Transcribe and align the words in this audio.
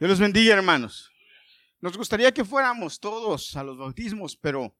Dios 0.00 0.08
los 0.08 0.18
bendiga, 0.20 0.54
hermanos. 0.54 1.12
Nos 1.82 1.94
gustaría 1.94 2.32
que 2.32 2.42
fuéramos 2.42 3.00
todos 3.00 3.54
a 3.54 3.62
los 3.62 3.76
bautismos, 3.76 4.34
pero 4.34 4.74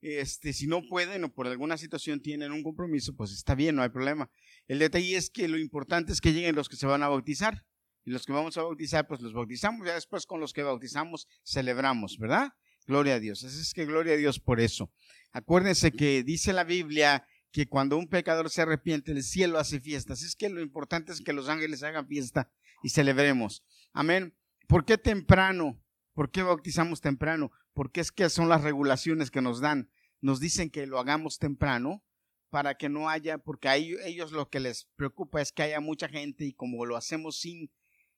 este, 0.00 0.52
si 0.52 0.68
no 0.68 0.86
pueden 0.86 1.24
o 1.24 1.34
por 1.34 1.48
alguna 1.48 1.76
situación 1.76 2.22
tienen 2.22 2.52
un 2.52 2.62
compromiso, 2.62 3.16
pues 3.16 3.32
está 3.32 3.56
bien, 3.56 3.74
no 3.74 3.82
hay 3.82 3.88
problema. 3.88 4.30
El 4.68 4.78
detalle 4.78 5.16
es 5.16 5.28
que 5.28 5.48
lo 5.48 5.58
importante 5.58 6.12
es 6.12 6.20
que 6.20 6.32
lleguen 6.32 6.54
los 6.54 6.68
que 6.68 6.76
se 6.76 6.86
van 6.86 7.02
a 7.02 7.08
bautizar. 7.08 7.66
Y 8.04 8.12
los 8.12 8.24
que 8.24 8.32
vamos 8.32 8.56
a 8.58 8.62
bautizar, 8.62 9.08
pues 9.08 9.20
los 9.20 9.32
bautizamos. 9.32 9.84
Ya 9.84 9.94
después 9.94 10.24
con 10.24 10.38
los 10.38 10.52
que 10.52 10.62
bautizamos 10.62 11.26
celebramos, 11.42 12.16
¿verdad? 12.16 12.52
Gloria 12.86 13.14
a 13.14 13.18
Dios. 13.18 13.42
Así 13.42 13.60
es 13.60 13.74
que 13.74 13.86
gloria 13.86 14.12
a 14.12 14.18
Dios 14.18 14.38
por 14.38 14.60
eso. 14.60 14.92
Acuérdense 15.32 15.90
que 15.90 16.22
dice 16.22 16.52
la 16.52 16.62
Biblia 16.62 17.26
que 17.50 17.66
cuando 17.66 17.96
un 17.96 18.06
pecador 18.06 18.50
se 18.50 18.62
arrepiente, 18.62 19.10
el 19.10 19.24
cielo 19.24 19.58
hace 19.58 19.80
fiestas. 19.80 20.22
Es 20.22 20.36
que 20.36 20.48
lo 20.48 20.60
importante 20.60 21.10
es 21.10 21.22
que 21.22 21.32
los 21.32 21.48
ángeles 21.48 21.82
hagan 21.82 22.06
fiesta 22.06 22.52
y 22.84 22.90
celebremos. 22.90 23.64
Amén. 23.92 24.36
¿Por 24.70 24.84
qué 24.84 24.96
temprano? 24.98 25.82
¿Por 26.14 26.30
qué 26.30 26.44
bautizamos 26.44 27.00
temprano? 27.00 27.50
Porque 27.72 28.00
es 28.00 28.12
que 28.12 28.30
son 28.30 28.48
las 28.48 28.62
regulaciones 28.62 29.32
que 29.32 29.42
nos 29.42 29.60
dan. 29.60 29.90
Nos 30.20 30.38
dicen 30.38 30.70
que 30.70 30.86
lo 30.86 31.00
hagamos 31.00 31.40
temprano 31.40 32.04
para 32.50 32.76
que 32.76 32.88
no 32.88 33.08
haya, 33.08 33.38
porque 33.38 33.68
a 33.68 33.74
ellos 33.74 34.30
lo 34.30 34.48
que 34.48 34.60
les 34.60 34.86
preocupa 34.94 35.42
es 35.42 35.50
que 35.50 35.64
haya 35.64 35.80
mucha 35.80 36.08
gente 36.08 36.44
y 36.44 36.52
como 36.52 36.86
lo 36.86 36.96
hacemos 36.96 37.40
sin, 37.40 37.72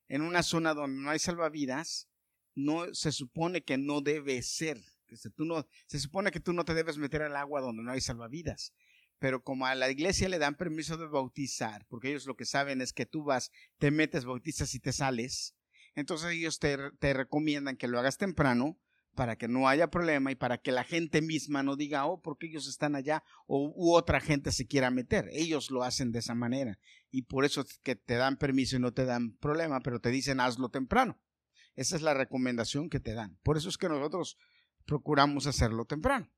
en 0.09 0.21
una 0.21 0.43
zona 0.43 0.75
donde 0.75 1.01
no 1.01 1.09
hay 1.09 1.19
salvavidas, 1.19 2.11
no 2.55 2.93
se 2.93 3.13
supone 3.13 3.65
que 3.65 3.79
no 3.79 4.03
debe 4.03 4.43
ser. 4.43 4.79
Se, 5.15 5.31
tú 5.31 5.47
no, 5.47 5.67
se 5.87 5.99
supone 6.01 6.31
que 6.31 6.41
tú 6.41 6.53
no 6.53 6.67
te 6.67 6.75
debes 6.75 6.99
meter 6.99 7.23
al 7.23 7.37
agua 7.37 7.63
donde 7.63 7.83
no 7.83 7.93
hay 7.93 8.03
salvavidas. 8.03 8.75
Pero 9.19 9.43
como 9.43 9.65
a 9.65 9.75
la 9.75 9.91
iglesia 9.91 10.29
le 10.29 10.39
dan 10.39 10.59
permiso 10.59 10.99
de 10.99 11.07
bautizar, 11.07 11.87
porque 11.89 12.11
ellos 12.11 12.27
lo 12.27 12.37
que 12.37 12.45
saben 12.45 12.83
es 12.83 12.93
que 12.93 13.07
tú 13.07 13.25
vas, 13.25 13.51
te 13.79 13.91
metes, 13.91 14.27
bautizas 14.27 14.75
y 14.75 14.81
te 14.81 14.93
sales, 14.93 15.55
entonces 15.95 16.33
ellos 16.33 16.59
te, 16.59 16.77
recomiendan 17.13 17.77
que 17.77 17.89
lo 17.89 17.99
hagas 17.99 18.19
temprano 18.19 18.79
para 19.15 19.37
que 19.37 19.47
no 19.47 19.69
haya 19.69 19.91
problema 19.91 20.33
y 20.33 20.37
para 20.37 20.59
que 20.59 20.73
la 20.73 20.85
gente 20.85 21.21
misma 21.21 21.63
no 21.63 21.77
diga, 21.77 22.07
oh, 22.07 22.23
porque 22.23 22.47
ellos 22.47 22.67
están 22.67 22.95
allá 22.95 23.23
o 23.47 23.71
u 23.75 23.95
otra 23.95 24.21
gente 24.21 24.53
se 24.53 24.67
quiera 24.67 24.91
meter. 24.91 25.29
Ellos 25.33 25.71
lo 25.71 25.83
hacen 25.83 26.13
de 26.13 26.21
esa 26.21 26.35
manera 26.35 26.79
y 27.11 27.23
por 27.23 27.45
eso 27.45 27.61
es 27.61 27.79
que 27.83 27.95
te 27.95 28.15
dan 28.15 28.39
permiso 28.39 28.77
y 28.77 28.81
no 28.81 28.93
te 28.93 29.05
dan 29.05 29.37
problema, 29.37 29.81
pero 29.81 30.01
te 30.01 30.09
dicen 30.09 30.41
hazlo 30.41 30.71
temprano. 30.71 31.21
Esa 31.75 31.97
es 31.97 32.03
la 32.03 32.15
recomendación 32.15 32.89
que 32.89 33.01
te 33.01 33.15
dan. 33.15 33.39
Por 33.43 33.57
eso 33.57 33.69
es 33.69 33.77
que 33.77 33.89
nosotros 33.89 34.39
procuramos 34.87 35.47
hacerlo 35.47 35.85
temprano. 35.85 36.31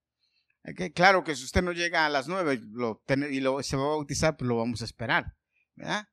claro 0.94 1.22
que 1.22 1.36
si 1.36 1.44
usted 1.44 1.62
no 1.62 1.72
llega 1.72 2.06
a 2.06 2.08
las 2.08 2.26
nueve 2.26 2.60
y 3.30 3.40
lo, 3.40 3.62
se 3.62 3.76
va 3.76 3.84
a 3.84 3.88
bautizar, 3.88 4.36
pues 4.36 4.48
lo 4.48 4.56
vamos 4.56 4.82
a 4.82 4.84
esperar. 4.84 5.36
¿verdad? 5.76 6.08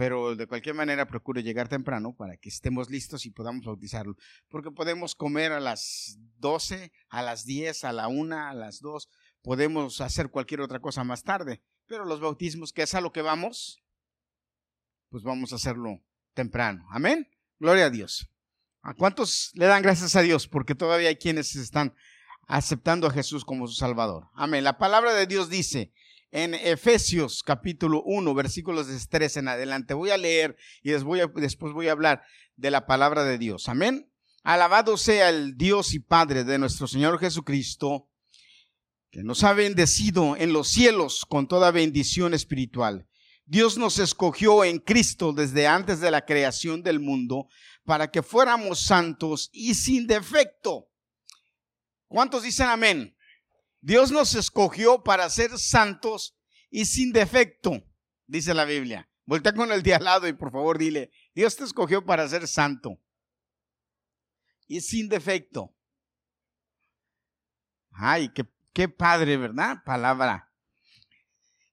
Pero 0.00 0.34
de 0.34 0.46
cualquier 0.46 0.74
manera 0.74 1.06
procure 1.06 1.42
llegar 1.42 1.68
temprano 1.68 2.14
para 2.16 2.38
que 2.38 2.48
estemos 2.48 2.88
listos 2.88 3.26
y 3.26 3.30
podamos 3.30 3.66
bautizarlo. 3.66 4.16
Porque 4.48 4.70
podemos 4.70 5.14
comer 5.14 5.52
a 5.52 5.60
las 5.60 6.16
12, 6.38 6.90
a 7.10 7.20
las 7.20 7.44
10, 7.44 7.84
a 7.84 7.92
la 7.92 8.08
1, 8.08 8.48
a 8.48 8.54
las 8.54 8.80
2, 8.80 9.10
podemos 9.42 10.00
hacer 10.00 10.30
cualquier 10.30 10.62
otra 10.62 10.80
cosa 10.80 11.04
más 11.04 11.22
tarde, 11.22 11.60
pero 11.84 12.06
los 12.06 12.18
bautismos, 12.18 12.72
que 12.72 12.80
es 12.80 12.94
a 12.94 13.02
lo 13.02 13.12
que 13.12 13.20
vamos, 13.20 13.82
pues 15.10 15.22
vamos 15.22 15.52
a 15.52 15.56
hacerlo 15.56 16.02
temprano. 16.32 16.86
Amén. 16.92 17.28
Gloria 17.58 17.84
a 17.84 17.90
Dios. 17.90 18.26
¿A 18.80 18.94
cuántos 18.94 19.50
le 19.52 19.66
dan 19.66 19.82
gracias 19.82 20.16
a 20.16 20.22
Dios? 20.22 20.48
Porque 20.48 20.74
todavía 20.74 21.10
hay 21.10 21.16
quienes 21.16 21.54
están 21.56 21.94
aceptando 22.48 23.06
a 23.06 23.10
Jesús 23.10 23.44
como 23.44 23.66
su 23.66 23.74
Salvador. 23.74 24.30
Amén. 24.32 24.64
La 24.64 24.78
palabra 24.78 25.12
de 25.12 25.26
Dios 25.26 25.50
dice, 25.50 25.92
en 26.30 26.54
Efesios 26.54 27.42
capítulo 27.42 28.02
1, 28.04 28.34
versículos 28.34 28.86
de 28.86 28.98
3 28.98 29.38
en 29.38 29.48
adelante. 29.48 29.94
Voy 29.94 30.10
a 30.10 30.18
leer 30.18 30.56
y 30.82 30.90
después 30.90 31.72
voy 31.72 31.88
a 31.88 31.92
hablar 31.92 32.22
de 32.56 32.70
la 32.70 32.86
palabra 32.86 33.24
de 33.24 33.38
Dios. 33.38 33.68
Amén. 33.68 34.10
Alabado 34.42 34.96
sea 34.96 35.28
el 35.28 35.56
Dios 35.56 35.92
y 35.92 35.98
Padre 35.98 36.44
de 36.44 36.58
nuestro 36.58 36.86
Señor 36.86 37.18
Jesucristo, 37.18 38.08
que 39.10 39.22
nos 39.22 39.44
ha 39.44 39.52
bendecido 39.52 40.36
en 40.36 40.52
los 40.52 40.68
cielos 40.68 41.26
con 41.26 41.48
toda 41.48 41.70
bendición 41.72 42.32
espiritual. 42.32 43.06
Dios 43.44 43.76
nos 43.76 43.98
escogió 43.98 44.62
en 44.62 44.78
Cristo 44.78 45.32
desde 45.32 45.66
antes 45.66 46.00
de 46.00 46.12
la 46.12 46.24
creación 46.24 46.82
del 46.84 47.00
mundo 47.00 47.48
para 47.84 48.10
que 48.10 48.22
fuéramos 48.22 48.80
santos 48.80 49.50
y 49.52 49.74
sin 49.74 50.06
defecto. 50.06 50.88
¿Cuántos 52.06 52.44
dicen 52.44 52.68
amén? 52.68 53.16
Dios 53.80 54.10
nos 54.10 54.34
escogió 54.34 55.02
para 55.02 55.28
ser 55.30 55.58
santos 55.58 56.36
y 56.70 56.84
sin 56.84 57.12
defecto, 57.12 57.82
dice 58.26 58.54
la 58.54 58.64
Biblia. 58.64 59.08
Voltea 59.24 59.54
con 59.54 59.70
el 59.72 59.82
de 59.82 59.94
al 59.94 60.04
lado 60.04 60.28
y 60.28 60.32
por 60.32 60.50
favor 60.50 60.78
dile, 60.78 61.10
Dios 61.34 61.56
te 61.56 61.64
escogió 61.64 62.04
para 62.04 62.28
ser 62.28 62.46
santo 62.48 63.00
y 64.66 64.80
sin 64.80 65.08
defecto. 65.08 65.74
Ay, 67.92 68.30
qué, 68.32 68.44
qué 68.72 68.88
padre, 68.88 69.36
¿verdad? 69.36 69.78
Palabra. 69.84 70.52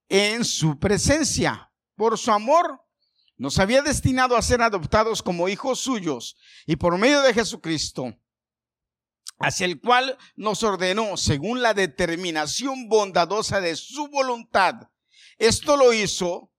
En 0.09 0.45
su 0.45 0.79
presencia, 0.79 1.72
por 1.95 2.18
su 2.18 2.31
amor, 2.31 2.81
nos 3.38 3.59
había 3.59 3.81
destinado 3.81 4.35
a 4.35 4.41
ser 4.41 4.62
adoptados 4.62 5.22
como 5.22 5.50
hijos 5.50 5.79
suyos 5.79 6.38
y 6.66 6.75
por 6.75 6.97
medio 6.97 7.22
de 7.22 7.34
Jesucristo 7.34 8.18
hacia 9.40 9.66
el 9.66 9.80
cual 9.80 10.18
nos 10.36 10.64
ordenó 10.64 11.18
según 11.18 11.62
la 11.62 11.74
determinación 11.74 12.90
bondadosa 12.90 13.62
de 13.62 13.75
su 13.75 14.08
voluntad. 14.08 14.90
Esto 15.38 15.78
lo 15.78 15.94
hizo 15.94 16.52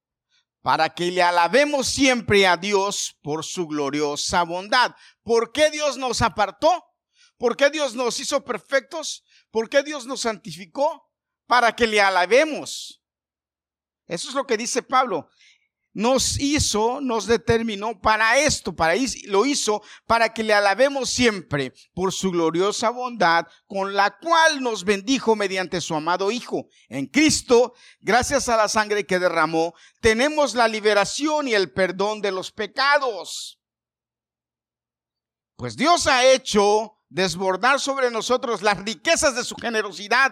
para 0.61 0.89
que 0.93 1.11
le 1.11 1.21
alabemos 1.21 1.87
siempre 1.87 2.45
a 2.47 2.57
Dios 2.57 3.17
por 3.21 3.43
su 3.43 3.67
gloriosa 3.67 4.43
bondad. 4.43 4.95
¿Por 5.23 5.51
qué 5.51 5.71
Dios 5.71 5.97
nos 5.97 6.21
apartó? 6.21 6.85
¿Por 7.37 7.55
qué 7.55 7.69
Dios 7.69 7.95
nos 7.95 8.19
hizo 8.19 8.43
perfectos? 8.43 9.23
¿Por 9.51 9.69
qué 9.69 9.83
Dios 9.83 10.05
nos 10.05 10.21
santificó? 10.21 11.09
Para 11.47 11.75
que 11.75 11.87
le 11.87 12.01
alabemos. 12.01 13.01
Eso 14.05 14.29
es 14.29 14.35
lo 14.35 14.45
que 14.45 14.57
dice 14.57 14.81
Pablo 14.81 15.29
nos 15.93 16.39
hizo, 16.39 17.01
nos 17.01 17.25
determinó 17.25 17.99
para 17.99 18.37
esto, 18.37 18.75
para 18.75 18.93
lo 19.25 19.45
hizo 19.45 19.81
para 20.05 20.33
que 20.33 20.43
le 20.43 20.53
alabemos 20.53 21.09
siempre 21.09 21.73
por 21.93 22.13
su 22.13 22.31
gloriosa 22.31 22.89
bondad 22.89 23.47
con 23.67 23.93
la 23.93 24.17
cual 24.17 24.61
nos 24.61 24.83
bendijo 24.83 25.35
mediante 25.35 25.81
su 25.81 25.95
amado 25.95 26.31
Hijo. 26.31 26.67
En 26.87 27.07
Cristo, 27.07 27.73
gracias 27.99 28.49
a 28.49 28.57
la 28.57 28.67
sangre 28.67 29.05
que 29.05 29.19
derramó, 29.19 29.73
tenemos 29.99 30.53
la 30.53 30.67
liberación 30.67 31.47
y 31.47 31.53
el 31.53 31.71
perdón 31.71 32.21
de 32.21 32.31
los 32.31 32.51
pecados. 32.51 33.59
Pues 35.55 35.75
Dios 35.75 36.07
ha 36.07 36.23
hecho 36.25 36.99
desbordar 37.09 37.79
sobre 37.79 38.11
nosotros 38.11 38.61
las 38.61 38.77
riquezas 38.77 39.35
de 39.35 39.43
su 39.43 39.55
generosidad, 39.55 40.31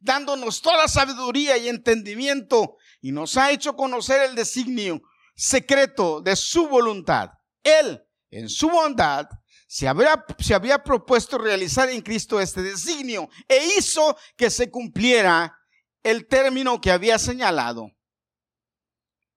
dándonos 0.00 0.60
toda 0.60 0.88
sabiduría 0.88 1.56
y 1.56 1.68
entendimiento 1.68 2.76
y 3.00 3.12
nos 3.12 3.36
ha 3.36 3.50
hecho 3.50 3.76
conocer 3.76 4.22
el 4.22 4.34
designio 4.34 5.00
secreto 5.34 6.20
de 6.20 6.34
su 6.36 6.68
voluntad. 6.68 7.30
Él, 7.62 8.02
en 8.30 8.48
su 8.48 8.68
bondad, 8.68 9.28
se 9.68 9.86
había, 9.86 10.82
propuesto 10.82 11.36
realizar 11.36 11.90
en 11.90 12.00
Cristo 12.00 12.40
este 12.40 12.62
designio 12.62 13.28
e 13.46 13.68
hizo 13.76 14.16
que 14.36 14.50
se 14.50 14.70
cumpliera 14.70 15.54
el 16.02 16.26
término 16.26 16.80
que 16.80 16.90
había 16.90 17.18
señalado. 17.18 17.90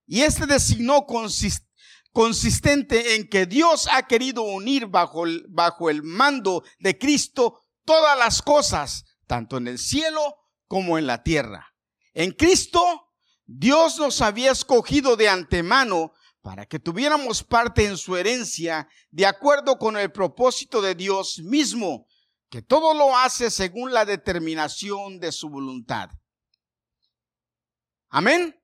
Y 0.07 0.21
este 0.21 0.45
designio 0.45 1.05
consistente 2.13 3.15
en 3.15 3.27
que 3.27 3.45
Dios 3.45 3.87
ha 3.91 4.07
querido 4.07 4.43
unir 4.43 4.87
bajo 4.87 5.23
bajo 5.49 5.89
el 5.89 6.01
mando 6.01 6.63
de 6.79 6.97
Cristo 6.97 7.61
todas 7.85 8.17
las 8.17 8.41
cosas, 8.41 9.03
tanto 9.27 9.57
en 9.57 9.67
el 9.67 9.79
cielo 9.79 10.37
como 10.67 10.97
en 10.97 11.07
la 11.07 11.23
tierra. 11.23 11.75
En 12.13 12.31
Cristo 12.31 13.10
Dios 13.53 13.99
nos 13.99 14.21
había 14.21 14.51
escogido 14.51 15.17
de 15.17 15.27
antemano 15.27 16.13
para 16.41 16.65
que 16.65 16.79
tuviéramos 16.79 17.43
parte 17.43 17.85
en 17.85 17.97
su 17.97 18.15
herencia 18.15 18.87
de 19.09 19.25
acuerdo 19.25 19.77
con 19.77 19.97
el 19.97 20.09
propósito 20.09 20.81
de 20.81 20.95
Dios 20.95 21.39
mismo, 21.39 22.07
que 22.49 22.61
todo 22.61 22.93
lo 22.93 23.15
hace 23.17 23.51
según 23.51 23.91
la 23.91 24.05
determinación 24.05 25.19
de 25.19 25.33
su 25.33 25.49
voluntad. 25.49 26.09
Amén. 28.09 28.57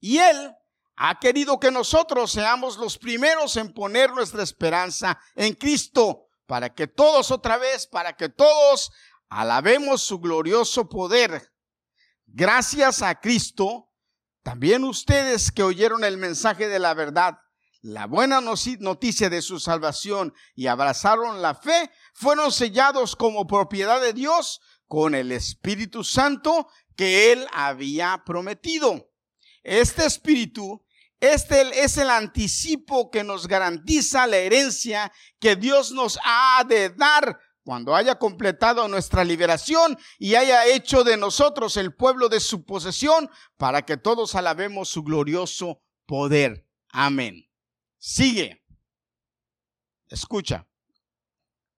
Y 0.00 0.18
Él 0.18 0.54
ha 0.96 1.18
querido 1.18 1.60
que 1.60 1.70
nosotros 1.70 2.32
seamos 2.32 2.78
los 2.78 2.96
primeros 2.96 3.58
en 3.58 3.74
poner 3.74 4.10
nuestra 4.10 4.42
esperanza 4.42 5.20
en 5.34 5.54
Cristo, 5.54 6.28
para 6.46 6.72
que 6.72 6.86
todos 6.86 7.30
otra 7.30 7.58
vez, 7.58 7.86
para 7.86 8.16
que 8.16 8.30
todos 8.30 8.90
alabemos 9.28 10.02
su 10.02 10.18
glorioso 10.18 10.88
poder 10.88 11.51
Gracias 12.34 13.02
a 13.02 13.20
Cristo, 13.20 13.90
también 14.42 14.84
ustedes 14.84 15.52
que 15.52 15.62
oyeron 15.62 16.02
el 16.02 16.16
mensaje 16.16 16.66
de 16.66 16.78
la 16.78 16.94
verdad, 16.94 17.36
la 17.82 18.06
buena 18.06 18.40
noticia 18.40 19.28
de 19.28 19.42
su 19.42 19.60
salvación 19.60 20.32
y 20.54 20.68
abrazaron 20.68 21.42
la 21.42 21.54
fe, 21.54 21.90
fueron 22.14 22.50
sellados 22.50 23.16
como 23.16 23.46
propiedad 23.46 24.00
de 24.00 24.14
Dios 24.14 24.62
con 24.86 25.14
el 25.14 25.30
Espíritu 25.30 26.04
Santo 26.04 26.68
que 26.96 27.32
Él 27.32 27.46
había 27.52 28.22
prometido. 28.24 29.10
Este 29.62 30.06
Espíritu 30.06 30.82
Este 31.20 31.84
es 31.84 31.98
el 31.98 32.08
anticipo 32.08 33.10
que 33.10 33.24
nos 33.24 33.46
garantiza 33.46 34.26
la 34.26 34.38
herencia 34.38 35.12
que 35.38 35.54
Dios 35.54 35.92
nos 35.92 36.18
ha 36.24 36.64
de 36.66 36.88
dar 36.88 37.38
cuando 37.64 37.94
haya 37.94 38.18
completado 38.18 38.88
nuestra 38.88 39.24
liberación 39.24 39.96
y 40.18 40.34
haya 40.34 40.66
hecho 40.66 41.04
de 41.04 41.16
nosotros 41.16 41.76
el 41.76 41.94
pueblo 41.94 42.28
de 42.28 42.40
su 42.40 42.64
posesión, 42.64 43.30
para 43.56 43.82
que 43.82 43.96
todos 43.96 44.34
alabemos 44.34 44.88
su 44.88 45.02
glorioso 45.02 45.82
poder. 46.06 46.66
Amén. 46.90 47.48
Sigue. 47.98 48.64
Escucha. 50.08 50.68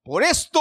Por 0.03 0.23
esto, 0.23 0.61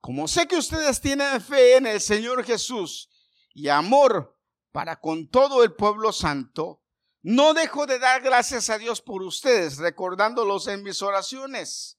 como 0.00 0.28
sé 0.28 0.46
que 0.46 0.56
ustedes 0.56 1.00
tienen 1.00 1.40
fe 1.40 1.76
en 1.76 1.86
el 1.86 2.00
Señor 2.00 2.44
Jesús 2.44 3.10
y 3.52 3.68
amor 3.68 4.38
para 4.72 5.00
con 5.00 5.28
todo 5.28 5.64
el 5.64 5.74
pueblo 5.74 6.12
santo, 6.12 6.82
no 7.22 7.52
dejo 7.52 7.86
de 7.86 7.98
dar 7.98 8.22
gracias 8.22 8.70
a 8.70 8.78
Dios 8.78 9.02
por 9.02 9.22
ustedes, 9.22 9.78
recordándolos 9.78 10.68
en 10.68 10.82
mis 10.82 11.02
oraciones. 11.02 11.97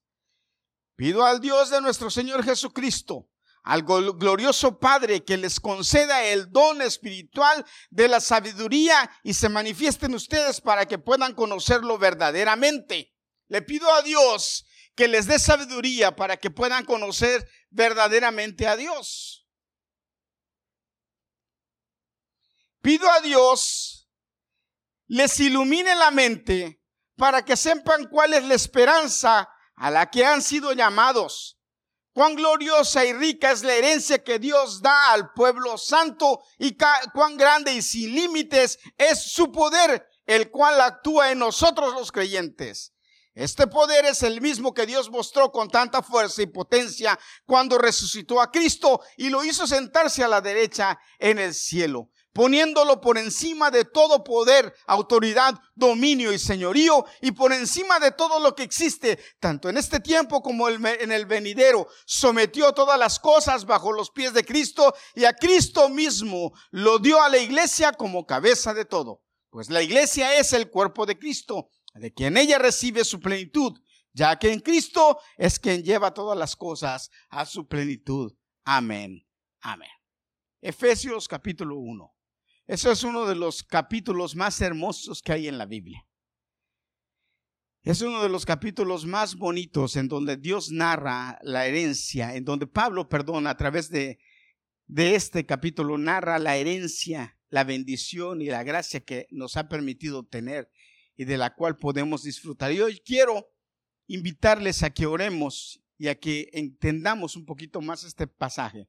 Pido 1.00 1.24
al 1.24 1.40
Dios 1.40 1.69
de 1.69 1.80
nuestro 1.80 2.10
Señor 2.10 2.44
Jesucristo, 2.44 3.30
al 3.63 3.84
glorioso 3.84 4.80
Padre, 4.80 5.24
que 5.24 5.38
les 5.38 5.57
conceda 5.57 6.25
el 6.25 6.51
don 6.51 6.81
espiritual 6.81 7.66
de 7.90 8.10
la 8.10 8.19
sabiduría 8.19 9.10
y 9.24 9.34
se 9.34 9.48
manifiesten 9.48 10.13
ustedes 10.13 10.60
para 10.60 10.86
que 10.86 11.00
puedan 11.00 11.36
conocerlo 11.36 11.98
verdaderamente. 11.98 13.16
Le 13.48 13.62
pido 13.62 13.90
a 13.94 14.01
Dios 14.01 14.66
que 14.94 15.07
les 15.07 15.25
dé 15.25 15.40
sabiduría 15.40 16.18
para 16.18 16.36
que 16.36 16.51
puedan 16.51 16.84
conocer 16.84 17.50
verdaderamente 17.69 18.68
a 18.68 18.75
Dios. 18.75 19.48
Pido 22.81 23.10
a 23.10 23.22
Dios 23.22 24.10
les 25.07 25.40
ilumine 25.40 25.96
la 25.96 26.12
mente 26.12 26.84
para 27.16 27.46
que 27.46 27.56
sepan 27.56 28.10
cuál 28.10 28.34
es 28.34 28.44
la 28.44 28.56
esperanza 28.56 29.48
a 29.79 29.89
la 29.89 30.11
que 30.11 30.25
han 30.25 30.41
sido 30.41 30.73
llamados. 30.73 31.57
Cuán 32.13 32.35
gloriosa 32.35 33.05
y 33.05 33.13
rica 33.13 33.51
es 33.51 33.63
la 33.63 33.73
herencia 33.75 34.23
que 34.23 34.39
Dios 34.39 34.81
da 34.81 35.13
al 35.13 35.31
pueblo 35.33 35.77
santo 35.77 36.41
y 36.57 36.75
cuán 37.13 37.37
grande 37.37 37.73
y 37.73 37.81
sin 37.81 38.13
límites 38.13 38.77
es 38.97 39.31
su 39.31 39.51
poder, 39.51 40.05
el 40.25 40.51
cual 40.51 40.81
actúa 40.81 41.31
en 41.31 41.39
nosotros 41.39 41.93
los 41.93 42.11
creyentes. 42.11 42.93
Este 43.33 43.67
poder 43.67 44.05
es 44.05 44.21
el 44.23 44.41
mismo 44.41 44.73
que 44.73 44.85
Dios 44.85 45.09
mostró 45.09 45.49
con 45.49 45.69
tanta 45.69 46.03
fuerza 46.03 46.41
y 46.41 46.47
potencia 46.47 47.17
cuando 47.45 47.77
resucitó 47.77 48.41
a 48.41 48.51
Cristo 48.51 48.99
y 49.15 49.29
lo 49.29 49.45
hizo 49.45 49.65
sentarse 49.65 50.23
a 50.23 50.27
la 50.27 50.41
derecha 50.41 50.99
en 51.19 51.39
el 51.39 51.53
cielo, 51.53 52.09
poniéndolo 52.33 53.01
por 53.01 53.17
encima 53.17 53.71
de 53.71 53.85
todo 53.85 54.23
poder, 54.23 54.73
autoridad, 54.87 55.55
dominio 55.75 56.31
y 56.31 56.39
señorío 56.39 57.05
y 57.21 57.31
por 57.31 57.53
encima 57.53 57.99
de 57.99 58.11
todo 58.11 58.39
lo 58.39 58.55
que 58.55 58.63
existe, 58.63 59.19
tanto 59.39 59.69
en 59.69 59.77
este 59.77 59.99
tiempo 59.99 60.41
como 60.41 60.69
en 60.69 61.11
el 61.11 61.25
venidero. 61.25 61.87
Sometió 62.05 62.73
todas 62.73 62.99
las 62.99 63.19
cosas 63.19 63.65
bajo 63.65 63.91
los 63.91 64.11
pies 64.11 64.33
de 64.33 64.43
Cristo 64.43 64.93
y 65.15 65.25
a 65.25 65.33
Cristo 65.33 65.89
mismo 65.89 66.53
lo 66.71 66.99
dio 66.99 67.21
a 67.21 67.29
la 67.29 67.37
iglesia 67.37 67.91
como 67.93 68.25
cabeza 68.25 68.73
de 68.73 68.85
todo. 68.85 69.23
Pues 69.49 69.69
la 69.69 69.81
iglesia 69.81 70.35
es 70.37 70.53
el 70.53 70.69
cuerpo 70.69 71.05
de 71.05 71.17
Cristo 71.17 71.69
de 71.95 72.13
quien 72.13 72.37
ella 72.37 72.57
recibe 72.57 73.03
su 73.03 73.19
plenitud, 73.19 73.79
ya 74.13 74.37
que 74.37 74.51
en 74.51 74.59
Cristo 74.59 75.19
es 75.37 75.59
quien 75.59 75.83
lleva 75.83 76.13
todas 76.13 76.37
las 76.37 76.55
cosas 76.55 77.09
a 77.29 77.45
su 77.45 77.67
plenitud. 77.67 78.33
Amén. 78.63 79.25
Amén. 79.61 79.89
Efesios 80.61 81.27
capítulo 81.27 81.77
1. 81.77 82.19
Eso 82.69 82.92
es 82.92 83.04
uno 83.04 83.25
de 83.25 83.33
los 83.33 83.63
capítulos 83.63 84.36
más 84.36 84.62
hermosos 84.62 85.24
que 85.24 85.31
hay 85.31 85.48
en 85.48 85.57
la 85.57 85.66
Biblia. 85.66 86.06
Es 87.81 88.01
uno 88.01 88.21
de 88.21 88.30
los 88.30 88.45
capítulos 88.45 89.07
más 89.07 89.36
bonitos 89.36 89.95
en 89.95 90.07
donde 90.07 90.38
Dios 90.38 90.69
narra 90.69 91.39
la 91.42 91.66
herencia, 91.66 92.36
en 92.36 92.45
donde 92.45 92.68
Pablo, 92.68 93.10
perdón, 93.10 93.48
a 93.48 93.57
través 93.57 93.89
de, 93.89 94.19
de 94.86 95.16
este 95.16 95.48
capítulo 95.48 95.98
narra 95.98 96.38
la 96.38 96.57
herencia, 96.57 97.39
la 97.50 97.63
bendición 97.63 98.39
y 98.39 98.50
la 98.50 98.62
gracia 98.62 99.00
que 99.00 99.25
nos 99.31 99.57
ha 99.57 99.68
permitido 99.68 100.27
tener 100.27 100.69
y 101.18 101.25
de 101.25 101.39
la 101.39 101.56
cual 101.56 101.75
podemos 101.75 102.22
disfrutar. 102.22 102.72
Y 102.72 102.81
hoy 102.81 103.01
quiero 103.04 103.51
invitarles 104.06 104.83
a 104.83 104.92
que 104.92 105.07
oremos 105.07 105.81
y 105.98 106.07
a 106.10 106.19
que 106.19 106.51
entendamos 106.54 107.36
un 107.36 107.48
poquito 107.48 107.81
más 107.81 108.04
este 108.04 108.27
pasaje. 108.27 108.88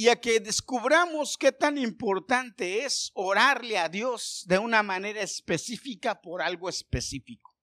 Y 0.00 0.08
a 0.08 0.18
que 0.18 0.40
descubramos 0.40 1.36
qué 1.36 1.52
tan 1.52 1.76
importante 1.76 2.86
es 2.86 3.10
orarle 3.12 3.76
a 3.76 3.90
Dios 3.90 4.46
de 4.48 4.58
una 4.58 4.82
manera 4.82 5.20
específica 5.20 6.22
por 6.22 6.40
algo 6.40 6.70
específico. 6.70 7.54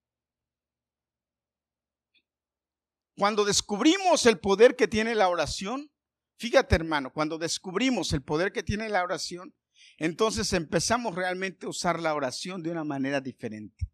Cuando 3.18 3.44
descubrimos 3.44 4.28
el 4.28 4.40
poder 4.40 4.76
que 4.76 4.88
tiene 4.88 5.16
la 5.16 5.30
oración, 5.30 5.92
fíjate 6.38 6.76
hermano, 6.76 7.12
cuando 7.12 7.40
descubrimos 7.40 8.14
el 8.14 8.22
poder 8.22 8.52
que 8.52 8.62
tiene 8.62 8.88
la 8.88 9.02
oración, 9.02 9.56
entonces 9.98 10.54
empezamos 10.54 11.16
realmente 11.16 11.66
a 11.66 11.70
usar 11.70 12.00
la 12.00 12.14
oración 12.14 12.62
de 12.62 12.70
una 12.70 12.84
manera 12.84 13.20
diferente. 13.20 13.90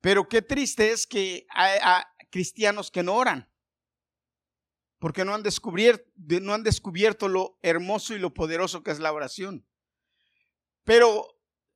Pero 0.00 0.28
qué 0.28 0.42
triste 0.42 0.92
es 0.92 1.08
que 1.08 1.44
hay, 1.50 2.04
cristianos 2.30 2.92
que 2.92 3.02
no 3.02 3.16
oran, 3.16 3.50
porque 4.98 5.24
no 5.24 5.34
han, 5.34 5.42
descubierto, 5.42 7.28
lo 7.28 7.58
hermoso 7.62 8.14
y 8.14 8.18
lo 8.18 8.34
poderoso 8.34 8.82
que 8.82 8.90
es 8.90 8.98
la 8.98 9.12
oración. 9.12 9.66
Pero 10.84 11.26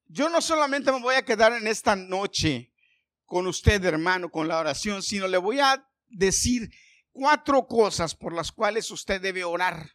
yo 0.07 0.29
no 0.29 0.41
solamente 0.41 0.91
me 0.91 1.01
voy 1.01 1.15
a 1.15 1.25
quedar 1.25 1.53
en 1.53 1.67
esta 1.67 1.95
noche 1.95 2.73
con 3.25 3.47
usted, 3.47 3.85
hermano, 3.85 4.31
con 4.31 4.49
la 4.49 4.59
oración, 4.59 5.03
sino 5.03 5.29
le 5.29 5.39
voy 5.39 5.61
a 5.61 5.89
decir 6.09 6.71
cuatro 7.13 7.67
cosas 7.67 8.15
por 8.15 8.35
las 8.35 8.51
cuales 8.53 8.91
usted 8.91 9.21
debe 9.21 9.45
orar 9.45 9.93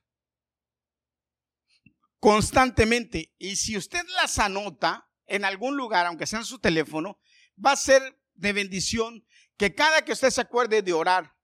constantemente. 2.19 3.33
Y 3.37 3.57
si 3.57 3.77
usted 3.77 4.05
las 4.21 4.39
anota 4.39 5.09
en 5.25 5.45
algún 5.45 5.75
lugar, 5.75 6.05
aunque 6.05 6.25
sea 6.25 6.39
en 6.39 6.45
su 6.45 6.59
teléfono, 6.59 7.19
va 7.63 7.73
a 7.73 7.77
ser 7.77 8.19
de 8.33 8.53
bendición 8.53 9.25
que 9.57 9.75
cada 9.75 10.03
que 10.03 10.13
usted 10.13 10.29
se 10.29 10.41
acuerde 10.41 10.81
de 10.81 10.93
orar, 10.93 11.36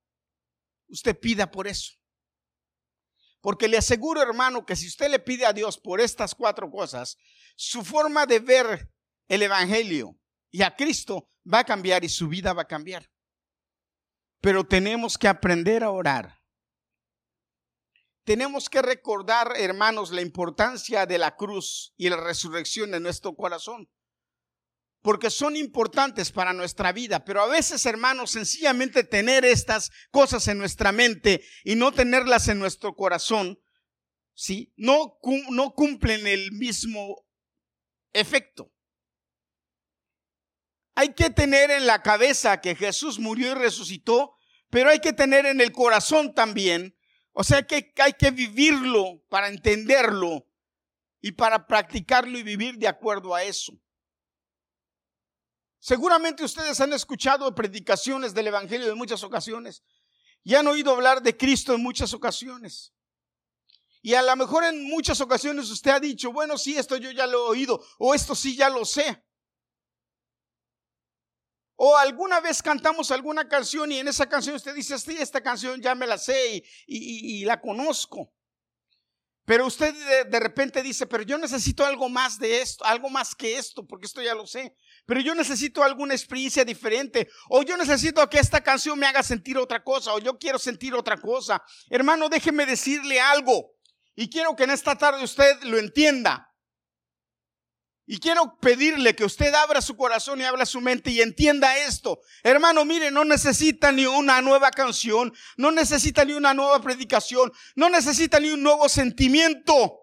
usted 0.94 1.20
pida 1.20 1.52
por 1.52 1.68
eso. 1.68 1.92
Porque 3.42 3.68
le 3.68 3.78
aseguro, 3.78 4.22
hermano, 4.22 4.66
que 4.66 4.76
si 4.76 4.88
usted 4.88 5.10
le 5.10 5.20
pide 5.20 5.46
a 5.46 5.54
Dios 5.54 5.78
por 5.78 6.00
estas 6.00 6.34
cuatro 6.34 6.72
cosas, 6.72 7.18
su 7.56 7.84
forma 7.84 8.26
de 8.26 8.40
ver 8.40 8.90
el 9.28 9.42
Evangelio 9.42 10.18
y 10.50 10.62
a 10.62 10.76
Cristo 10.76 11.28
va 11.52 11.60
a 11.60 11.66
cambiar 11.66 12.06
y 12.06 12.10
su 12.10 12.30
vida 12.30 12.54
va 12.54 12.62
a 12.62 12.68
cambiar. 12.68 13.10
Pero 14.40 14.66
tenemos 14.66 15.18
que 15.18 15.28
aprender 15.28 15.84
a 15.84 15.92
orar 15.92 16.44
tenemos 18.24 18.70
que 18.70 18.82
recordar, 18.82 19.54
hermanos, 19.58 20.12
la 20.12 20.22
importancia 20.22 21.06
de 21.06 21.18
la 21.18 21.36
cruz 21.36 21.94
y 21.98 22.10
la 22.10 22.18
resurrección 22.18 22.94
en 22.94 23.04
nuestro 23.04 23.36
corazón. 23.36 23.90
Porque 25.04 25.30
son 25.30 25.56
importantes 25.56 26.32
para 26.32 26.52
nuestra 26.52 26.92
vida. 26.92 27.24
Pero 27.24 27.42
a 27.42 27.48
veces, 27.48 27.86
hermanos, 27.86 28.32
sencillamente 28.32 29.04
tener 29.04 29.46
estas 29.46 29.92
cosas 30.10 30.48
en 30.48 30.58
nuestra 30.58 30.92
mente 30.92 31.46
y 31.64 31.76
no 31.76 31.92
tenerlas 31.92 32.48
en 32.48 32.58
nuestro 32.58 32.96
corazón, 32.96 33.60
¿sí? 34.34 34.74
No, 34.76 35.20
no 35.52 35.76
cumplen 35.76 36.26
el 36.26 36.52
mismo 36.54 37.28
efecto. 38.14 38.74
Hay 40.96 41.14
que 41.14 41.30
tener 41.30 41.70
en 41.70 41.86
la 41.86 42.02
cabeza 42.02 42.62
que 42.62 42.74
Jesús 42.74 43.20
murió 43.20 43.52
y 43.52 43.54
resucitó, 43.54 44.36
pero 44.72 44.90
hay 44.90 45.00
que 45.00 45.14
tener 45.14 45.46
en 45.46 45.62
el 45.62 45.72
corazón 45.72 46.34
también 46.34 46.96
o 47.34 47.44
sea 47.44 47.64
que 47.64 47.92
hay 47.98 48.14
que 48.14 48.32
vivirlo 48.32 49.24
para 49.28 49.50
entenderlo 49.50 50.48
y 51.20 51.32
para 51.32 51.66
practicarlo 51.66 52.38
y 52.38 52.44
vivir 52.44 52.78
de 52.78 52.88
acuerdo 52.88 53.34
a 53.34 53.44
eso. 53.44 53.74
Seguramente 55.84 56.46
ustedes 56.46 56.80
han 56.80 56.94
escuchado 56.94 57.54
predicaciones 57.54 58.34
del 58.34 58.48
Evangelio 58.48 58.90
en 58.90 58.98
muchas 58.98 59.22
ocasiones 59.22 59.84
y 60.42 60.56
han 60.56 60.66
oído 60.66 60.94
hablar 60.94 61.22
de 61.22 61.36
Cristo 61.36 61.74
en 61.74 61.84
muchas 61.84 62.14
ocasiones. 62.14 62.94
Y 64.02 64.14
a 64.14 64.22
lo 64.22 64.34
mejor 64.38 64.64
en 64.64 64.82
muchas 64.86 65.20
ocasiones 65.20 65.70
usted 65.70 65.92
ha 65.92 66.00
dicho, 66.00 66.32
bueno, 66.32 66.58
sí, 66.58 66.78
esto 66.78 66.96
yo 66.96 67.12
ya 67.12 67.28
lo 67.28 67.48
he 67.48 67.50
oído, 67.50 67.86
o 68.00 68.16
esto 68.16 68.34
sí 68.34 68.56
ya 68.56 68.70
lo 68.70 68.86
sé. 68.86 69.26
O 71.76 71.98
alguna 71.98 72.40
vez 72.40 72.64
cantamos 72.64 73.12
alguna 73.12 73.50
canción 73.50 73.92
y 73.92 74.00
en 74.00 74.08
esa 74.08 74.30
canción 74.30 74.56
usted 74.56 74.74
dice, 74.74 74.98
sí, 74.98 75.18
esta 75.20 75.44
canción 75.44 75.82
ya 75.82 75.96
me 75.96 76.08
la 76.08 76.18
sé 76.18 76.64
y, 76.88 77.44
la 77.44 77.60
conozco. 77.60 78.34
Pero 79.44 79.66
usted 79.66 79.94
de, 80.30 80.40
repente 80.40 80.82
dice, 80.82 81.08
pero 81.08 81.24
yo 81.24 81.38
necesito 81.38 81.86
algo 81.86 82.08
más 82.08 82.40
de 82.40 82.62
esto, 82.62 82.86
algo 82.86 83.10
más 83.10 83.36
que 83.36 83.58
esto, 83.58 83.86
porque 83.86 84.06
esto 84.06 84.22
ya 84.22 84.34
lo 84.34 84.48
sé. 84.48 84.78
Pero 85.06 85.20
yo 85.20 85.36
necesito 85.36 85.84
alguna 85.84 86.14
experiencia 86.14 86.64
diferente. 86.64 87.30
O 87.50 87.64
yo 87.64 87.76
necesito 87.78 88.28
que 88.30 88.40
esta 88.40 88.62
canción 88.62 88.98
me 88.98 89.06
haga 89.06 89.24
sentir 89.24 89.58
otra 89.58 89.84
cosa. 89.84 90.14
O 90.14 90.20
yo 90.20 90.38
quiero 90.38 90.58
sentir 90.58 90.94
otra 90.94 91.18
cosa. 91.18 91.62
Hermano, 91.90 92.30
déjeme 92.30 92.66
decirle 92.66 93.20
algo. 93.20 93.72
Y 94.16 94.30
quiero 94.30 94.56
que 94.56 94.64
en 94.64 94.72
esta 94.72 94.98
tarde 94.98 95.24
usted 95.24 95.64
lo 95.64 95.78
entienda. 95.78 96.50
Y 98.06 98.20
quiero 98.20 98.58
pedirle 98.60 99.16
que 99.16 99.24
usted 99.24 99.54
abra 99.54 99.82
su 99.82 99.96
corazón 99.96 100.42
y 100.42 100.44
abra 100.44 100.66
su 100.66 100.82
mente 100.82 101.10
y 101.10 101.22
entienda 101.22 101.78
esto. 101.78 102.20
Hermano, 102.44 102.84
mire, 102.84 103.12
no 103.12 103.24
necesita 103.24 103.94
ni 103.94 104.06
una 104.06 104.42
nueva 104.42 104.72
canción, 104.72 105.34
no 105.56 105.72
necesita 105.72 106.26
ni 106.26 106.34
una 106.34 106.54
nueva 106.54 106.82
predicación, 106.82 107.52
no 107.76 107.90
necesita 107.90 108.42
ni 108.42 108.50
un 108.50 108.62
nuevo 108.62 108.90
sentimiento. 108.90 110.03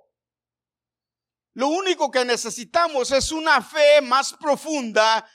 Lo 1.60 1.68
único 1.68 2.10
que 2.10 2.24
necesitamos 2.24 3.10
es 3.10 3.30
una 3.32 3.60
fe 3.60 4.00
más 4.00 4.32
profunda 4.32 5.30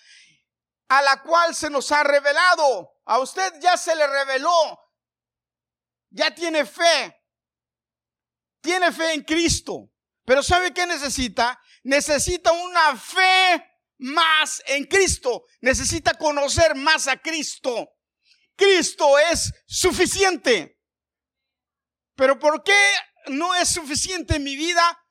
a 0.88 1.02
la 1.04 1.22
cual 1.22 1.54
se 1.54 1.70
nos 1.70 1.92
ha 1.92 2.04
revelado. 2.04 2.96
A 3.06 3.20
usted 3.20 3.54
ya 3.62 3.78
se 3.78 3.96
le 3.96 4.08
reveló. 4.08 4.80
Ya 6.10 6.34
tiene 6.34 6.66
fe. 6.66 7.16
Tiene 8.60 8.92
fe 8.92 9.14
en 9.14 9.22
Cristo. 9.22 9.92
Pero 10.26 10.42
¿sabe 10.42 10.74
qué 10.74 10.88
necesita? 10.88 11.62
Necesita 11.84 12.52
una 12.54 12.98
fe 12.98 13.64
más 14.00 14.64
en 14.66 14.86
Cristo. 14.86 15.44
Necesita 15.62 16.16
conocer 16.16 16.74
más 16.74 17.08
a 17.08 17.18
Cristo. 17.18 17.88
Cristo 18.56 19.20
es 19.20 19.54
suficiente. 19.68 20.82
Pero 22.16 22.40
¿por 22.40 22.64
qué 22.64 22.94
no 23.28 23.54
es 23.54 23.70
suficiente 23.70 24.38
en 24.38 24.44
mi 24.44 24.56
vida? 24.56 25.05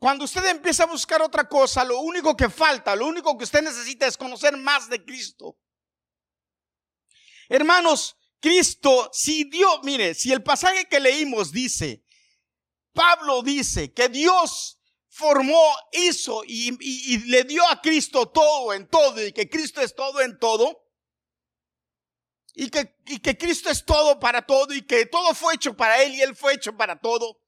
Cuando 0.00 0.24
usted 0.24 0.42
empieza 0.46 0.84
a 0.84 0.86
buscar 0.86 1.20
otra 1.20 1.46
cosa, 1.46 1.84
lo 1.84 2.00
único 2.00 2.34
que 2.34 2.48
falta, 2.48 2.96
lo 2.96 3.06
único 3.06 3.36
que 3.36 3.44
usted 3.44 3.60
necesita 3.60 4.06
es 4.06 4.16
conocer 4.16 4.56
más 4.56 4.88
de 4.88 5.04
Cristo. 5.04 5.58
Hermanos, 7.50 8.16
Cristo, 8.40 9.10
si 9.12 9.44
Dios, 9.44 9.80
mire, 9.82 10.14
si 10.14 10.32
el 10.32 10.42
pasaje 10.42 10.86
que 10.86 11.00
leímos 11.00 11.52
dice, 11.52 12.02
Pablo 12.94 13.42
dice 13.42 13.92
que 13.92 14.08
Dios 14.08 14.80
formó, 15.10 15.62
hizo 15.92 16.44
y, 16.46 16.70
le 17.28 17.44
dio 17.44 17.62
a 17.68 17.82
Cristo 17.82 18.26
todo 18.30 18.72
en 18.72 18.88
todo 18.88 19.22
y 19.22 19.34
que 19.34 19.50
Cristo 19.50 19.82
es 19.82 19.94
todo 19.94 20.22
en 20.22 20.38
todo, 20.38 20.82
y 22.54 22.70
que, 22.70 22.96
y 23.04 23.18
que 23.18 23.36
Cristo 23.36 23.68
es 23.68 23.84
todo 23.84 24.18
para 24.18 24.46
todo 24.46 24.72
y 24.72 24.80
que 24.80 25.04
todo 25.04 25.34
fue 25.34 25.56
hecho 25.56 25.76
para 25.76 26.02
Él 26.02 26.14
y 26.14 26.22
Él 26.22 26.34
fue 26.34 26.54
hecho 26.54 26.74
para 26.74 26.98
todo, 26.98 27.38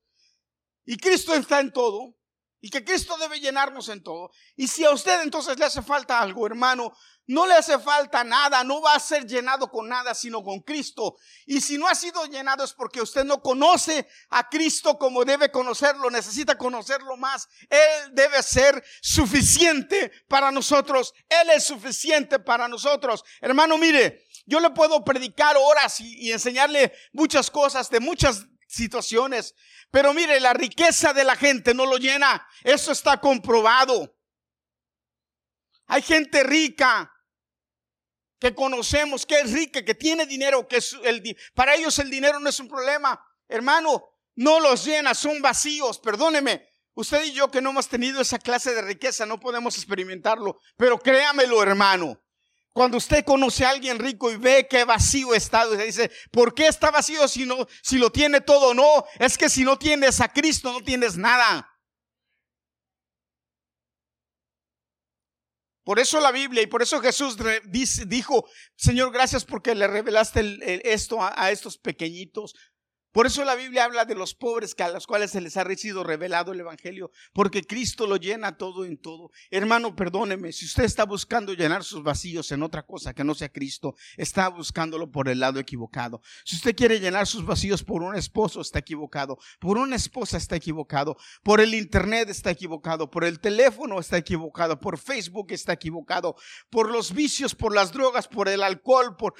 y 0.84 0.98
Cristo 0.98 1.34
está 1.34 1.58
en 1.60 1.72
todo, 1.72 2.14
y 2.62 2.70
que 2.70 2.84
Cristo 2.84 3.18
debe 3.18 3.40
llenarnos 3.40 3.88
en 3.88 4.02
todo. 4.02 4.30
Y 4.56 4.68
si 4.68 4.84
a 4.84 4.92
usted 4.92 5.20
entonces 5.22 5.58
le 5.58 5.64
hace 5.64 5.82
falta 5.82 6.20
algo, 6.20 6.46
hermano, 6.46 6.92
no 7.26 7.44
le 7.44 7.54
hace 7.54 7.76
falta 7.78 8.22
nada, 8.22 8.62
no 8.62 8.80
va 8.80 8.94
a 8.94 9.00
ser 9.00 9.26
llenado 9.26 9.68
con 9.68 9.88
nada, 9.88 10.14
sino 10.14 10.44
con 10.44 10.60
Cristo. 10.60 11.16
Y 11.44 11.60
si 11.60 11.76
no 11.76 11.88
ha 11.88 11.94
sido 11.96 12.24
llenado 12.26 12.62
es 12.62 12.72
porque 12.72 13.00
usted 13.00 13.24
no 13.24 13.42
conoce 13.42 14.06
a 14.30 14.48
Cristo 14.48 14.96
como 14.96 15.24
debe 15.24 15.50
conocerlo, 15.50 16.08
necesita 16.08 16.56
conocerlo 16.56 17.16
más. 17.16 17.48
Él 17.68 18.12
debe 18.12 18.40
ser 18.44 18.82
suficiente 19.00 20.12
para 20.28 20.52
nosotros. 20.52 21.14
Él 21.28 21.50
es 21.50 21.64
suficiente 21.64 22.38
para 22.38 22.68
nosotros. 22.68 23.24
Hermano, 23.40 23.76
mire, 23.76 24.24
yo 24.46 24.60
le 24.60 24.70
puedo 24.70 25.04
predicar 25.04 25.56
horas 25.56 26.00
y, 26.00 26.28
y 26.28 26.32
enseñarle 26.32 26.92
muchas 27.12 27.50
cosas 27.50 27.90
de 27.90 27.98
muchas 27.98 28.46
situaciones. 28.72 29.54
Pero 29.90 30.14
mire, 30.14 30.40
la 30.40 30.54
riqueza 30.54 31.12
de 31.12 31.24
la 31.24 31.36
gente 31.36 31.74
no 31.74 31.86
lo 31.86 31.98
llena. 31.98 32.46
Eso 32.64 32.92
está 32.92 33.20
comprobado. 33.20 34.16
Hay 35.86 36.02
gente 36.02 36.42
rica 36.42 37.12
que 38.40 38.54
conocemos, 38.54 39.26
que 39.26 39.40
es 39.40 39.52
rica, 39.52 39.84
que 39.84 39.94
tiene 39.94 40.26
dinero, 40.26 40.66
que 40.66 40.80
para 41.54 41.74
ellos 41.74 41.98
el 41.98 42.10
dinero 42.10 42.40
no 42.40 42.48
es 42.48 42.58
un 42.58 42.68
problema. 42.68 43.22
Hermano, 43.48 44.08
no 44.34 44.58
los 44.58 44.84
llena, 44.84 45.14
son 45.14 45.42
vacíos. 45.42 45.98
Perdóneme, 45.98 46.66
usted 46.94 47.24
y 47.24 47.32
yo 47.32 47.50
que 47.50 47.60
no 47.60 47.70
hemos 47.70 47.88
tenido 47.88 48.20
esa 48.20 48.38
clase 48.38 48.74
de 48.74 48.82
riqueza 48.82 49.26
no 49.26 49.38
podemos 49.38 49.76
experimentarlo. 49.76 50.58
Pero 50.76 50.98
créamelo, 50.98 51.62
hermano. 51.62 52.18
Cuando 52.72 52.96
usted 52.96 53.24
conoce 53.24 53.64
a 53.64 53.70
alguien 53.70 53.98
rico 53.98 54.30
y 54.30 54.36
ve 54.36 54.66
que 54.68 54.84
vacío 54.84 55.34
está, 55.34 55.68
usted 55.68 55.84
dice, 55.84 56.10
¿por 56.30 56.54
qué 56.54 56.68
está 56.68 56.90
vacío 56.90 57.28
si 57.28 57.44
no, 57.44 57.66
si 57.82 57.98
lo 57.98 58.10
tiene 58.10 58.40
todo? 58.40 58.72
No, 58.72 59.04
es 59.18 59.36
que 59.36 59.50
si 59.50 59.62
no 59.62 59.78
tienes 59.78 60.20
a 60.20 60.28
Cristo 60.28 60.72
no 60.72 60.82
tienes 60.82 61.16
nada. 61.16 61.68
Por 65.84 65.98
eso 65.98 66.20
la 66.20 66.30
Biblia 66.30 66.62
y 66.62 66.66
por 66.66 66.80
eso 66.80 67.00
Jesús 67.00 67.36
dijo, 68.06 68.48
Señor, 68.76 69.12
gracias 69.12 69.44
porque 69.44 69.74
le 69.74 69.88
revelaste 69.88 70.58
esto 70.92 71.18
a 71.20 71.50
estos 71.50 71.76
pequeñitos. 71.76 72.54
Por 73.12 73.26
eso 73.26 73.44
la 73.44 73.54
Biblia 73.54 73.84
habla 73.84 74.04
de 74.04 74.14
los 74.14 74.34
pobres 74.34 74.74
que 74.74 74.82
a 74.82 74.88
los 74.88 75.06
cuales 75.06 75.30
se 75.30 75.40
les 75.40 75.56
ha 75.56 75.64
sido 75.76 76.02
revelado 76.02 76.52
el 76.52 76.60
Evangelio, 76.60 77.10
porque 77.32 77.62
Cristo 77.62 78.06
lo 78.06 78.16
llena 78.16 78.56
todo 78.56 78.84
en 78.84 78.96
todo. 78.96 79.30
Hermano, 79.50 79.94
perdóneme, 79.94 80.52
si 80.52 80.64
usted 80.64 80.84
está 80.84 81.04
buscando 81.04 81.52
llenar 81.52 81.84
sus 81.84 82.02
vacíos 82.02 82.50
en 82.52 82.62
otra 82.62 82.84
cosa 82.84 83.14
que 83.14 83.22
no 83.24 83.34
sea 83.34 83.50
Cristo, 83.50 83.94
está 84.16 84.48
buscándolo 84.48 85.10
por 85.10 85.28
el 85.28 85.40
lado 85.40 85.60
equivocado. 85.60 86.22
Si 86.44 86.56
usted 86.56 86.74
quiere 86.74 87.00
llenar 87.00 87.26
sus 87.26 87.44
vacíos 87.44 87.84
por 87.84 88.02
un 88.02 88.16
esposo, 88.16 88.60
está 88.60 88.78
equivocado. 88.78 89.38
Por 89.60 89.78
una 89.78 89.96
esposa 89.96 90.36
está 90.36 90.56
equivocado. 90.56 91.16
Por 91.42 91.60
el 91.60 91.74
Internet 91.74 92.30
está 92.30 92.50
equivocado. 92.50 93.10
Por 93.10 93.24
el 93.24 93.40
teléfono 93.40 94.00
está 94.00 94.16
equivocado. 94.16 94.78
Por 94.80 94.98
Facebook 94.98 95.48
está 95.50 95.74
equivocado. 95.74 96.36
Por 96.70 96.90
los 96.90 97.12
vicios, 97.12 97.54
por 97.54 97.74
las 97.74 97.92
drogas, 97.92 98.28
por 98.28 98.48
el 98.48 98.62
alcohol, 98.62 99.16
por... 99.16 99.34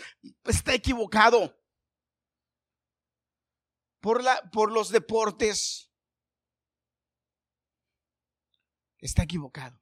está 0.45 0.75
equivocado 0.75 1.62
por, 4.02 4.23
la, 4.23 4.50
por 4.50 4.71
los 4.73 4.90
deportes, 4.90 5.90
está 8.99 9.23
equivocado. 9.23 9.80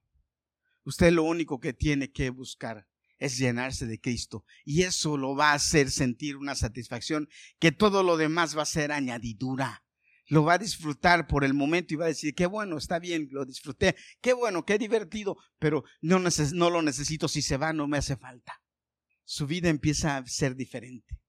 Usted 0.84 1.10
lo 1.10 1.24
único 1.24 1.58
que 1.58 1.72
tiene 1.72 2.12
que 2.12 2.30
buscar 2.30 2.86
es 3.18 3.38
llenarse 3.38 3.86
de 3.86 3.98
Cristo. 3.98 4.44
Y 4.64 4.82
eso 4.82 5.16
lo 5.16 5.34
va 5.34 5.50
a 5.50 5.54
hacer 5.54 5.90
sentir 5.90 6.36
una 6.36 6.54
satisfacción 6.54 7.28
que 7.58 7.72
todo 7.72 8.02
lo 8.02 8.16
demás 8.16 8.56
va 8.56 8.62
a 8.62 8.66
ser 8.66 8.92
añadidura. 8.92 9.84
Lo 10.26 10.44
va 10.44 10.54
a 10.54 10.58
disfrutar 10.58 11.26
por 11.26 11.42
el 11.42 11.54
momento 11.54 11.94
y 11.94 11.96
va 11.96 12.04
a 12.04 12.08
decir, 12.08 12.34
qué 12.34 12.46
bueno, 12.46 12.76
está 12.76 12.98
bien, 12.98 13.28
lo 13.32 13.44
disfruté, 13.44 13.96
qué 14.20 14.32
bueno, 14.32 14.64
qué 14.64 14.78
divertido, 14.78 15.36
pero 15.58 15.82
no, 16.02 16.20
no 16.20 16.70
lo 16.70 16.82
necesito, 16.82 17.26
si 17.26 17.42
se 17.42 17.56
va 17.56 17.72
no 17.72 17.88
me 17.88 17.98
hace 17.98 18.16
falta. 18.16 18.62
Su 19.24 19.46
vida 19.46 19.68
empieza 19.70 20.16
a 20.16 20.26
ser 20.26 20.54
diferente. 20.54 21.20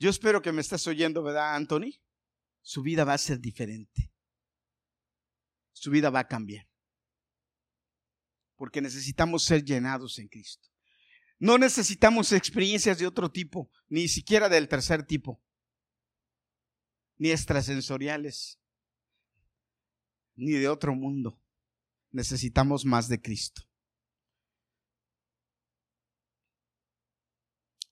Yo 0.00 0.08
espero 0.08 0.40
que 0.40 0.50
me 0.50 0.62
estés 0.62 0.86
oyendo, 0.86 1.22
¿verdad, 1.22 1.54
Anthony? 1.54 2.00
Su 2.62 2.82
vida 2.82 3.04
va 3.04 3.12
a 3.12 3.18
ser 3.18 3.38
diferente. 3.38 4.10
Su 5.72 5.90
vida 5.90 6.08
va 6.08 6.20
a 6.20 6.26
cambiar. 6.26 6.66
Porque 8.56 8.80
necesitamos 8.80 9.44
ser 9.44 9.62
llenados 9.62 10.18
en 10.18 10.28
Cristo. 10.28 10.70
No 11.38 11.58
necesitamos 11.58 12.32
experiencias 12.32 12.98
de 12.98 13.06
otro 13.06 13.30
tipo, 13.30 13.70
ni 13.88 14.08
siquiera 14.08 14.48
del 14.48 14.68
tercer 14.68 15.04
tipo, 15.04 15.42
ni 17.18 17.30
extrasensoriales, 17.30 18.58
ni 20.34 20.52
de 20.52 20.68
otro 20.68 20.94
mundo. 20.94 21.38
Necesitamos 22.10 22.86
más 22.86 23.06
de 23.08 23.20
Cristo. 23.20 23.69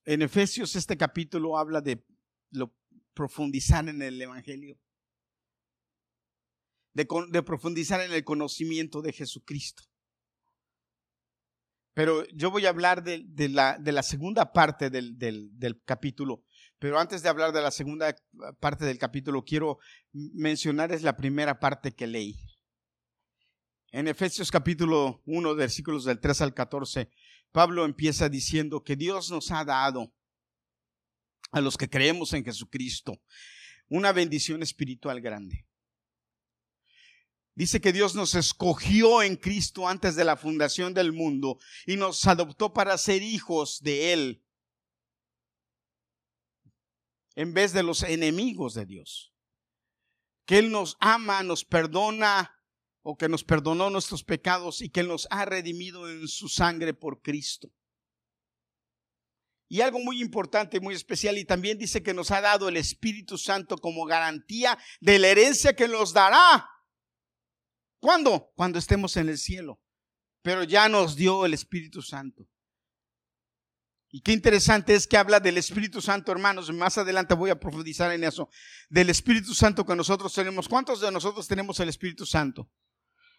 En 0.09 0.23
Efesios 0.23 0.75
este 0.75 0.97
capítulo 0.97 1.55
habla 1.55 1.81
de 1.81 2.03
lo, 2.49 2.73
profundizar 3.13 3.87
en 3.87 4.01
el 4.01 4.19
Evangelio, 4.19 4.79
de, 6.95 7.43
profundizar 7.43 8.01
en 8.01 8.13
el 8.13 8.23
conocimiento 8.23 9.03
de 9.03 9.13
Jesucristo. 9.13 9.83
Pero 11.93 12.27
yo 12.29 12.49
voy 12.49 12.65
a 12.65 12.69
hablar 12.69 13.03
de, 13.03 13.49
la, 13.49 14.01
segunda 14.01 14.51
parte 14.51 14.89
del, 14.89 15.83
capítulo. 15.85 16.43
Pero 16.79 16.97
antes 16.97 17.21
de 17.21 17.29
hablar 17.29 17.51
de 17.51 17.61
la 17.61 17.69
segunda 17.69 18.15
parte 18.59 18.85
del 18.85 18.97
capítulo, 18.97 19.43
quiero 19.43 19.77
mencionar 20.11 20.89
la 21.01 21.17
primera 21.17 21.59
parte 21.59 21.91
que 21.91 22.07
leí. 22.07 22.35
En 23.91 24.07
Efesios 24.07 24.49
capítulo 24.49 25.21
1, 25.27 25.53
versículos 25.53 26.03
del 26.03 26.19
3 26.19 26.41
al 26.41 26.55
14, 26.55 27.11
Pablo 27.51 27.85
empieza 27.85 28.29
diciendo 28.29 28.83
que 28.83 28.95
Dios 28.95 29.31
nos 29.31 29.51
ha 29.51 29.65
dado 29.65 30.13
a 31.51 31.61
los 31.61 31.77
que 31.77 31.89
creemos 31.89 32.33
en 32.33 32.45
Jesucristo 32.45 33.21
una 33.87 34.11
bendición 34.11 34.61
espiritual 34.61 35.19
grande. 35.19 35.65
Dice 37.55 37.81
que 37.81 37.91
Dios 37.91 38.15
nos 38.15 38.35
escogió 38.35 39.21
en 39.21 39.35
Cristo 39.35 39.87
antes 39.87 40.15
de 40.15 40.23
la 40.23 40.37
fundación 40.37 40.93
del 40.93 41.11
mundo 41.11 41.59
y 41.85 41.97
nos 41.97 42.25
adoptó 42.25 42.71
para 42.71 42.97
ser 42.97 43.21
hijos 43.21 43.81
de 43.81 44.13
Él 44.13 44.45
en 47.35 47.53
vez 47.53 47.73
de 47.73 47.83
los 47.83 48.03
enemigos 48.03 48.75
de 48.75 48.85
Dios. 48.85 49.33
Que 50.45 50.59
Él 50.59 50.71
nos 50.71 50.97
ama, 50.99 51.43
nos 51.43 51.65
perdona 51.65 52.58
o 53.01 53.17
que 53.17 53.29
nos 53.29 53.43
perdonó 53.43 53.89
nuestros 53.89 54.23
pecados 54.23 54.81
y 54.81 54.89
que 54.89 55.03
nos 55.03 55.27
ha 55.31 55.45
redimido 55.45 56.09
en 56.09 56.27
su 56.27 56.49
sangre 56.49 56.93
por 56.93 57.21
Cristo. 57.21 57.71
Y 59.67 59.81
algo 59.81 59.99
muy 59.99 60.21
importante, 60.21 60.79
muy 60.79 60.95
especial, 60.95 61.37
y 61.37 61.45
también 61.45 61.77
dice 61.77 62.01
que 62.01 62.13
nos 62.13 62.31
ha 62.31 62.41
dado 62.41 62.69
el 62.69 62.77
Espíritu 62.77 63.37
Santo 63.37 63.77
como 63.77 64.05
garantía 64.05 64.77
de 64.99 65.19
la 65.19 65.27
herencia 65.27 65.75
que 65.75 65.87
nos 65.87 66.11
dará 66.11 66.67
¿Cuándo? 67.99 68.51
Cuando 68.55 68.79
estemos 68.79 69.15
en 69.17 69.29
el 69.29 69.37
cielo. 69.37 69.81
Pero 70.41 70.63
ya 70.63 70.87
nos 70.87 71.15
dio 71.15 71.45
el 71.45 71.53
Espíritu 71.53 72.01
Santo. 72.01 72.47
Y 74.11 74.21
qué 74.21 74.31
interesante 74.31 74.95
es 74.95 75.05
que 75.05 75.17
habla 75.17 75.39
del 75.39 75.57
Espíritu 75.57 76.01
Santo, 76.01 76.31
hermanos. 76.31 76.71
Más 76.73 76.97
adelante 76.97 77.35
voy 77.35 77.51
a 77.51 77.59
profundizar 77.59 78.11
en 78.11 78.23
eso. 78.23 78.49
Del 78.89 79.09
Espíritu 79.09 79.53
Santo 79.53 79.85
que 79.85 79.95
nosotros 79.95 80.33
tenemos. 80.33 80.67
¿Cuántos 80.67 81.01
de 81.01 81.11
nosotros 81.11 81.47
tenemos 81.47 81.79
el 81.79 81.89
Espíritu 81.89 82.25
Santo? 82.25 82.71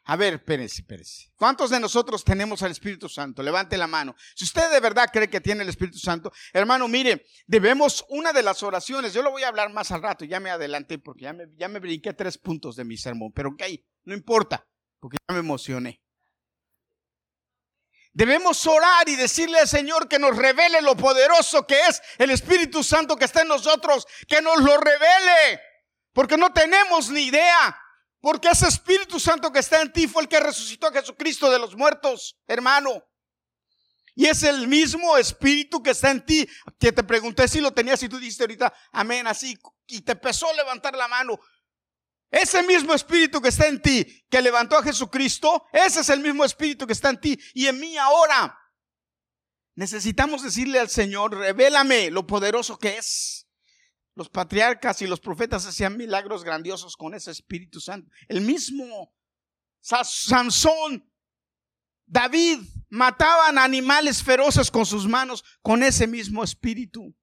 A 0.05 0.17
ver, 0.17 0.35
espérense, 0.35 0.81
espérense. 0.81 1.31
¿Cuántos 1.37 1.71
de 1.71 1.79
nosotros 1.79 2.25
tenemos 2.25 2.63
al 2.63 2.73
Espíritu 2.73 3.09
Santo? 3.09 3.43
Levante 3.43 3.77
la 3.77 3.87
mano. 3.87 4.17
Si 4.35 4.45
usted 4.45 4.71
de 4.71 4.81
verdad 4.81 5.09
cree 5.13 5.29
que 5.29 5.41
tiene 5.41 5.63
el 5.63 5.69
Espíritu 5.69 5.99
Santo, 5.99 6.33
hermano, 6.53 6.89
mire, 6.89 7.27
debemos 7.47 8.05
una 8.09 8.33
de 8.33 8.43
las 8.43 8.63
oraciones, 8.63 9.13
yo 9.13 9.23
lo 9.23 9.31
voy 9.31 9.43
a 9.43 9.49
hablar 9.49 9.73
más 9.73 9.91
al 9.91 10.03
rato, 10.03 10.25
ya 10.25 10.41
me 10.41 10.51
adelanté 10.51 10.99
porque 10.99 11.25
ya 11.25 11.33
me, 11.33 11.45
ya 11.57 11.69
me 11.69 11.79
brinqué 11.79 12.13
tres 12.15 12.39
puntos 12.39 12.77
de 12.77 12.85
mi 12.85 12.97
sermón, 12.97 13.33
pero 13.33 13.51
ok, 13.51 13.63
no 14.05 14.15
importa, 14.15 14.67
porque 14.99 15.19
ya 15.29 15.35
me 15.35 15.41
emocioné. 15.41 16.01
Debemos 18.13 18.67
orar 18.67 19.09
y 19.09 19.15
decirle 19.15 19.61
al 19.61 19.69
Señor 19.69 20.09
que 20.09 20.19
nos 20.19 20.37
revele 20.37 20.83
lo 20.83 20.97
poderoso 20.97 21.67
que 21.67 21.81
es 21.87 22.03
el 22.19 22.31
Espíritu 22.31 22.83
Santo 22.83 23.17
que 23.17 23.27
está 23.27 23.43
en 23.43 23.49
nosotros, 23.49 24.07
que 24.27 24.43
nos 24.43 24.61
lo 24.61 24.77
revele, 24.77 25.61
porque 26.13 26.37
no 26.37 26.53
tenemos 26.53 27.11
ni 27.11 27.27
idea. 27.27 27.79
Porque 28.21 28.49
ese 28.49 28.69
Espíritu 28.69 29.19
Santo 29.19 29.51
que 29.51 29.61
está 29.61 29.81
en 29.81 29.93
ti 29.93 30.07
fue 30.07 30.23
el 30.23 30.29
que 30.29 30.41
resucitó 30.41 30.87
a 30.87 30.93
Jesucristo 30.93 31.51
de 31.51 31.59
los 31.59 31.75
muertos, 31.75 32.37
hermano. 32.47 33.03
Y 34.15 34.27
es 34.27 34.43
el 34.43 34.69
mismo 34.69 35.17
Espíritu 35.17 35.83
que 35.83 35.91
está 35.91 36.11
en 36.11 36.25
ti, 36.25 36.47
que 36.79 36.93
te 36.93 37.03
pregunté 37.03 37.49
si 37.49 37.61
lo 37.61 37.73
tenías 37.73 38.03
y 38.03 38.09
tú 38.09 38.19
dijiste 38.19 38.43
ahorita, 38.43 38.73
amén, 38.93 39.27
así, 39.27 39.59
y 39.87 40.03
te 40.03 40.13
empezó 40.13 40.51
a 40.51 40.55
levantar 40.55 40.95
la 40.95 41.09
mano. 41.09 41.39
Ese 42.31 42.63
mismo 42.63 42.93
Espíritu 42.93 43.41
que 43.41 43.49
está 43.49 43.67
en 43.67 43.81
ti, 43.81 44.25
que 44.29 44.43
levantó 44.43 44.77
a 44.77 44.83
Jesucristo, 44.83 45.65
ese 45.73 46.01
es 46.01 46.09
el 46.11 46.21
mismo 46.21 46.45
Espíritu 46.45 46.87
que 46.87 46.93
está 46.93 47.11
en 47.11 47.21
ti 47.21 47.39
y 47.55 47.67
en 47.67 47.81
mí 47.81 47.97
ahora. 47.97 48.57
Necesitamos 49.75 50.43
decirle 50.43 50.79
al 50.79 50.91
Señor, 50.91 51.37
revélame 51.37 52.11
lo 52.11 52.27
poderoso 52.27 52.79
que 52.79 52.99
es. 52.99 53.47
Los 54.21 54.29
patriarcas 54.29 55.01
y 55.01 55.07
los 55.07 55.19
profetas 55.19 55.65
hacían 55.65 55.97
milagros 55.97 56.45
grandiosos 56.45 56.95
con 56.95 57.15
ese 57.15 57.31
Espíritu 57.31 57.81
Santo. 57.81 58.11
El 58.29 58.43
mismo 58.43 59.17
Sansón, 59.81 61.11
David 62.05 62.59
mataban 62.91 63.57
animales 63.57 64.23
feroces 64.23 64.71
con 64.71 64.85
sus 64.85 65.09
manos 65.09 65.43
con 65.63 65.83
ese 65.83 66.07
mismo 66.07 66.45
espíritu. 66.45 67.17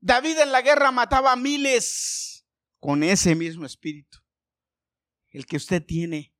David 0.00 0.38
en 0.38 0.50
la 0.50 0.62
guerra 0.62 0.90
mataba 0.90 1.36
miles 1.36 2.44
con 2.80 3.04
ese 3.04 3.36
mismo 3.36 3.64
espíritu. 3.64 4.18
El 5.30 5.46
que 5.46 5.58
usted 5.58 5.80
tiene 5.86 6.34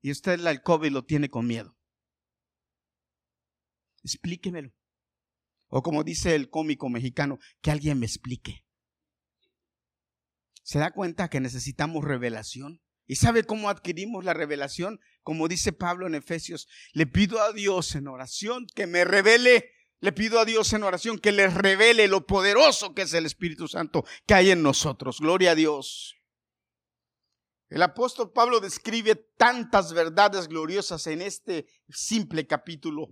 y 0.00 0.12
usted 0.12 0.40
el 0.40 0.62
COVID 0.62 0.92
lo 0.92 1.04
tiene 1.04 1.28
con 1.28 1.46
miedo. 1.46 1.78
Explíquemelo. 4.02 4.72
O 5.70 5.82
como 5.82 6.04
dice 6.04 6.34
el 6.34 6.50
cómico 6.50 6.88
mexicano, 6.88 7.38
que 7.62 7.70
alguien 7.70 7.98
me 7.98 8.06
explique. 8.06 8.66
¿Se 10.62 10.78
da 10.78 10.92
cuenta 10.92 11.30
que 11.30 11.40
necesitamos 11.40 12.04
revelación? 12.04 12.82
¿Y 13.06 13.16
sabe 13.16 13.42
cómo 13.42 13.68
adquirimos 13.68 14.24
la 14.24 14.34
revelación? 14.34 15.00
Como 15.22 15.48
dice 15.48 15.72
Pablo 15.72 16.06
en 16.06 16.14
Efesios, 16.14 16.68
le 16.92 17.06
pido 17.06 17.40
a 17.40 17.52
Dios 17.52 17.94
en 17.96 18.06
oración 18.06 18.66
que 18.74 18.86
me 18.86 19.04
revele, 19.04 19.70
le 20.00 20.12
pido 20.12 20.38
a 20.38 20.44
Dios 20.44 20.72
en 20.72 20.84
oración 20.84 21.18
que 21.18 21.32
les 21.32 21.52
revele 21.54 22.06
lo 22.06 22.26
poderoso 22.26 22.94
que 22.94 23.02
es 23.02 23.14
el 23.14 23.26
Espíritu 23.26 23.66
Santo 23.66 24.04
que 24.26 24.34
hay 24.34 24.50
en 24.50 24.62
nosotros. 24.62 25.18
Gloria 25.18 25.52
a 25.52 25.54
Dios. 25.56 26.20
El 27.68 27.82
apóstol 27.82 28.32
Pablo 28.32 28.60
describe 28.60 29.14
tantas 29.36 29.92
verdades 29.92 30.48
gloriosas 30.48 31.06
en 31.06 31.22
este 31.22 31.66
simple 31.88 32.46
capítulo. 32.46 33.08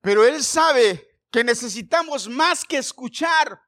Pero 0.00 0.24
él 0.24 0.42
sabe 0.42 1.07
que 1.30 1.44
necesitamos 1.44 2.28
más 2.28 2.64
que 2.64 2.78
escuchar 2.78 3.60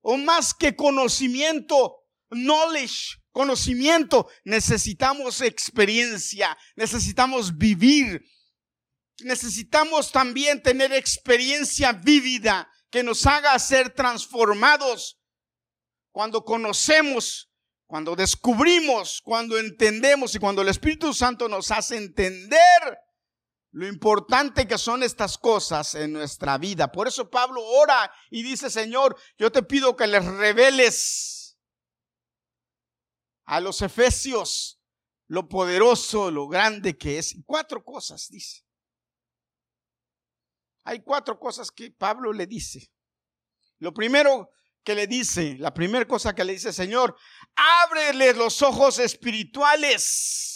o 0.00 0.16
más 0.16 0.54
que 0.54 0.74
conocimiento, 0.74 1.96
knowledge, 2.30 3.16
conocimiento, 3.32 4.28
necesitamos 4.44 5.40
experiencia, 5.40 6.56
necesitamos 6.74 7.56
vivir, 7.56 8.22
necesitamos 9.20 10.12
también 10.12 10.62
tener 10.62 10.92
experiencia 10.92 11.92
vívida 11.92 12.70
que 12.90 13.02
nos 13.02 13.26
haga 13.26 13.58
ser 13.58 13.90
transformados. 13.90 15.18
Cuando 16.12 16.44
conocemos, 16.44 17.50
cuando 17.86 18.16
descubrimos, 18.16 19.20
cuando 19.22 19.58
entendemos 19.58 20.34
y 20.34 20.38
cuando 20.38 20.62
el 20.62 20.68
Espíritu 20.68 21.12
Santo 21.12 21.48
nos 21.48 21.70
hace 21.70 21.96
entender 21.96 22.98
lo 23.76 23.86
importante 23.86 24.66
que 24.66 24.78
son 24.78 25.02
estas 25.02 25.36
cosas 25.36 25.94
en 25.96 26.10
nuestra 26.14 26.56
vida. 26.56 26.90
Por 26.90 27.08
eso 27.08 27.28
Pablo 27.28 27.62
ora 27.62 28.10
y 28.30 28.42
dice, 28.42 28.70
Señor, 28.70 29.14
yo 29.36 29.52
te 29.52 29.62
pido 29.62 29.94
que 29.94 30.06
les 30.06 30.24
reveles 30.24 31.58
a 33.44 33.60
los 33.60 33.82
efesios 33.82 34.80
lo 35.26 35.46
poderoso, 35.46 36.30
lo 36.30 36.48
grande 36.48 36.96
que 36.96 37.18
es. 37.18 37.36
Cuatro 37.44 37.84
cosas, 37.84 38.28
dice. 38.30 38.64
Hay 40.84 41.02
cuatro 41.02 41.38
cosas 41.38 41.70
que 41.70 41.90
Pablo 41.90 42.32
le 42.32 42.46
dice. 42.46 42.90
Lo 43.76 43.92
primero 43.92 44.52
que 44.84 44.94
le 44.94 45.06
dice, 45.06 45.54
la 45.58 45.74
primera 45.74 46.06
cosa 46.06 46.34
que 46.34 46.44
le 46.44 46.54
dice, 46.54 46.72
Señor, 46.72 47.14
ábrele 47.54 48.32
los 48.32 48.62
ojos 48.62 48.98
espirituales 49.00 50.55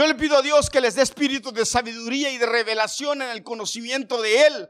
Yo 0.00 0.06
le 0.06 0.14
pido 0.14 0.38
a 0.38 0.40
Dios 0.40 0.70
que 0.70 0.80
les 0.80 0.94
dé 0.94 1.02
espíritu 1.02 1.52
de 1.52 1.66
sabiduría 1.66 2.30
y 2.30 2.38
de 2.38 2.46
revelación 2.46 3.20
en 3.20 3.28
el 3.28 3.42
conocimiento 3.42 4.22
de 4.22 4.46
Él. 4.46 4.68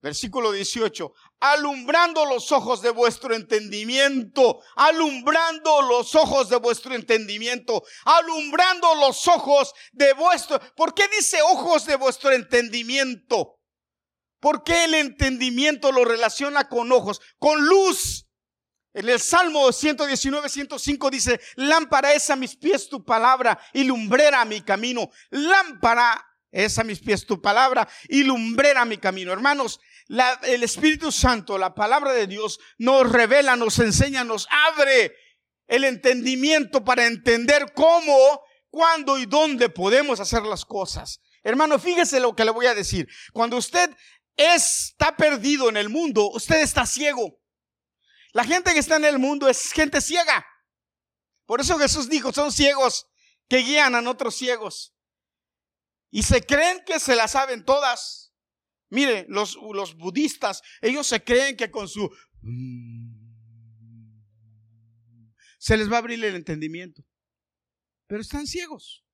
Versículo 0.00 0.50
18. 0.50 1.12
Alumbrando 1.40 2.24
los 2.24 2.50
ojos 2.52 2.80
de 2.80 2.88
vuestro 2.88 3.34
entendimiento. 3.34 4.62
Alumbrando 4.76 5.82
los 5.82 6.14
ojos 6.14 6.48
de 6.48 6.56
vuestro 6.56 6.94
entendimiento. 6.94 7.82
Alumbrando 8.06 8.94
los 8.94 9.28
ojos 9.28 9.74
de 9.92 10.14
vuestro. 10.14 10.58
¿Por 10.74 10.94
qué 10.94 11.06
dice 11.18 11.42
ojos 11.42 11.84
de 11.84 11.96
vuestro 11.96 12.32
entendimiento? 12.32 13.58
¿Por 14.40 14.64
qué 14.64 14.84
el 14.84 14.94
entendimiento 14.94 15.92
lo 15.92 16.02
relaciona 16.06 16.70
con 16.70 16.90
ojos? 16.92 17.20
Con 17.38 17.62
luz. 17.62 18.26
En 18.94 19.08
el 19.08 19.20
Salmo 19.20 19.72
119, 19.72 20.48
105 20.48 21.10
dice, 21.10 21.40
lámpara 21.56 22.12
es 22.12 22.28
a 22.28 22.36
mis 22.36 22.56
pies 22.56 22.88
tu 22.88 23.04
palabra 23.04 23.58
y 23.72 23.84
lumbrera 23.84 24.44
mi 24.44 24.60
camino. 24.60 25.10
Lámpara 25.30 26.22
es 26.50 26.78
a 26.78 26.84
mis 26.84 27.00
pies 27.00 27.24
tu 27.24 27.40
palabra 27.40 27.88
y 28.08 28.22
lumbrera 28.22 28.84
mi 28.84 28.98
camino. 28.98 29.32
Hermanos, 29.32 29.80
el 30.42 30.62
Espíritu 30.62 31.10
Santo, 31.10 31.56
la 31.56 31.74
palabra 31.74 32.12
de 32.12 32.26
Dios, 32.26 32.60
nos 32.76 33.10
revela, 33.10 33.56
nos 33.56 33.78
enseña, 33.78 34.24
nos 34.24 34.46
abre 34.50 35.14
el 35.66 35.84
entendimiento 35.84 36.84
para 36.84 37.06
entender 37.06 37.72
cómo, 37.74 38.42
cuándo 38.68 39.16
y 39.18 39.24
dónde 39.24 39.70
podemos 39.70 40.20
hacer 40.20 40.42
las 40.42 40.66
cosas. 40.66 41.20
Hermano, 41.42 41.78
fíjese 41.78 42.20
lo 42.20 42.36
que 42.36 42.44
le 42.44 42.50
voy 42.50 42.66
a 42.66 42.74
decir. 42.74 43.08
Cuando 43.32 43.56
usted 43.56 43.90
está 44.36 45.16
perdido 45.16 45.70
en 45.70 45.78
el 45.78 45.88
mundo, 45.88 46.30
usted 46.30 46.60
está 46.60 46.84
ciego. 46.84 47.41
La 48.32 48.44
gente 48.44 48.72
que 48.72 48.78
está 48.78 48.96
en 48.96 49.04
el 49.04 49.18
mundo 49.18 49.48
es 49.48 49.72
gente 49.72 50.00
ciega. 50.00 50.46
Por 51.44 51.60
eso 51.60 51.78
Jesús 51.78 52.08
dijo, 52.08 52.32
son 52.32 52.50
ciegos 52.50 53.06
que 53.48 53.58
guían 53.58 53.94
a 53.94 54.10
otros 54.10 54.34
ciegos. 54.34 54.94
Y 56.10 56.22
se 56.22 56.44
creen 56.44 56.82
que 56.86 56.98
se 56.98 57.14
las 57.14 57.32
saben 57.32 57.64
todas. 57.64 58.34
Mire, 58.88 59.26
los, 59.28 59.56
los 59.74 59.96
budistas, 59.96 60.62
ellos 60.80 61.06
se 61.06 61.22
creen 61.22 61.56
que 61.56 61.70
con 61.70 61.88
su... 61.88 62.10
Se 65.58 65.76
les 65.76 65.90
va 65.90 65.96
a 65.96 65.98
abrir 65.98 66.22
el 66.24 66.34
entendimiento. 66.34 67.02
Pero 68.06 68.20
están 68.20 68.46
ciegos. 68.46 69.04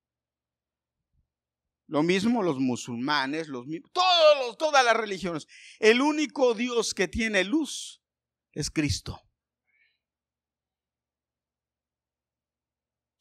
Lo 1.87 2.03
mismo 2.03 2.43
los 2.43 2.59
musulmanes, 2.59 3.49
los 3.49 3.67
todos, 3.93 4.59
todas 4.59 4.85
las 4.85 4.97
religiones. 4.97 5.47
El 5.79 6.03
único 6.03 6.55
Dios 6.55 6.95
que 6.95 7.09
tiene 7.09 7.45
luz 7.45 7.98
es 8.59 8.71
Cristo. 8.73 9.23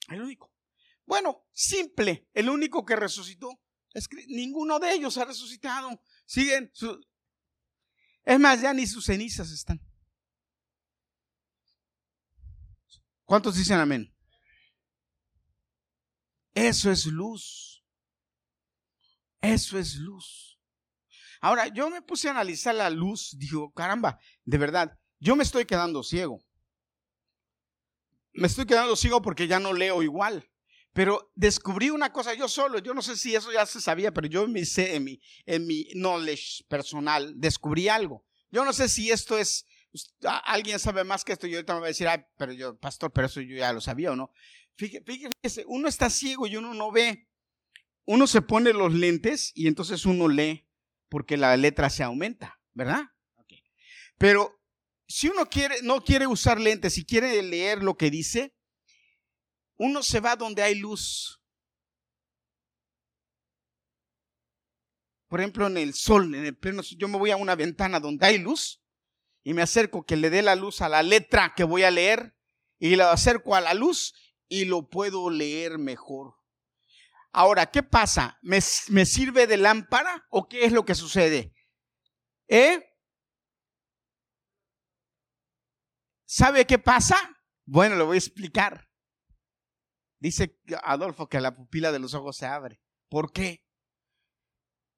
El 0.07 0.21
único. 0.21 0.51
Bueno, 1.05 1.45
simple, 1.53 2.27
el 2.33 2.49
único 2.49 2.83
que 2.83 2.95
resucitó. 2.95 3.49
Es 3.93 4.09
ninguno 4.29 4.79
de 4.79 4.93
ellos 4.93 5.15
ha 5.19 5.25
resucitado. 5.25 6.01
Siguen. 6.25 6.71
es 8.23 8.39
más, 8.39 8.61
ya 8.61 8.73
ni 8.73 8.87
sus 8.87 9.05
cenizas 9.05 9.51
están. 9.51 9.79
¿Cuántos 13.23 13.57
dicen 13.57 13.77
amén? 13.77 14.11
Eso 16.55 16.89
es 16.89 17.05
luz. 17.05 17.85
Eso 19.39 19.77
es 19.77 19.97
luz. 19.97 20.59
Ahora, 21.41 21.67
yo 21.67 21.91
me 21.91 22.01
puse 22.01 22.27
a 22.27 22.31
analizar 22.31 22.73
la 22.73 22.89
luz. 22.89 23.37
Digo, 23.37 23.71
caramba, 23.71 24.19
de 24.43 24.57
verdad, 24.57 24.97
yo 25.19 25.35
me 25.35 25.43
estoy 25.43 25.65
quedando 25.65 26.03
ciego. 26.03 26.39
me 28.33 28.47
estoy 28.47 28.65
quedando 28.65 28.95
ciego 28.95 29.21
porque 29.21 29.47
ya 29.47 29.59
no 29.59 29.73
leo 29.73 30.03
igual. 30.03 30.47
Pero 30.93 31.31
descubrí 31.35 31.91
una 31.91 32.11
cosa 32.11 32.33
yo 32.33 32.47
solo, 32.47 32.79
yo 32.79 32.93
no 32.95 33.03
sé 33.03 33.15
si 33.15 33.35
eso 33.35 33.51
ya 33.51 33.67
se 33.67 33.79
sabía, 33.81 34.11
pero 34.11 34.27
yo 34.27 34.45
en 34.45 34.51
mi, 34.51 34.63
en 34.77 35.03
mi, 35.03 35.21
en 35.45 35.67
mi 35.67 35.83
knowledge 35.93 36.63
personal 36.67 37.33
descubrí 37.35 37.87
algo. 37.87 38.25
Yo 38.49 38.65
no 38.65 38.73
sé 38.73 38.89
si 38.89 39.11
esto 39.11 39.37
es, 39.37 39.67
pues, 39.91 40.15
alguien 40.45 40.79
sabe 40.79 41.03
más 41.03 41.23
que 41.23 41.33
esto 41.33 41.45
y 41.45 41.53
ahorita 41.53 41.75
me 41.75 41.81
va 41.81 41.85
a 41.85 41.89
decir, 41.89 42.07
ay, 42.07 42.23
pero 42.37 42.51
yo, 42.51 42.77
pastor, 42.79 43.11
pero 43.11 43.27
eso 43.27 43.41
yo 43.41 43.55
ya 43.55 43.71
lo 43.73 43.79
sabía 43.81 44.11
o 44.11 44.15
no. 44.15 44.31
Fíjese, 44.75 45.65
uno 45.67 45.87
está 45.87 46.09
ciego 46.09 46.47
y 46.47 46.55
uno 46.55 46.73
no 46.73 46.91
ve. 46.91 47.27
Uno 48.05 48.25
se 48.25 48.41
pone 48.41 48.73
los 48.73 48.93
lentes 48.93 49.51
y 49.53 49.67
entonces 49.67 50.05
uno 50.05 50.27
lee 50.27 50.67
porque 51.09 51.37
la 51.37 51.55
letra 51.57 51.89
se 51.89 52.03
aumenta, 52.03 52.59
¿verdad? 52.73 53.03
Pero 54.17 54.56
si 55.07 55.29
uno 55.29 55.45
quiere, 55.45 55.81
no 55.83 56.03
quiere 56.03 56.27
usar 56.27 56.59
lentes 56.59 56.97
y 56.97 57.05
quiere 57.05 57.41
leer 57.41 57.81
lo 57.81 57.95
que 57.95 58.11
dice, 58.11 58.53
uno 59.77 60.03
se 60.03 60.19
va 60.19 60.35
donde 60.35 60.61
hay 60.63 60.75
luz. 60.75 61.41
Por 65.27 65.39
ejemplo, 65.39 65.67
en 65.67 65.77
el 65.77 65.93
sol, 65.93 66.35
en 66.35 66.45
el 66.45 66.57
pleno 66.57 66.81
yo 66.81 67.07
me 67.07 67.17
voy 67.17 67.31
a 67.31 67.37
una 67.37 67.55
ventana 67.55 67.99
donde 67.99 68.25
hay 68.25 68.37
luz 68.37 68.81
y 69.43 69.53
me 69.53 69.61
acerco 69.61 70.05
que 70.05 70.15
le 70.15 70.29
dé 70.29 70.41
la 70.41 70.55
luz 70.55 70.81
a 70.81 70.89
la 70.89 71.03
letra 71.03 71.53
que 71.55 71.63
voy 71.63 71.83
a 71.83 71.91
leer 71.91 72.35
y 72.79 72.95
lo 72.95 73.05
acerco 73.07 73.55
a 73.55 73.61
la 73.61 73.73
luz 73.73 74.13
y 74.47 74.65
lo 74.65 74.89
puedo 74.89 75.29
leer 75.29 75.77
mejor. 75.77 76.35
Ahora, 77.31 77.65
¿qué 77.67 77.83
pasa? 77.83 78.39
¿Me, 78.41 78.59
me 78.89 79.05
sirve 79.05 79.47
de 79.47 79.57
lámpara 79.57 80.25
o 80.29 80.47
qué 80.47 80.65
es 80.65 80.71
lo 80.71 80.85
que 80.85 80.95
sucede? 80.95 81.53
¿Eh? 82.47 82.86
¿Sabe 86.27 86.67
qué 86.67 86.77
pasa? 86.77 87.15
Bueno, 87.65 87.95
lo 87.95 88.05
voy 88.05 88.17
a 88.17 88.19
explicar. 88.19 88.89
Dice 90.19 90.59
Adolfo 90.83 91.29
que 91.29 91.39
la 91.39 91.55
pupila 91.55 91.93
de 91.93 91.99
los 91.99 92.13
ojos 92.13 92.35
se 92.35 92.45
abre. 92.45 92.81
¿Por 93.09 93.31
qué? 93.31 93.63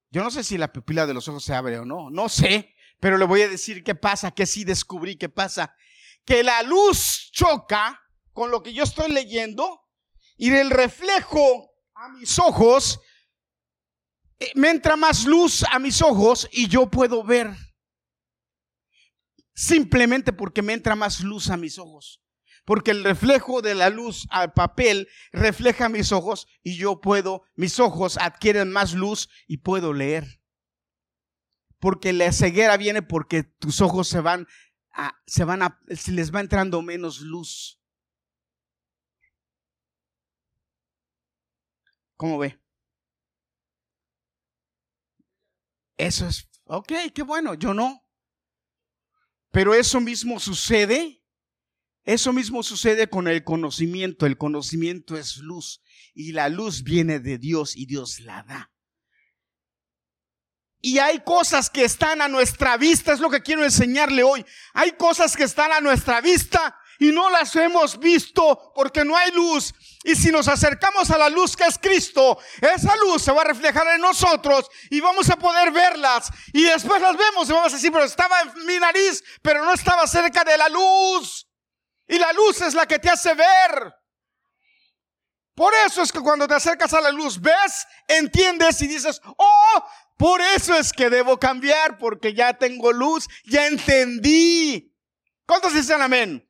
Yo 0.10 0.24
no 0.24 0.32
sé 0.32 0.44
si 0.44 0.58
la 0.58 0.74
pupila 0.74 1.06
de 1.06 1.14
los 1.14 1.28
ojos 1.28 1.44
se 1.44 1.54
abre 1.54 1.78
o 1.78 1.86
no, 1.86 2.10
no 2.10 2.30
sé, 2.30 2.74
pero 3.00 3.20
le 3.20 3.26
voy 3.26 3.44
a 3.44 3.48
decir 3.48 3.84
qué 3.84 3.94
pasa, 3.94 4.32
que 4.32 4.48
sí 4.48 4.64
descubrí 4.64 5.18
qué 5.18 5.30
pasa. 5.30 5.76
Que 6.26 6.44
la 6.44 6.64
luz 6.64 7.30
choca 7.32 8.02
con 8.34 8.50
lo 8.50 8.64
que 8.64 8.74
yo 8.74 8.84
estoy 8.84 9.12
leyendo 9.12 9.82
y 10.36 10.50
del 10.50 10.72
reflejo 10.72 11.70
a 11.94 12.10
mis 12.10 12.40
ojos 12.40 13.00
eh, 14.40 14.52
me 14.56 14.72
entra 14.72 14.96
más 14.96 15.26
luz 15.26 15.64
a 15.70 15.78
mis 15.78 16.02
ojos 16.02 16.50
y 16.52 16.68
yo 16.68 16.90
puedo 16.90 17.24
ver 17.24 17.56
simplemente 19.60 20.32
porque 20.32 20.62
me 20.62 20.72
entra 20.72 20.96
más 20.96 21.20
luz 21.20 21.50
a 21.50 21.58
mis 21.58 21.80
ojos. 21.80 22.24
Porque 22.64 22.92
el 22.92 23.04
reflejo 23.04 23.62
de 23.62 23.76
la 23.76 23.90
luz 23.90 24.26
al 24.30 24.54
papel 24.54 25.10
refleja 25.34 25.90
mis 25.90 26.14
ojos 26.14 26.48
y 26.64 26.78
yo 26.78 27.02
puedo, 27.02 27.44
mis 27.56 27.78
ojos 27.82 28.18
adquieren 28.18 28.72
más 28.72 28.94
luz 28.94 29.28
y 29.48 29.58
puedo 29.58 29.92
leer. 29.92 30.42
Porque 31.78 32.14
la 32.14 32.32
ceguera 32.32 32.78
viene 32.78 33.02
porque 33.02 33.44
tus 33.44 33.82
ojos 33.82 34.08
se 34.08 34.22
van 34.22 34.48
a, 34.94 35.20
se 35.28 35.44
van 35.44 35.62
a, 35.62 35.82
se 35.90 36.14
les 36.14 36.34
va 36.34 36.40
entrando 36.40 36.82
menos 36.82 37.20
luz. 37.20 37.82
¿Cómo 42.16 42.38
ve? 42.38 42.62
Eso 45.98 46.28
es, 46.28 46.50
ok, 46.64 46.94
qué 47.14 47.24
bueno, 47.24 47.56
yo 47.56 47.74
no. 47.74 48.09
Pero 49.52 49.74
eso 49.74 50.00
mismo 50.00 50.40
sucede, 50.40 51.24
eso 52.04 52.34
mismo 52.34 52.64
sucede 52.64 53.10
con 53.10 53.28
el 53.28 53.44
conocimiento. 53.44 54.26
El 54.26 54.38
conocimiento 54.38 55.18
es 55.18 55.38
luz 55.38 55.82
y 56.14 56.32
la 56.32 56.50
luz 56.50 56.84
viene 56.84 57.20
de 57.20 57.38
Dios 57.38 57.76
y 57.76 57.86
Dios 57.86 58.20
la 58.20 58.44
da. 58.44 58.72
Y 60.82 61.00
hay 61.00 61.20
cosas 61.20 61.70
que 61.70 61.84
están 61.84 62.22
a 62.22 62.30
nuestra 62.30 62.78
vista, 62.78 63.12
es 63.12 63.20
lo 63.20 63.30
que 63.30 63.42
quiero 63.42 63.64
enseñarle 63.64 64.24
hoy. 64.24 64.46
Hay 64.74 64.92
cosas 64.94 65.36
que 65.36 65.44
están 65.44 65.72
a 65.74 65.82
nuestra 65.82 66.22
vista 66.22 66.78
y 67.00 67.12
no 67.12 67.30
las 67.30 67.56
hemos 67.56 67.98
visto 67.98 68.72
porque 68.76 69.06
no 69.06 69.16
hay 69.16 69.32
luz. 69.32 69.74
Y 70.04 70.16
si 70.16 70.32
nos 70.32 70.48
acercamos 70.48 71.10
a 71.10 71.18
la 71.18 71.30
luz 71.30 71.56
que 71.56 71.64
es 71.64 71.78
Cristo, 71.78 72.38
esa 72.62 72.96
luz 72.98 73.24
se 73.24 73.32
va 73.32 73.42
a 73.42 73.46
reflejar 73.46 73.88
en 73.88 74.02
nosotros 74.02 74.70
y 74.90 75.00
vamos 75.00 75.30
a 75.30 75.38
poder 75.38 75.72
verlas. 75.72 76.30
Y 76.54 76.64
después 76.64 77.02
las 77.02 77.18
vemos 77.18 77.50
y 77.50 77.54
vamos 77.54 77.72
a 77.72 77.76
decir, 77.78 77.92
pero 77.92 78.04
estaba 78.04 78.42
en 78.42 78.66
mi 78.66 78.78
nariz, 78.78 79.24
pero 79.42 79.64
no 79.64 79.74
estaba 79.74 80.06
cerca 80.08 80.44
de 80.44 80.58
la 80.58 80.68
luz. 80.68 81.48
Y 82.08 82.20
la 82.20 82.34
luz 82.34 82.62
es 82.62 82.74
la 82.74 82.86
que 82.86 83.00
te 83.00 83.10
hace 83.10 83.34
ver. 83.34 83.94
Por 85.56 85.74
eso 85.86 86.02
es 86.02 86.12
que 86.12 86.22
cuando 86.22 86.48
te 86.48 86.56
acercas 86.56 86.94
a 86.94 87.02
la 87.02 87.12
luz, 87.12 87.40
ves, 87.40 87.86
entiendes 88.08 88.82
y 88.82 88.88
dices, 88.88 89.22
oh, 89.38 89.90
por 90.18 90.42
eso 90.42 90.76
es 90.76 90.92
que 90.92 91.10
debo 91.10 91.38
cambiar, 91.38 91.98
porque 91.98 92.34
ya 92.34 92.54
tengo 92.54 92.92
luz, 92.92 93.28
ya 93.46 93.68
entendí. 93.68 94.94
¿Cuántos 95.46 95.74
dicen 95.74 96.02
amén? 96.02 96.49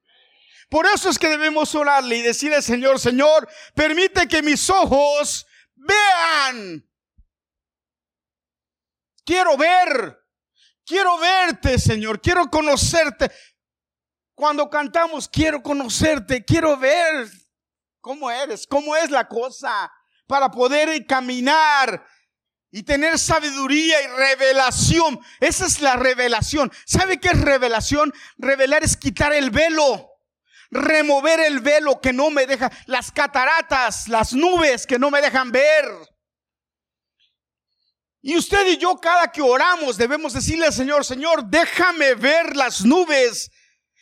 Por 0.69 0.86
eso 0.86 1.10
es 1.10 1.17
que 1.17 1.29
debemos 1.29 1.73
orarle 1.73 2.17
y 2.17 2.21
decirle, 2.21 2.62
Señor, 2.62 2.99
Señor, 2.99 3.49
permite 3.73 4.27
que 4.27 4.43
mis 4.43 4.69
ojos 4.69 5.47
vean. 5.75 6.88
Quiero 9.25 9.58
ver. 9.58 10.19
Quiero 10.86 11.17
verte, 11.17 11.79
Señor. 11.79 12.21
Quiero 12.21 12.51
conocerte. 12.51 13.32
Cuando 14.36 14.69
cantamos, 14.69 15.27
quiero 15.27 15.63
conocerte. 15.63 16.45
Quiero 16.45 16.77
ver 16.77 17.27
cómo 17.99 18.29
eres, 18.29 18.67
cómo 18.67 18.95
es 18.95 19.10
la 19.10 19.27
cosa. 19.27 19.91
Para 20.27 20.51
poder 20.51 21.03
caminar 21.08 22.05
y 22.69 22.84
tener 22.84 23.17
sabiduría 23.17 23.99
y 24.03 24.08
revelación. 24.08 25.19
Esa 25.39 25.65
es 25.65 25.82
la 25.82 25.95
revelación. 25.95 26.71
¿Sabe 26.86 27.19
qué 27.19 27.29
es 27.29 27.41
revelación? 27.41 28.13
Revelar 28.38 28.84
es 28.84 28.95
quitar 28.95 29.34
el 29.34 29.49
velo 29.49 30.18
remover 30.71 31.39
el 31.39 31.60
velo 31.60 31.99
que 31.99 32.13
no 32.13 32.29
me 32.29 32.45
deja, 32.45 32.71
las 32.86 33.12
cataratas, 33.12 34.08
las 34.08 34.34
nubes 34.34 34.86
que 34.86 34.99
no 34.99 35.10
me 35.10 35.21
dejan 35.21 35.51
ver. 35.51 35.86
Y 38.21 38.38
usted 38.38 38.67
y 38.67 38.77
yo 38.77 38.99
cada 38.99 39.32
que 39.32 39.41
oramos 39.41 39.97
debemos 39.97 40.34
decirle 40.34 40.65
al 40.65 40.73
Señor, 40.73 41.05
Señor, 41.05 41.45
déjame 41.45 42.15
ver 42.15 42.55
las 42.55 42.84
nubes, 42.84 43.49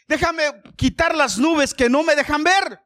déjame 0.07 0.61
quitar 0.75 1.15
las 1.15 1.37
nubes 1.37 1.73
que 1.73 1.89
no 1.89 2.03
me 2.03 2.15
dejan 2.15 2.43
ver. 2.43 2.79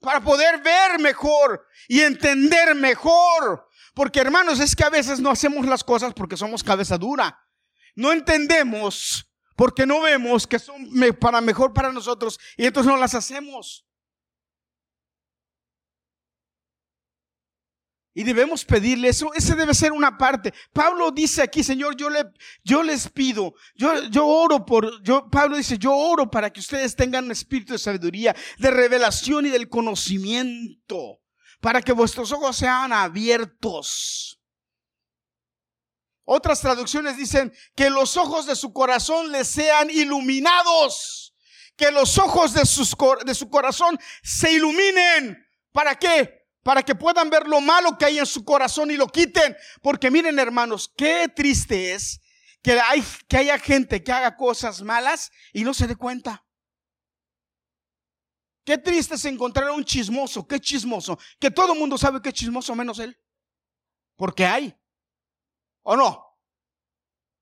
Para 0.00 0.20
poder 0.20 0.60
ver 0.60 0.98
mejor 0.98 1.64
y 1.88 2.00
entender 2.00 2.74
mejor. 2.74 3.68
Porque 3.94 4.20
hermanos, 4.20 4.58
es 4.58 4.74
que 4.74 4.84
a 4.84 4.90
veces 4.90 5.20
no 5.20 5.30
hacemos 5.30 5.64
las 5.64 5.84
cosas 5.84 6.12
porque 6.12 6.36
somos 6.36 6.64
cabeza 6.64 6.98
dura. 6.98 7.38
No 7.94 8.12
entendemos 8.12 9.31
porque 9.56 9.86
no 9.86 10.00
vemos 10.00 10.46
que 10.46 10.58
son 10.58 10.90
para 11.20 11.40
mejor 11.40 11.72
para 11.72 11.92
nosotros 11.92 12.38
y 12.56 12.66
entonces 12.66 12.90
no 12.90 12.98
las 12.98 13.14
hacemos. 13.14 13.86
Y 18.14 18.24
debemos 18.24 18.64
pedirle 18.64 19.08
eso, 19.08 19.32
ese 19.32 19.54
debe 19.54 19.72
ser 19.72 19.92
una 19.92 20.18
parte. 20.18 20.52
Pablo 20.74 21.10
dice 21.10 21.40
aquí, 21.40 21.64
Señor, 21.64 21.96
yo, 21.96 22.10
le, 22.10 22.24
yo 22.62 22.82
les 22.82 23.08
pido, 23.08 23.54
yo, 23.74 24.04
yo 24.10 24.26
oro 24.26 24.66
por, 24.66 25.02
yo, 25.02 25.30
Pablo 25.30 25.56
dice, 25.56 25.78
yo 25.78 25.96
oro 25.96 26.30
para 26.30 26.50
que 26.50 26.60
ustedes 26.60 26.94
tengan 26.94 27.24
un 27.24 27.30
espíritu 27.30 27.72
de 27.72 27.78
sabiduría, 27.78 28.36
de 28.58 28.70
revelación 28.70 29.46
y 29.46 29.48
del 29.48 29.70
conocimiento, 29.70 31.22
para 31.62 31.80
que 31.80 31.92
vuestros 31.92 32.32
ojos 32.32 32.54
sean 32.54 32.92
abiertos 32.92 34.41
otras 36.32 36.60
traducciones 36.60 37.16
dicen 37.16 37.52
que 37.76 37.90
los 37.90 38.16
ojos 38.16 38.46
de 38.46 38.56
su 38.56 38.72
corazón 38.72 39.30
les 39.30 39.48
sean 39.48 39.90
iluminados. 39.90 41.34
Que 41.76 41.90
los 41.90 42.18
ojos 42.18 42.52
de, 42.52 42.62
de 43.24 43.34
su 43.34 43.50
corazón 43.50 43.98
se 44.22 44.52
iluminen. 44.52 45.46
¿Para 45.72 45.94
qué? 45.94 46.46
Para 46.62 46.82
que 46.82 46.94
puedan 46.94 47.30
ver 47.30 47.46
lo 47.46 47.60
malo 47.60 47.98
que 47.98 48.04
hay 48.04 48.18
en 48.18 48.26
su 48.26 48.44
corazón 48.44 48.90
y 48.90 48.96
lo 48.96 49.08
quiten. 49.08 49.56
Porque 49.82 50.10
miren 50.10 50.38
hermanos, 50.38 50.92
qué 50.96 51.28
triste 51.34 51.94
es 51.94 52.20
que, 52.62 52.80
hay, 52.80 53.02
que 53.28 53.38
haya 53.38 53.58
gente 53.58 54.02
que 54.02 54.12
haga 54.12 54.36
cosas 54.36 54.82
malas 54.82 55.30
y 55.52 55.64
no 55.64 55.74
se 55.74 55.86
dé 55.86 55.96
cuenta. 55.96 56.44
Qué 58.64 58.78
triste 58.78 59.16
es 59.16 59.24
encontrar 59.24 59.68
a 59.68 59.72
un 59.72 59.84
chismoso, 59.84 60.46
qué 60.46 60.60
chismoso, 60.60 61.18
que 61.40 61.50
todo 61.50 61.72
el 61.72 61.78
mundo 61.78 61.98
sabe 61.98 62.22
que 62.22 62.28
es 62.28 62.34
chismoso 62.34 62.74
menos 62.76 63.00
él. 63.00 63.18
Porque 64.16 64.46
hay. 64.46 64.74
¿O 65.82 65.96
no? 65.96 66.24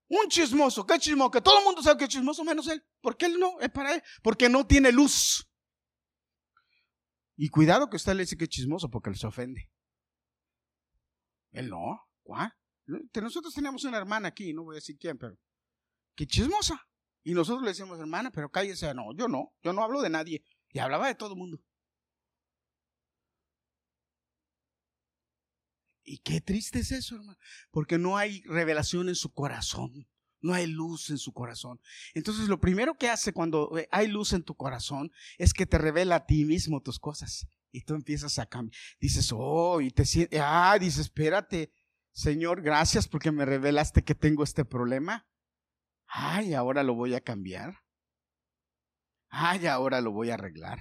Un 0.09 0.27
chismoso, 0.27 0.85
¿qué 0.85 0.99
chismoso? 0.99 1.31
Que 1.31 1.41
todo 1.41 1.59
el 1.59 1.63
mundo 1.63 1.81
sabe 1.81 1.97
que 1.97 2.03
es 2.03 2.09
chismoso 2.09 2.43
menos 2.43 2.67
él. 2.67 2.83
¿Por 2.99 3.15
qué 3.15 3.27
él 3.27 3.39
no? 3.39 3.59
Es 3.61 3.69
para 3.69 3.95
él. 3.95 4.03
Porque 4.21 4.49
no 4.49 4.67
tiene 4.67 4.91
luz. 4.91 5.47
Y 7.37 7.49
cuidado 7.49 7.89
que 7.89 7.95
usted 7.95 8.13
le 8.13 8.23
dice 8.23 8.35
que 8.35 8.43
es 8.43 8.49
chismoso 8.49 8.89
porque 8.89 9.13
se 9.15 9.25
ofende. 9.25 9.71
Él 11.51 11.69
no. 11.69 12.07
¿Cuál? 12.23 12.53
Nosotros 12.85 13.53
teníamos 13.53 13.83
una 13.85 13.97
hermana 13.97 14.27
aquí, 14.27 14.53
no 14.53 14.63
voy 14.63 14.75
a 14.75 14.79
decir 14.79 14.97
quién, 14.99 15.17
pero. 15.17 15.37
Qué 16.15 16.27
chismosa. 16.27 16.85
Y 17.23 17.33
nosotros 17.33 17.63
le 17.63 17.69
decíamos, 17.69 17.99
hermana, 17.99 18.31
pero 18.31 18.51
cállese. 18.51 18.93
No, 18.93 19.13
yo 19.15 19.27
no, 19.27 19.53
yo 19.63 19.71
no 19.71 19.83
hablo 19.83 20.01
de 20.01 20.09
nadie. 20.09 20.43
Y 20.71 20.79
hablaba 20.79 21.07
de 21.07 21.15
todo 21.15 21.33
el 21.33 21.37
mundo. 21.37 21.61
Y 26.03 26.19
qué 26.19 26.41
triste 26.41 26.79
es 26.79 26.91
eso, 26.91 27.15
hermano, 27.15 27.37
porque 27.71 27.97
no 27.97 28.17
hay 28.17 28.41
revelación 28.43 29.09
en 29.09 29.15
su 29.15 29.33
corazón, 29.33 30.07
no 30.41 30.53
hay 30.53 30.67
luz 30.67 31.09
en 31.09 31.17
su 31.17 31.33
corazón. 31.33 31.79
Entonces, 32.13 32.47
lo 32.47 32.59
primero 32.59 32.95
que 32.95 33.09
hace 33.09 33.33
cuando 33.33 33.77
eh, 33.77 33.87
hay 33.91 34.07
luz 34.07 34.33
en 34.33 34.43
tu 34.43 34.55
corazón 34.55 35.11
es 35.37 35.53
que 35.53 35.65
te 35.65 35.77
revela 35.77 36.15
a 36.15 36.25
ti 36.25 36.45
mismo 36.45 36.81
tus 36.81 36.99
cosas. 36.99 37.47
Y 37.71 37.81
tú 37.83 37.93
empiezas 37.93 38.39
a 38.39 38.47
cambiar. 38.47 38.77
Dices, 38.99 39.31
oh, 39.33 39.79
y 39.79 39.91
te 39.91 40.05
sientes, 40.05 40.41
ah, 40.43 40.77
dices, 40.79 41.01
espérate, 41.01 41.71
Señor, 42.11 42.61
gracias 42.61 43.07
porque 43.07 43.31
me 43.31 43.45
revelaste 43.45 44.03
que 44.03 44.15
tengo 44.15 44.43
este 44.43 44.65
problema. 44.65 45.27
Ay, 46.07 46.53
ahora 46.53 46.83
lo 46.83 46.95
voy 46.95 47.13
a 47.13 47.21
cambiar. 47.21 47.77
Ay, 49.29 49.67
ahora 49.67 50.01
lo 50.01 50.11
voy 50.11 50.29
a 50.29 50.33
arreglar. 50.33 50.79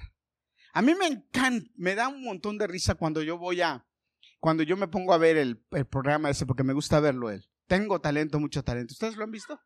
A 0.73 0.83
mí 0.83 0.95
me 0.95 1.07
encanta, 1.07 1.71
me 1.77 1.95
da 1.95 2.09
un 2.09 2.23
montón 2.23 2.59
de 2.59 2.67
risa 2.67 2.97
cuando 2.97 3.23
yo 3.23 3.39
voy 3.39 3.61
a, 3.61 3.87
cuando 4.41 4.63
yo 4.63 4.77
me 4.77 4.89
pongo 4.89 5.13
a 5.13 5.19
ver 5.19 5.37
el, 5.37 5.59
programa 5.91 6.31
ese, 6.31 6.47
porque 6.47 6.65
me 6.65 6.73
gusta 6.73 6.99
verlo 6.99 7.31
él. 7.31 7.49
Tengo 7.67 8.01
talento, 8.01 8.41
mucho 8.41 8.65
talento. 8.65 8.93
¿Ustedes 8.93 9.17
lo 9.17 9.25
han 9.25 9.31
visto? 9.31 9.61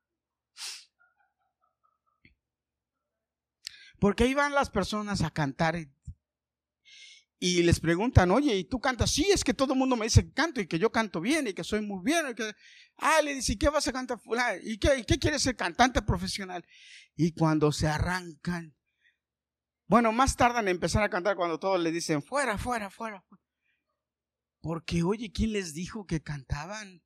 Porque 4.01 4.25
ahí 4.25 4.35
van 4.35 4.53
las 4.53 4.69
personas 4.69 5.23
a 5.23 5.31
cantar 5.31 5.77
y, 7.39 7.63
les 7.63 7.79
preguntan, 7.79 8.31
oye, 8.31 8.57
¿y 8.57 8.65
tú 8.65 8.81
cantas? 8.81 9.11
Sí, 9.11 9.31
es 9.31 9.45
que 9.45 9.55
todo 9.55 9.75
el 9.75 9.79
mundo 9.79 9.97
me 9.97 10.07
dice 10.07 10.25
que 10.25 10.33
canto 10.33 10.61
y 10.61 10.67
que 10.67 10.79
yo 10.79 10.91
canto 10.91 11.21
bien 11.21 11.47
y 11.47 11.55
que 11.55 11.63
soy 11.63 11.81
muy 11.81 12.03
bien. 12.03 12.25
Ah, 12.97 13.21
le 13.23 13.35
dice, 13.35 13.53
¿y 13.53 13.57
qué 13.57 13.69
vas 13.69 13.87
a 13.87 13.93
cantar? 13.93 14.19
¿Y 14.63 14.79
qué, 14.79 14.99
¿Y 14.99 15.05
quieres 15.05 15.43
ser 15.43 15.55
cantante 15.55 16.03
profesional? 16.03 16.65
Y 17.17 17.33
cuando 17.33 17.71
se 17.71 17.87
arrancan, 17.87 18.75
bueno, 19.87 20.11
más 20.11 20.37
tardan 20.37 20.69
en 20.69 20.73
empezar 20.73 21.03
a 21.03 21.11
cantar 21.11 21.37
cuando 21.37 21.59
todos 21.59 21.81
le 21.81 21.93
dicen, 21.93 22.23
fuera, 22.23 22.59
fuera, 22.59 22.91
fuera. 22.91 23.23
fuera. 23.23 23.45
Porque, 24.65 25.03
oye, 25.03 25.31
¿quién 25.31 25.53
les 25.53 25.75
dijo 25.75 26.07
que 26.07 26.23
cantaban? 26.23 27.03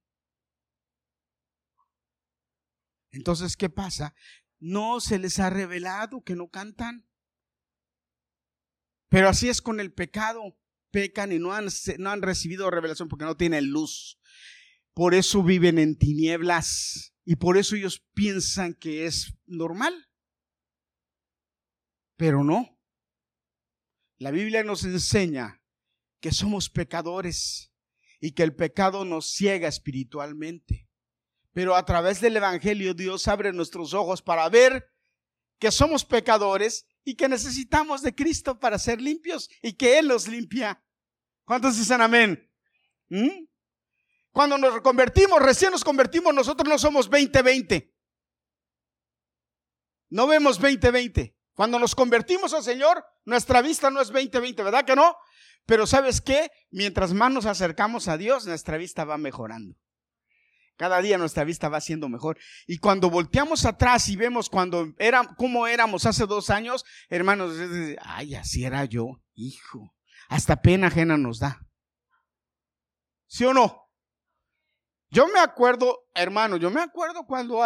Entonces, 3.11 3.57
¿qué 3.57 3.69
pasa? 3.69 4.15
No 4.61 5.01
se 5.01 5.19
les 5.19 5.41
ha 5.41 5.51
revelado 5.51 6.23
que 6.23 6.37
no 6.37 6.51
cantan. 6.51 7.09
Pero 9.09 9.29
así 9.29 9.49
es 9.49 9.61
con 9.61 9.81
el 9.81 9.93
pecado. 9.93 10.57
Pecan 10.93 11.33
y 11.33 11.41
no 11.41 11.53
han, 11.53 11.67
recibido 12.23 12.71
revelación 12.71 13.09
porque 13.09 13.25
no 13.25 13.37
tienen 13.37 13.73
luz. 13.73 14.21
Por 14.95 15.13
eso 15.15 15.43
viven 15.43 15.81
en 15.81 15.99
tinieblas 15.99 17.13
y 17.25 17.35
por 17.37 17.59
eso 17.59 17.75
ellos 17.75 18.07
piensan 18.15 18.75
que 18.75 19.05
es 19.07 19.35
normal. 19.47 20.09
Pero 22.17 22.45
no. 22.45 22.79
La 24.19 24.31
Biblia 24.31 24.63
nos 24.63 24.85
enseña 24.85 25.58
que 26.21 26.33
somos 26.33 26.71
pecadores 26.71 27.73
y 28.21 28.33
que 28.33 28.43
el 28.43 28.55
pecado 28.55 29.05
nos 29.05 29.31
ciega 29.33 29.69
espiritualmente. 29.69 30.89
Pero 31.53 31.77
a 31.77 31.85
través 31.85 32.21
del 32.21 32.37
Evangelio 32.37 32.95
Dios 32.95 33.29
abre 33.29 33.53
nuestros 33.53 33.95
ojos 33.95 34.23
para 34.23 34.49
ver 34.49 34.91
que 35.59 35.71
somos 35.71 36.05
pecadores 36.05 36.87
y 37.05 37.15
que 37.15 37.29
necesitamos 37.29 38.03
de 38.03 38.15
Cristo 38.15 38.59
para 38.61 38.79
ser 38.79 39.01
limpios 39.01 39.49
y 39.63 39.73
que 39.73 39.99
Él 39.99 40.09
los 40.09 40.29
limpia. 40.29 40.83
¿Cuántos 41.45 41.77
dicen 41.77 42.01
amén? 42.01 42.51
¿Mm? 43.09 43.47
Cuando 44.31 44.59
nos 44.59 44.81
convertimos, 44.83 45.41
recién 45.41 45.73
nos 45.73 45.83
convertimos, 45.83 46.35
nosotros 46.35 46.69
no 46.69 46.79
somos 46.79 47.11
20-20. 47.11 47.93
No 50.11 50.27
vemos 50.27 50.61
20-20. 50.61 51.35
Cuando 51.55 51.79
nos 51.79 51.95
convertimos 51.95 52.55
al 52.55 52.63
Señor, 52.63 53.05
nuestra 53.25 53.63
vista 53.63 53.91
no 53.91 54.01
es 54.01 54.13
20-20, 54.13 54.63
¿verdad 54.63 54.85
que 54.85 54.95
no? 54.95 55.17
Pero 55.69 55.87
sabes 55.87 56.23
qué? 56.23 56.51
Mientras 56.71 57.13
más 57.13 57.31
nos 57.31 57.45
acercamos 57.45 58.09
a 58.09 58.17
Dios, 58.17 58.47
nuestra 58.47 58.79
vista 58.79 59.05
va 59.05 59.19
mejorando. 59.19 59.77
Cada 60.79 61.03
día 61.03 61.19
nuestra 61.19 61.45
vista 61.45 61.69
va 61.69 61.83
siendo 61.83 62.09
mejor. 62.09 62.39
Y 62.67 62.79
cuando 62.79 63.11
volteamos 63.11 63.67
atrás 63.67 64.09
y 64.09 64.17
vemos 64.17 64.49
cuando 64.49 64.95
era, 64.99 65.29
cómo 65.37 65.67
éramos 65.67 66.07
hace 66.07 66.25
dos 66.25 66.49
años, 66.49 66.87
hermanos, 67.11 67.55
ay, 68.01 68.35
así 68.35 68.65
era 68.65 68.87
yo, 68.87 69.21
hijo. 69.35 69.95
Hasta 70.31 70.63
pena 70.63 70.87
ajena 70.87 71.19
nos 71.19 71.39
da. 71.39 71.61
¿Sí 73.27 73.45
o 73.45 73.53
no? 73.53 73.91
Yo 75.11 75.29
me 75.29 75.39
acuerdo, 75.39 75.99
hermano, 76.15 76.57
yo 76.57 76.71
me 76.71 76.81
acuerdo 76.81 77.27
cuando 77.27 77.61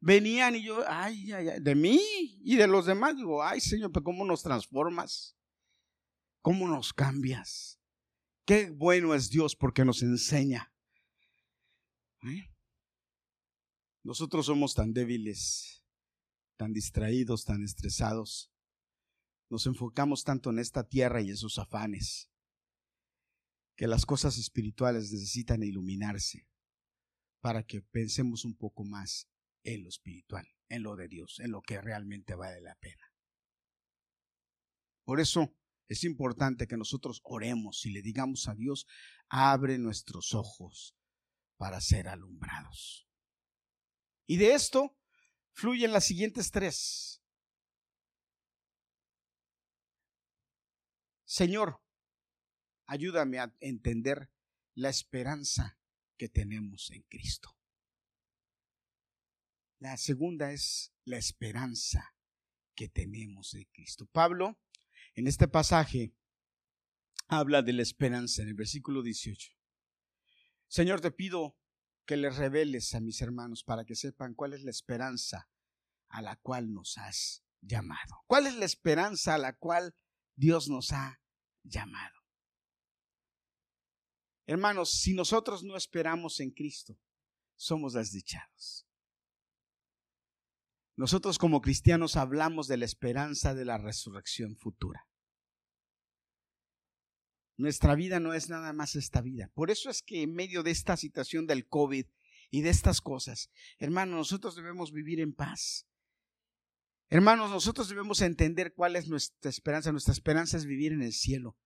venían 0.00 0.54
y 0.54 0.64
yo, 0.64 0.84
ay, 0.86 1.32
ay, 1.32 1.48
ay, 1.48 1.60
de 1.60 1.74
mí 1.74 1.98
y 2.44 2.56
de 2.56 2.66
los 2.66 2.84
demás, 2.84 3.16
digo, 3.16 3.42
ay, 3.42 3.62
Señor, 3.62 3.90
pero 3.90 4.04
¿cómo 4.04 4.26
nos 4.26 4.42
transformas? 4.42 5.37
¿Cómo 6.42 6.68
nos 6.68 6.92
cambias? 6.92 7.80
Qué 8.44 8.70
bueno 8.70 9.14
es 9.14 9.30
Dios 9.30 9.56
porque 9.56 9.84
nos 9.84 10.02
enseña. 10.02 10.72
Nosotros 14.02 14.46
somos 14.46 14.74
tan 14.74 14.92
débiles, 14.92 15.84
tan 16.56 16.72
distraídos, 16.72 17.44
tan 17.44 17.62
estresados. 17.62 18.50
Nos 19.50 19.66
enfocamos 19.66 20.24
tanto 20.24 20.50
en 20.50 20.58
esta 20.58 20.88
tierra 20.88 21.20
y 21.20 21.30
en 21.30 21.36
sus 21.36 21.58
afanes, 21.58 22.30
que 23.76 23.86
las 23.86 24.06
cosas 24.06 24.38
espirituales 24.38 25.12
necesitan 25.12 25.62
iluminarse 25.62 26.48
para 27.40 27.62
que 27.64 27.82
pensemos 27.82 28.44
un 28.44 28.56
poco 28.56 28.84
más 28.84 29.28
en 29.62 29.82
lo 29.82 29.88
espiritual, 29.88 30.48
en 30.68 30.82
lo 30.82 30.96
de 30.96 31.08
Dios, 31.08 31.38
en 31.40 31.50
lo 31.50 31.62
que 31.62 31.80
realmente 31.80 32.34
vale 32.34 32.60
la 32.60 32.74
pena. 32.76 33.12
Por 35.04 35.20
eso 35.20 35.54
es 35.88 36.04
importante 36.04 36.66
que 36.66 36.76
nosotros 36.76 37.20
oremos 37.24 37.84
y 37.86 37.90
le 37.90 38.02
digamos 38.02 38.46
a 38.46 38.54
Dios, 38.54 38.86
abre 39.28 39.78
nuestros 39.78 40.34
ojos 40.34 40.94
para 41.56 41.80
ser 41.80 42.08
alumbrados. 42.08 43.08
Y 44.26 44.36
de 44.36 44.52
esto 44.52 44.96
fluyen 45.52 45.92
las 45.92 46.04
siguientes 46.04 46.50
tres. 46.50 47.22
Señor, 51.24 51.82
ayúdame 52.86 53.38
a 53.38 53.54
entender 53.60 54.30
la 54.74 54.90
esperanza 54.90 55.78
que 56.16 56.28
tenemos 56.28 56.90
en 56.90 57.02
Cristo. 57.02 57.56
La 59.78 59.96
segunda 59.96 60.52
es 60.52 60.92
la 61.04 61.16
esperanza 61.16 62.14
que 62.74 62.88
tenemos 62.88 63.54
en 63.54 63.64
Cristo. 63.72 64.06
Pablo 64.06 64.58
en 65.18 65.26
este 65.26 65.48
pasaje 65.48 66.14
habla 67.26 67.62
de 67.62 67.72
la 67.72 67.82
esperanza 67.82 68.42
en 68.42 68.48
el 68.48 68.54
versículo 68.54 69.02
18. 69.02 69.50
Señor, 70.68 71.00
te 71.00 71.10
pido 71.10 71.58
que 72.06 72.16
les 72.16 72.36
reveles 72.36 72.94
a 72.94 73.00
mis 73.00 73.20
hermanos 73.20 73.64
para 73.64 73.84
que 73.84 73.96
sepan 73.96 74.34
cuál 74.34 74.54
es 74.54 74.62
la 74.62 74.70
esperanza 74.70 75.50
a 76.08 76.22
la 76.22 76.36
cual 76.36 76.72
nos 76.72 76.98
has 76.98 77.42
llamado. 77.60 78.22
¿Cuál 78.28 78.46
es 78.46 78.54
la 78.54 78.64
esperanza 78.64 79.34
a 79.34 79.38
la 79.38 79.56
cual 79.56 79.96
Dios 80.36 80.68
nos 80.68 80.92
ha 80.92 81.20
llamado? 81.64 82.14
Hermanos, 84.46 84.92
si 84.92 85.14
nosotros 85.14 85.64
no 85.64 85.76
esperamos 85.76 86.38
en 86.38 86.52
Cristo, 86.52 86.96
somos 87.56 87.94
desdichados. 87.94 88.86
Nosotros 90.94 91.38
como 91.38 91.60
cristianos 91.60 92.14
hablamos 92.14 92.68
de 92.68 92.76
la 92.76 92.84
esperanza 92.84 93.52
de 93.54 93.64
la 93.64 93.78
resurrección 93.78 94.56
futura. 94.56 95.07
Nuestra 97.58 97.96
vida 97.96 98.20
no 98.20 98.34
es 98.34 98.48
nada 98.48 98.72
más 98.72 98.94
esta 98.94 99.20
vida. 99.20 99.50
Por 99.52 99.72
eso 99.72 99.90
es 99.90 100.00
que 100.00 100.22
en 100.22 100.32
medio 100.32 100.62
de 100.62 100.70
esta 100.70 100.96
situación 100.96 101.48
del 101.48 101.66
COVID 101.66 102.06
y 102.50 102.62
de 102.62 102.70
estas 102.70 103.00
cosas, 103.00 103.50
hermanos, 103.80 104.16
nosotros 104.16 104.54
debemos 104.54 104.92
vivir 104.92 105.18
en 105.18 105.34
paz. 105.34 105.84
Hermanos, 107.10 107.50
nosotros 107.50 107.88
debemos 107.88 108.20
entender 108.20 108.74
cuál 108.74 108.94
es 108.94 109.08
nuestra 109.08 109.50
esperanza. 109.50 109.90
Nuestra 109.90 110.12
esperanza 110.12 110.56
es 110.56 110.66
vivir 110.66 110.92
en 110.92 111.02
el 111.02 111.12
cielo. 111.12 111.58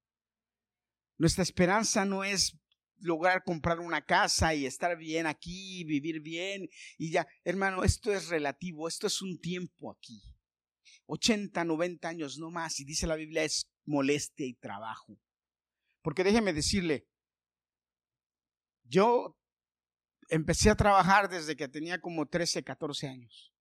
Nuestra 1.19 1.43
esperanza 1.43 2.05
no 2.05 2.23
es 2.23 2.57
lograr 2.97 3.43
comprar 3.43 3.79
una 3.79 4.03
casa 4.03 4.55
y 4.55 4.65
estar 4.65 4.97
bien 4.97 5.27
aquí, 5.27 5.83
vivir 5.83 6.21
bien 6.21 6.69
y 6.97 7.11
ya. 7.11 7.27
Hermano, 7.43 7.83
esto 7.83 8.11
es 8.11 8.29
relativo, 8.29 8.87
esto 8.87 9.05
es 9.05 9.21
un 9.21 9.39
tiempo 9.39 9.91
aquí. 9.91 10.23
80, 11.05 11.63
90 11.65 12.07
años 12.07 12.39
no 12.39 12.49
más. 12.49 12.79
Y 12.79 12.83
dice 12.83 13.05
la 13.05 13.15
Biblia 13.15 13.43
es 13.43 13.69
molestia 13.85 14.47
y 14.47 14.55
trabajo. 14.55 15.19
Porque 16.03 16.23
déjeme 16.23 16.53
decirle, 16.53 17.07
yo 18.83 19.35
empecé 20.29 20.69
a 20.69 20.75
trabajar 20.75 21.29
desde 21.29 21.55
que 21.55 21.67
tenía 21.67 21.99
como 21.99 22.27
13, 22.27 22.63
14 22.63 23.07
años. 23.07 23.51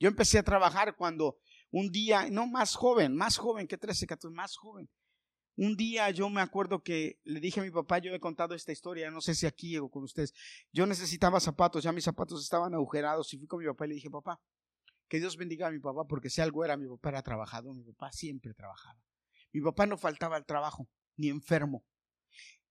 Yo 0.00 0.08
empecé 0.08 0.38
a 0.38 0.42
trabajar 0.42 0.96
cuando 0.96 1.38
un 1.70 1.90
día, 1.90 2.28
no 2.30 2.46
más 2.46 2.74
joven, 2.74 3.14
más 3.14 3.36
joven 3.36 3.68
que 3.68 3.76
13, 3.76 4.06
14, 4.06 4.34
más 4.34 4.56
joven. 4.56 4.88
Un 5.56 5.76
día 5.76 6.10
yo 6.10 6.30
me 6.30 6.40
acuerdo 6.40 6.82
que 6.82 7.18
le 7.24 7.40
dije 7.40 7.60
a 7.60 7.64
mi 7.64 7.70
papá, 7.70 7.98
yo 7.98 8.14
he 8.14 8.20
contado 8.20 8.54
esta 8.54 8.72
historia, 8.72 9.10
no 9.10 9.20
sé 9.20 9.34
si 9.34 9.44
aquí 9.44 9.76
o 9.76 9.90
con 9.90 10.04
ustedes, 10.04 10.32
yo 10.72 10.86
necesitaba 10.86 11.40
zapatos, 11.40 11.82
ya 11.82 11.92
mis 11.92 12.04
zapatos 12.04 12.42
estaban 12.42 12.74
agujerados 12.74 13.34
y 13.34 13.38
fui 13.38 13.48
con 13.48 13.58
mi 13.58 13.66
papá 13.66 13.84
y 13.84 13.88
le 13.88 13.94
dije, 13.96 14.08
papá, 14.08 14.40
que 15.08 15.18
Dios 15.18 15.36
bendiga 15.36 15.66
a 15.66 15.72
mi 15.72 15.80
papá, 15.80 16.06
porque 16.06 16.30
si 16.30 16.40
algo 16.40 16.64
era, 16.64 16.76
mi 16.76 16.86
papá 16.86 17.08
era 17.08 17.22
trabajado, 17.22 17.74
mi 17.74 17.82
papá 17.82 18.12
siempre 18.12 18.54
trabajaba. 18.54 19.02
Mi 19.52 19.60
papá 19.60 19.86
no 19.86 19.98
faltaba 19.98 20.36
al 20.36 20.46
trabajo, 20.46 20.88
ni 21.18 21.28
enfermo. 21.28 21.84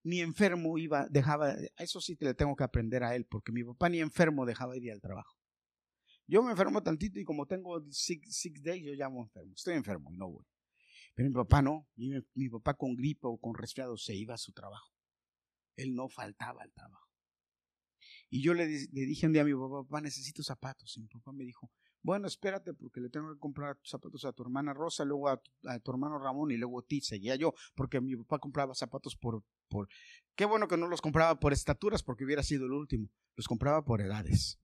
Ni 0.02 0.20
enfermo 0.20 0.78
iba, 0.78 1.06
dejaba, 1.08 1.54
eso 1.76 2.00
sí 2.00 2.16
te 2.16 2.24
le 2.24 2.34
tengo 2.34 2.56
que 2.56 2.64
aprender 2.64 3.04
a 3.04 3.14
él, 3.14 3.26
porque 3.26 3.52
mi 3.52 3.62
papá 3.62 3.88
ni 3.88 4.00
enfermo 4.00 4.46
dejaba 4.46 4.76
ir 4.76 4.90
al 4.90 5.00
trabajo. 5.00 5.36
Yo 6.26 6.42
me 6.42 6.50
enfermo 6.50 6.82
tantito 6.82 7.18
y 7.18 7.24
como 7.24 7.46
tengo 7.46 7.82
six, 7.90 8.62
days, 8.62 8.84
yo 8.84 8.92
llamo 8.94 9.22
enfermo. 9.22 9.54
Estoy 9.54 9.74
enfermo 9.74 10.12
y 10.12 10.16
no 10.16 10.30
voy. 10.30 10.44
Pero 11.14 11.28
mi 11.28 11.34
papá 11.34 11.62
no. 11.62 11.88
Mi, 11.96 12.10
mi 12.34 12.48
papá 12.50 12.74
con 12.74 12.94
gripe 12.94 13.26
o 13.26 13.38
con 13.38 13.54
resfriado 13.54 13.96
se 13.96 14.14
iba 14.14 14.34
a 14.34 14.38
su 14.38 14.52
trabajo. 14.52 14.92
Él 15.76 15.94
no 15.94 16.08
faltaba 16.08 16.62
al 16.62 16.72
trabajo. 16.72 17.08
Y 18.28 18.42
yo 18.42 18.52
le, 18.52 18.66
le, 18.66 19.06
dije 19.06 19.26
un 19.26 19.32
día 19.32 19.42
a 19.42 19.44
mi 19.46 19.54
papá, 19.54 19.82
papá, 19.84 20.00
necesito 20.02 20.42
zapatos. 20.42 20.96
Y 20.98 21.00
mi 21.00 21.08
papá 21.08 21.32
me 21.32 21.44
dijo, 21.44 21.72
bueno, 22.02 22.26
espérate 22.26 22.74
porque 22.74 23.00
le 23.00 23.08
tengo 23.10 23.32
que 23.32 23.38
comprar 23.38 23.78
zapatos 23.84 24.24
a 24.24 24.32
tu 24.32 24.42
hermana 24.42 24.72
Rosa, 24.72 25.04
luego 25.04 25.28
a 25.28 25.36
tu, 25.36 25.90
hermano 25.90 26.18
Ramón 26.18 26.50
y 26.50 26.56
luego 26.56 26.80
a 26.80 26.86
ti. 26.86 27.00
Seguía 27.00 27.36
yo, 27.36 27.54
porque 27.74 28.00
mi 28.00 28.16
papá 28.16 28.38
compraba 28.38 28.74
zapatos 28.74 29.16
por, 29.16 29.42
por... 29.68 29.88
Qué 30.34 30.44
bueno 30.44 30.68
que 30.68 30.76
no 30.76 30.86
los 30.86 31.00
compraba 31.00 31.38
por 31.38 31.52
estaturas 31.52 32.02
porque 32.02 32.24
hubiera 32.24 32.42
sido 32.42 32.66
el 32.66 32.72
último. 32.72 33.10
Los 33.36 33.48
compraba 33.48 33.84
por 33.84 34.00
edades. 34.00 34.58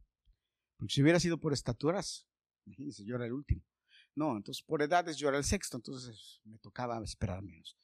Porque 0.76 0.94
si 0.94 1.02
hubiera 1.02 1.20
sido 1.20 1.38
por 1.38 1.52
estaturas, 1.52 2.26
imagínense, 2.66 3.04
yo 3.04 3.16
era 3.16 3.26
el 3.26 3.32
último. 3.32 3.62
No, 4.14 4.36
entonces 4.36 4.62
por 4.62 4.82
edades 4.82 5.16
yo 5.16 5.28
era 5.28 5.38
el 5.38 5.44
sexto, 5.44 5.76
entonces 5.76 6.40
me 6.44 6.58
tocaba 6.58 7.02
esperar 7.02 7.42
menos. 7.42 7.76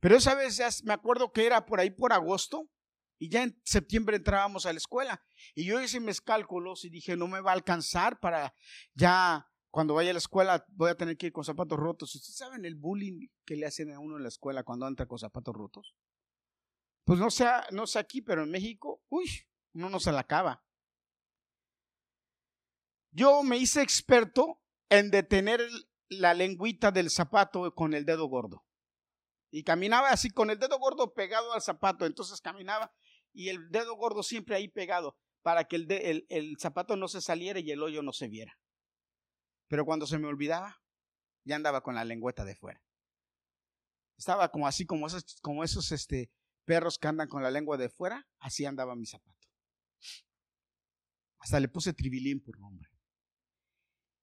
Pero 0.00 0.16
esa 0.16 0.34
vez 0.34 0.56
ya 0.56 0.68
me 0.84 0.92
acuerdo 0.92 1.32
que 1.32 1.46
era 1.46 1.66
por 1.66 1.80
ahí 1.80 1.90
por 1.90 2.12
agosto, 2.12 2.68
y 3.22 3.28
ya 3.28 3.44
en 3.44 3.56
septiembre 3.64 4.16
entrábamos 4.16 4.66
a 4.66 4.72
la 4.72 4.78
escuela. 4.78 5.22
Y 5.54 5.64
yo 5.64 5.80
hice 5.80 6.00
mis 6.00 6.20
cálculos 6.20 6.84
y 6.84 6.90
dije, 6.90 7.16
no 7.16 7.28
me 7.28 7.40
va 7.40 7.52
a 7.52 7.54
alcanzar 7.54 8.18
para 8.18 8.52
ya 8.94 9.48
cuando 9.70 9.94
vaya 9.94 10.10
a 10.10 10.14
la 10.14 10.18
escuela 10.18 10.66
voy 10.70 10.90
a 10.90 10.96
tener 10.96 11.16
que 11.16 11.26
ir 11.26 11.32
con 11.32 11.44
zapatos 11.44 11.78
rotos. 11.78 12.16
¿Ustedes 12.16 12.34
saben 12.34 12.64
el 12.64 12.74
bullying 12.74 13.28
que 13.44 13.54
le 13.54 13.66
hacen 13.66 13.92
a 13.92 14.00
uno 14.00 14.16
en 14.16 14.24
la 14.24 14.28
escuela 14.28 14.64
cuando 14.64 14.88
entra 14.88 15.06
con 15.06 15.20
zapatos 15.20 15.54
rotos? 15.54 15.94
Pues 17.04 17.20
no 17.20 17.30
sé, 17.30 17.46
no 17.70 17.86
sé 17.86 18.00
aquí, 18.00 18.22
pero 18.22 18.42
en 18.42 18.50
México, 18.50 19.04
uy, 19.08 19.30
uno 19.74 19.88
no 19.88 20.00
se 20.00 20.10
la 20.10 20.22
acaba. 20.22 20.64
Yo 23.12 23.44
me 23.44 23.56
hice 23.56 23.82
experto 23.82 24.60
en 24.88 25.12
detener 25.12 25.60
la 26.08 26.34
lengüita 26.34 26.90
del 26.90 27.08
zapato 27.08 27.72
con 27.72 27.94
el 27.94 28.04
dedo 28.04 28.26
gordo. 28.26 28.64
Y 29.52 29.64
caminaba 29.64 30.08
así 30.08 30.30
con 30.30 30.48
el 30.48 30.58
dedo 30.58 30.78
gordo 30.78 31.12
pegado 31.12 31.52
al 31.52 31.60
zapato. 31.60 32.06
Entonces 32.06 32.40
caminaba 32.40 32.90
y 33.32 33.48
el 33.48 33.70
dedo 33.70 33.96
gordo 33.96 34.22
siempre 34.22 34.56
ahí 34.56 34.68
pegado 34.68 35.16
para 35.42 35.64
que 35.64 35.76
el, 35.76 36.26
el, 36.28 36.56
zapato 36.58 36.96
no 36.96 37.08
se 37.08 37.20
saliera 37.20 37.60
y 37.60 37.70
el 37.70 37.82
hoyo 37.82 38.02
no 38.02 38.12
se 38.12 38.28
viera. 38.28 38.58
Pero 39.68 39.84
cuando 39.84 40.06
se 40.06 40.18
me 40.18 40.28
olvidaba, 40.28 40.80
ya 41.44 41.56
andaba 41.56 41.82
con 41.82 41.94
la 41.94 42.04
lengüeta 42.04 42.44
de 42.44 42.54
fuera. 42.54 42.80
Estaba 44.16 44.50
como 44.50 44.68
así, 44.68 44.86
como 44.86 45.06
esos, 45.06 45.24
como 45.42 45.64
esos 45.64 45.90
este, 45.90 46.30
perros 46.64 46.98
que 46.98 47.08
andan 47.08 47.28
con 47.28 47.42
la 47.42 47.50
lengua 47.50 47.76
de 47.76 47.88
fuera, 47.88 48.28
así 48.38 48.64
andaba 48.64 48.94
mi 48.94 49.06
zapato. 49.06 49.48
Hasta 51.38 51.58
le 51.58 51.68
puse 51.68 51.92
tribilín 51.92 52.40
por 52.40 52.58
nombre. 52.60 52.88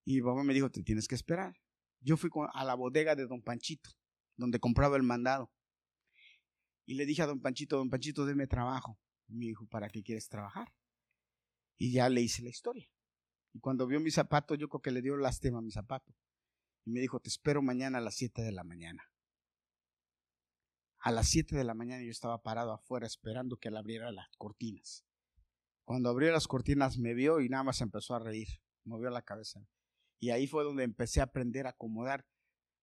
Y 0.06 0.22
mi 0.22 0.44
me 0.44 0.54
dijo, 0.54 0.72
te 0.72 0.84
tienes 0.84 1.08
que 1.08 1.16
esperar. 1.16 1.54
Yo 2.00 2.16
fui 2.16 2.30
a 2.54 2.64
la 2.64 2.76
bodega 2.76 3.16
de 3.16 3.28
don 3.28 3.42
Panchito, 3.42 3.90
donde 4.38 4.60
compraba 4.60 4.96
el 4.96 5.04
mandado. 5.04 5.52
Y 6.90 6.96
le 6.96 7.06
dije 7.06 7.22
a 7.22 7.28
don 7.28 7.40
Panchito, 7.40 7.78
don 7.78 7.92
Panchito, 7.92 8.26
deme 8.26 8.48
trabajo. 8.48 8.98
Y 9.28 9.36
me 9.36 9.46
dijo, 9.46 9.68
¿para 9.68 9.90
qué 9.90 10.02
quieres 10.02 10.28
trabajar? 10.28 10.74
Y 11.78 11.92
ya 11.92 12.10
le 12.10 12.20
hice 12.20 12.42
la 12.42 12.50
historia. 12.50 12.90
Y 13.54 13.60
cuando 13.60 13.86
vio 13.86 14.00
mi 14.00 14.10
zapato, 14.10 14.56
yo 14.56 14.70
creo 14.70 14.82
que 14.82 14.90
le 14.90 15.04
dio 15.04 15.16
lástima 15.16 15.60
a 15.60 15.62
mi 15.62 15.70
zapato. 15.70 16.16
Y 16.86 16.90
me 16.90 17.00
dijo, 17.00 17.20
te 17.20 17.30
espero 17.30 17.62
mañana 17.62 18.00
a 18.00 18.02
las 18.02 18.16
7 18.16 18.42
de 18.42 18.52
la 18.52 18.64
mañana. 18.64 19.04
A 20.98 21.12
las 21.12 21.30
7 21.30 21.56
de 21.56 21.64
la 21.64 21.76
mañana 21.76 22.02
yo 22.02 22.10
estaba 22.10 22.42
parado 22.42 22.74
afuera 22.74 23.06
esperando 23.06 23.58
que 23.58 23.68
él 23.68 23.78
abriera 23.78 24.12
las 24.12 24.28
cortinas. 24.40 25.06
Cuando 25.86 26.10
abrió 26.10 26.32
las 26.32 26.48
cortinas 26.48 26.98
me 26.98 27.14
vio 27.14 27.40
y 27.40 27.50
nada 27.50 27.66
más 27.66 27.82
empezó 27.82 28.16
a 28.16 28.20
reír. 28.20 28.48
Movió 28.84 29.12
la 29.12 29.22
cabeza. 29.22 29.64
Y 30.20 30.32
ahí 30.32 30.48
fue 30.48 30.64
donde 30.64 30.86
empecé 30.86 31.20
a 31.22 31.26
aprender 31.26 31.68
a 31.68 31.70
acomodar 31.70 32.26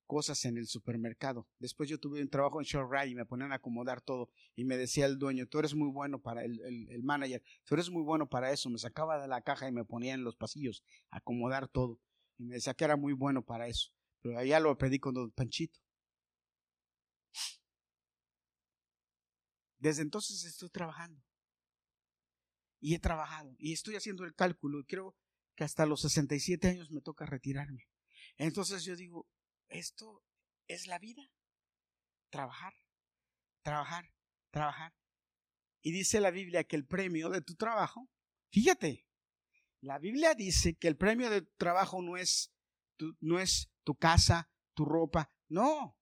cosas 0.06 0.44
en 0.44 0.56
el 0.56 0.66
supermercado. 0.66 1.48
Después 1.58 1.88
yo 1.88 1.98
tuve 1.98 2.22
un 2.22 2.28
trabajo 2.28 2.60
en 2.60 2.64
ShopRite 2.64 3.08
y 3.08 3.14
me 3.14 3.26
ponían 3.26 3.52
a 3.52 3.56
acomodar 3.56 4.00
todo 4.00 4.30
y 4.54 4.64
me 4.64 4.76
decía 4.76 5.06
el 5.06 5.18
dueño, 5.18 5.46
tú 5.46 5.58
eres 5.58 5.74
muy 5.74 5.90
bueno 5.90 6.20
para 6.20 6.44
el, 6.44 6.60
el, 6.88 7.02
manager, 7.02 7.42
tú 7.64 7.74
eres 7.74 7.90
muy 7.90 8.02
bueno 8.02 8.28
para 8.28 8.52
eso. 8.52 8.70
Me 8.70 8.78
sacaba 8.78 9.20
de 9.20 9.28
la 9.28 9.42
caja 9.42 9.68
y 9.68 9.72
me 9.72 9.84
ponía 9.84 10.14
en 10.14 10.24
los 10.24 10.36
pasillos 10.36 10.84
a 11.10 11.18
acomodar 11.18 11.68
todo 11.68 12.00
y 12.38 12.44
me 12.44 12.54
decía 12.54 12.74
que 12.74 12.84
era 12.84 12.96
muy 12.96 13.12
bueno 13.12 13.44
para 13.44 13.66
eso. 13.68 13.90
Pero 14.22 14.38
allá 14.38 14.60
lo 14.60 14.76
pedí 14.76 14.98
con 14.98 15.14
Don 15.14 15.30
Panchito. 15.30 15.78
Desde 19.78 20.02
entonces 20.02 20.44
estoy 20.44 20.70
trabajando. 20.70 21.22
Y 22.80 22.94
he 22.94 22.98
trabajado. 22.98 23.54
Y 23.58 23.72
estoy 23.72 23.96
haciendo 23.96 24.24
el 24.24 24.34
cálculo. 24.34 24.80
Y 24.80 24.84
creo 24.84 25.16
que 25.54 25.64
hasta 25.64 25.86
los 25.86 26.02
67 26.02 26.68
años 26.68 26.90
me 26.90 27.00
toca 27.00 27.26
retirarme. 27.26 27.88
Entonces 28.36 28.84
yo 28.84 28.96
digo, 28.96 29.26
esto 29.68 30.24
es 30.68 30.86
la 30.86 30.98
vida. 30.98 31.32
Trabajar, 32.30 32.74
trabajar, 33.62 34.12
trabajar. 34.50 34.94
Y 35.82 35.92
dice 35.92 36.20
la 36.20 36.30
Biblia 36.30 36.64
que 36.64 36.76
el 36.76 36.86
premio 36.86 37.30
de 37.30 37.40
tu 37.40 37.54
trabajo, 37.54 38.08
fíjate, 38.50 39.06
la 39.80 39.98
Biblia 39.98 40.34
dice 40.34 40.74
que 40.74 40.88
el 40.88 40.96
premio 40.96 41.30
de 41.30 41.42
tu 41.42 41.54
trabajo 41.56 42.02
no 42.02 42.16
es 42.16 42.52
tu, 42.96 43.16
no 43.20 43.38
es 43.38 43.70
tu 43.84 43.96
casa, 43.96 44.50
tu 44.74 44.84
ropa, 44.84 45.30
no. 45.48 45.96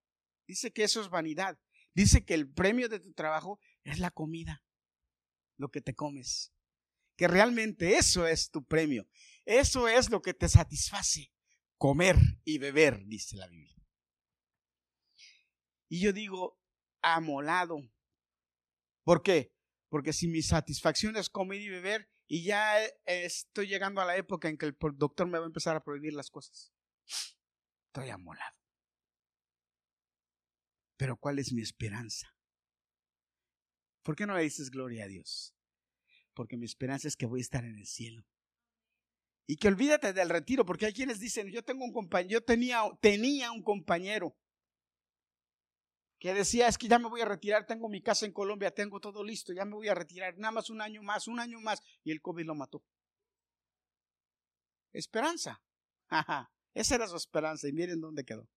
Dice 0.47 0.73
que 0.73 0.85
eso 0.85 1.01
es 1.01 1.09
vanidad. 1.09 1.59
Dice 1.93 2.25
que 2.25 2.35
el 2.35 2.51
premio 2.51 2.89
de 2.89 3.01
tu 3.01 3.13
trabajo 3.13 3.61
es 3.83 3.99
la 3.99 4.11
comida, 4.11 4.65
lo 5.59 5.71
que 5.71 5.81
te 5.81 5.95
comes. 5.95 6.53
Que 7.17 7.29
realmente 7.29 7.97
eso 7.97 8.27
es 8.27 8.51
tu 8.51 8.65
premio. 8.65 9.07
Eso 9.45 9.87
es 9.87 10.11
lo 10.11 10.23
que 10.23 10.35
te 10.35 10.49
satisface 10.49 11.34
comer 11.85 12.17
y 12.47 12.57
beber, 12.57 13.05
dice 13.05 13.37
la 13.37 13.47
Biblia. 13.47 13.87
Y 15.91 16.01
yo 16.01 16.15
digo, 16.15 16.59
amolado. 17.03 17.77
¿Por 19.03 19.23
qué? 19.23 19.53
Porque 19.91 20.15
si 20.15 20.27
mi 20.27 20.41
satisfacción 20.41 21.15
es 21.19 21.29
comer 21.29 21.61
y 21.61 21.69
beber, 21.69 22.11
y 22.27 22.43
ya 22.43 22.83
estoy 23.05 23.67
llegando 23.67 24.01
a 24.01 24.07
la 24.07 24.17
época 24.17 24.49
en 24.49 24.57
que 24.57 24.65
el 24.65 24.75
doctor 24.95 25.27
me 25.27 25.37
va 25.37 25.45
a 25.45 25.47
empezar 25.47 25.77
a 25.77 25.85
prohibir 25.85 26.15
las 26.15 26.31
cosas. 26.31 26.73
Estoy 27.89 28.09
amolado. 28.09 28.57
Pero 30.97 31.19
¿cuál 31.19 31.39
es 31.39 31.53
mi 31.53 31.61
esperanza? 31.61 32.35
¿Por 34.03 34.17
qué 34.17 34.25
no 34.25 34.35
le 34.35 34.45
dices 34.45 34.71
gloria 34.71 35.05
a 35.05 35.09
Dios? 35.09 35.55
Porque 36.33 36.57
mi 36.57 36.65
esperanza 36.65 37.09
es 37.09 37.17
que 37.19 37.27
voy 37.27 37.41
a 37.41 37.43
estar 37.43 37.63
en 37.63 37.77
el 37.77 37.87
cielo. 37.87 38.25
Y 39.47 39.57
que 39.57 39.69
olvídate 39.69 40.13
del 40.13 40.31
retiro, 40.31 40.65
porque 40.65 40.87
hay 40.87 40.93
quienes 40.95 41.21
dicen, 41.21 41.51
yo 41.51 41.63
tengo 41.63 41.85
un 41.85 41.93
compañero, 41.93 42.31
yo 42.31 42.45
tenía, 42.45 42.83
tenía 43.01 43.53
un 43.53 43.63
compañero 43.63 44.37
que 46.19 46.33
decía, 46.33 46.69
es 46.69 46.79
que 46.79 46.89
ya 46.89 46.99
me 46.99 47.11
voy 47.11 47.21
a 47.21 47.27
retirar, 47.27 47.67
tengo 47.67 47.89
mi 47.91 48.01
casa 48.01 48.25
en 48.25 48.33
Colombia, 48.33 48.71
tengo 48.71 48.99
todo 49.01 49.23
listo, 49.23 49.53
ya 49.53 49.67
me 49.67 49.75
voy 49.75 49.89
a 49.89 49.95
retirar, 49.95 50.39
nada 50.39 50.53
más 50.53 50.71
un 50.71 50.81
año 50.81 51.03
más, 51.03 51.29
un 51.29 51.39
año 51.39 51.61
más, 51.61 51.83
y 52.03 52.13
el 52.13 52.23
COVID 52.23 52.47
lo 52.47 52.55
mató. 52.55 52.83
Esperanza. 54.93 55.63
Esa 56.73 56.95
era 56.95 57.07
su 57.07 57.17
esperanza, 57.17 57.69
y 57.69 57.73
miren 57.73 58.01
dónde 58.01 58.25
quedó. 58.25 58.49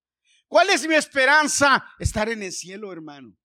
¿Cuál 0.48 0.70
es 0.70 0.88
mi 0.88 0.96
esperanza? 0.96 1.84
Estar 2.00 2.30
en 2.30 2.42
el 2.44 2.54
cielo, 2.54 2.94
hermano. 2.94 3.38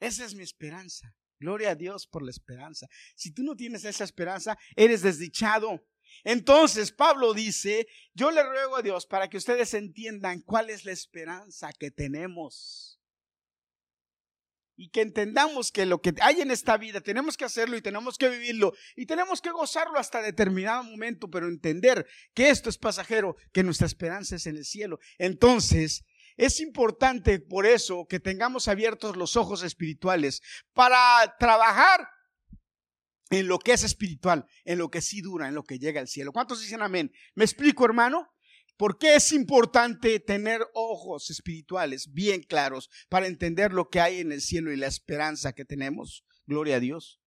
Esa 0.00 0.24
es 0.24 0.34
mi 0.34 0.42
esperanza. 0.42 1.14
Gloria 1.38 1.70
a 1.70 1.74
Dios 1.74 2.06
por 2.06 2.22
la 2.22 2.30
esperanza. 2.30 2.86
Si 3.14 3.32
tú 3.32 3.42
no 3.42 3.56
tienes 3.56 3.84
esa 3.84 4.04
esperanza, 4.04 4.56
eres 4.76 5.02
desdichado. 5.02 5.84
Entonces 6.22 6.92
Pablo 6.92 7.34
dice, 7.34 7.86
yo 8.14 8.30
le 8.30 8.42
ruego 8.42 8.76
a 8.76 8.82
Dios 8.82 9.06
para 9.06 9.28
que 9.28 9.36
ustedes 9.36 9.74
entiendan 9.74 10.42
cuál 10.42 10.70
es 10.70 10.84
la 10.84 10.92
esperanza 10.92 11.72
que 11.72 11.90
tenemos. 11.90 13.00
Y 14.76 14.90
que 14.90 15.02
entendamos 15.02 15.70
que 15.70 15.86
lo 15.86 16.00
que 16.00 16.14
hay 16.20 16.40
en 16.40 16.50
esta 16.50 16.76
vida 16.76 17.00
tenemos 17.00 17.36
que 17.36 17.44
hacerlo 17.44 17.76
y 17.76 17.82
tenemos 17.82 18.18
que 18.18 18.28
vivirlo 18.28 18.72
y 18.96 19.06
tenemos 19.06 19.40
que 19.40 19.50
gozarlo 19.50 20.00
hasta 20.00 20.20
determinado 20.20 20.82
momento, 20.82 21.30
pero 21.30 21.46
entender 21.46 22.06
que 22.34 22.50
esto 22.50 22.70
es 22.70 22.78
pasajero, 22.78 23.36
que 23.52 23.62
nuestra 23.62 23.86
esperanza 23.86 24.34
es 24.34 24.46
en 24.46 24.56
el 24.56 24.64
cielo. 24.64 24.98
Entonces, 25.18 26.04
es 26.36 26.60
importante 26.60 27.38
por 27.38 27.66
eso 27.66 28.06
que 28.08 28.20
tengamos 28.20 28.68
abiertos 28.68 29.16
los 29.16 29.36
ojos 29.36 29.62
espirituales 29.62 30.42
para 30.72 31.36
trabajar 31.38 32.08
en 33.30 33.48
lo 33.48 33.58
que 33.58 33.72
es 33.72 33.84
espiritual, 33.84 34.46
en 34.64 34.78
lo 34.78 34.90
que 34.90 35.00
sí 35.00 35.20
dura, 35.20 35.48
en 35.48 35.54
lo 35.54 35.64
que 35.64 35.78
llega 35.78 36.00
al 36.00 36.08
cielo. 36.08 36.32
¿Cuántos 36.32 36.60
dicen 36.60 36.82
amén? 36.82 37.12
¿Me 37.34 37.44
explico, 37.44 37.84
hermano? 37.84 38.28
¿Por 38.76 38.98
qué 38.98 39.14
es 39.14 39.32
importante 39.32 40.18
tener 40.18 40.60
ojos 40.74 41.30
espirituales 41.30 42.12
bien 42.12 42.42
claros 42.42 42.90
para 43.08 43.28
entender 43.28 43.72
lo 43.72 43.88
que 43.88 44.00
hay 44.00 44.20
en 44.20 44.32
el 44.32 44.40
cielo 44.40 44.72
y 44.72 44.76
la 44.76 44.88
esperanza 44.88 45.52
que 45.52 45.64
tenemos? 45.64 46.24
Gloria 46.46 46.76
a 46.76 46.80
Dios. 46.80 47.20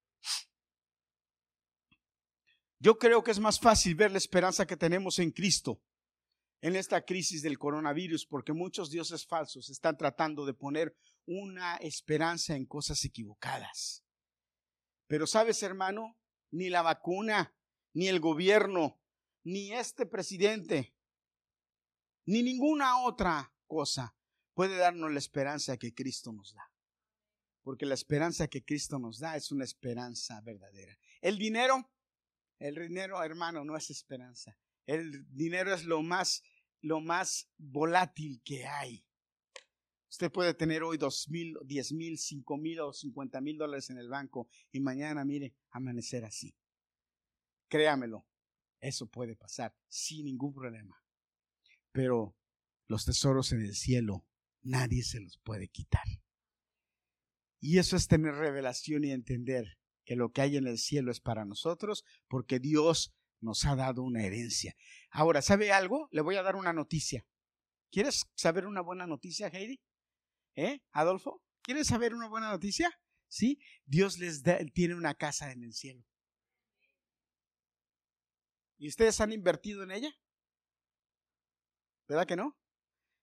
Yo 2.79 2.97
creo 2.97 3.23
que 3.23 3.31
es 3.31 3.39
más 3.39 3.59
fácil 3.59 3.95
ver 3.95 4.11
la 4.11 4.17
esperanza 4.17 4.67
que 4.67 4.77
tenemos 4.77 5.19
en 5.19 5.31
Cristo 5.31 5.81
en 6.61 6.75
esta 6.75 7.03
crisis 7.05 7.41
del 7.41 7.57
coronavirus 7.57 8.25
porque 8.25 8.53
muchos 8.53 8.89
dioses 8.89 9.25
falsos 9.25 9.69
están 9.69 9.97
tratando 9.97 10.45
de 10.45 10.53
poner 10.53 10.95
una 11.25 11.75
esperanza 11.77 12.55
en 12.55 12.65
cosas 12.65 13.03
equivocadas. 13.05 14.03
Pero 15.07 15.27
sabes, 15.27 15.61
hermano, 15.63 16.17
ni 16.51 16.69
la 16.69 16.81
vacuna, 16.81 17.53
ni 17.93 18.07
el 18.07 18.19
gobierno, 18.19 18.99
ni 19.43 19.71
este 19.71 20.05
presidente, 20.05 20.93
ni 22.25 22.43
ninguna 22.43 23.03
otra 23.03 23.53
cosa 23.67 24.15
puede 24.53 24.75
darnos 24.77 25.11
la 25.11 25.19
esperanza 25.19 25.77
que 25.77 25.93
Cristo 25.93 26.33
nos 26.33 26.53
da. 26.53 26.71
Porque 27.61 27.85
la 27.85 27.93
esperanza 27.93 28.47
que 28.47 28.63
Cristo 28.63 28.97
nos 28.97 29.19
da 29.19 29.35
es 29.35 29.51
una 29.51 29.63
esperanza 29.63 30.41
verdadera. 30.41 30.97
El 31.21 31.37
dinero, 31.37 31.91
el 32.59 32.75
dinero, 32.75 33.21
hermano, 33.23 33.63
no 33.63 33.75
es 33.77 33.89
esperanza. 33.89 34.57
El 34.87 35.27
dinero 35.35 35.73
es 35.73 35.83
lo 35.83 36.01
más, 36.01 36.41
lo 36.81 37.01
más 37.01 37.49
volátil 37.57 38.41
que 38.43 38.65
hay. 38.65 39.05
Usted 40.09 40.31
puede 40.31 40.53
tener 40.53 40.81
hoy 40.81 40.97
dos 40.97 41.29
mil, 41.29 41.55
diez 41.65 41.91
mil, 41.91 42.17
cinco 42.17 42.57
mil 42.57 42.79
o 42.79 42.93
cincuenta 42.93 43.41
mil 43.41 43.57
dólares 43.57 43.89
en 43.89 43.97
el 43.97 44.07
banco 44.07 44.49
y 44.71 44.79
mañana, 44.79 45.25
mire, 45.25 45.53
amanecer 45.69 46.23
así. 46.23 46.55
Créamelo, 47.67 48.25
eso 48.79 49.07
puede 49.07 49.35
pasar 49.35 49.75
sin 49.89 50.25
ningún 50.25 50.53
problema. 50.53 51.03
Pero 51.91 52.35
los 52.87 53.05
tesoros 53.05 53.51
en 53.51 53.61
el 53.61 53.75
cielo, 53.75 54.25
nadie 54.61 55.03
se 55.03 55.19
los 55.19 55.37
puede 55.39 55.67
quitar. 55.67 56.07
Y 57.59 57.79
eso 57.79 57.97
es 57.97 58.07
tener 58.07 58.35
revelación 58.35 59.03
y 59.03 59.11
entender 59.11 59.77
que 60.05 60.15
lo 60.15 60.31
que 60.31 60.41
hay 60.41 60.55
en 60.55 60.67
el 60.67 60.77
cielo 60.77 61.11
es 61.11 61.19
para 61.19 61.43
nosotros, 61.43 62.05
porque 62.29 62.59
Dios 62.59 63.13
nos 63.39 63.65
ha 63.65 63.75
dado 63.75 64.03
una 64.03 64.23
herencia. 64.23 64.75
Ahora, 65.11 65.41
¿sabe 65.41 65.71
algo? 65.71 66.07
Le 66.11 66.21
voy 66.21 66.35
a 66.35 66.43
dar 66.43 66.55
una 66.55 66.73
noticia. 66.73 67.25
¿Quieres 67.91 68.25
saber 68.35 68.65
una 68.65 68.81
buena 68.81 69.07
noticia, 69.07 69.47
Heidi? 69.47 69.81
¿Eh? 70.55 70.81
Adolfo, 70.91 71.43
¿quieres 71.61 71.87
saber 71.87 72.13
una 72.13 72.27
buena 72.27 72.49
noticia? 72.49 72.91
Sí, 73.27 73.59
Dios 73.85 74.17
les 74.17 74.43
da, 74.43 74.59
tiene 74.73 74.95
una 74.95 75.13
casa 75.13 75.51
en 75.51 75.63
el 75.63 75.73
cielo. 75.73 76.05
¿Y 78.77 78.87
ustedes 78.87 79.19
han 79.21 79.31
invertido 79.31 79.83
en 79.83 79.91
ella? 79.91 80.13
¿Verdad 82.07 82.25
que 82.25 82.35
no? 82.35 82.57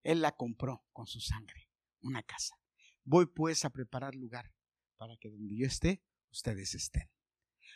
Él 0.03 0.21
la 0.21 0.37
compró 0.37 0.85
con 0.93 1.07
su 1.07 1.21
sangre, 1.21 1.71
una 2.01 2.23
casa. 2.23 2.57
Voy 3.05 3.27
pues 3.27 3.65
a 3.65 3.71
preparar 3.71 4.15
lugar 4.15 4.53
para 4.97 5.17
que 5.17 5.31
donde 5.31 5.57
yo 5.57 5.67
esté, 5.67 6.03
ustedes 6.31 6.75
estén. 6.75 7.11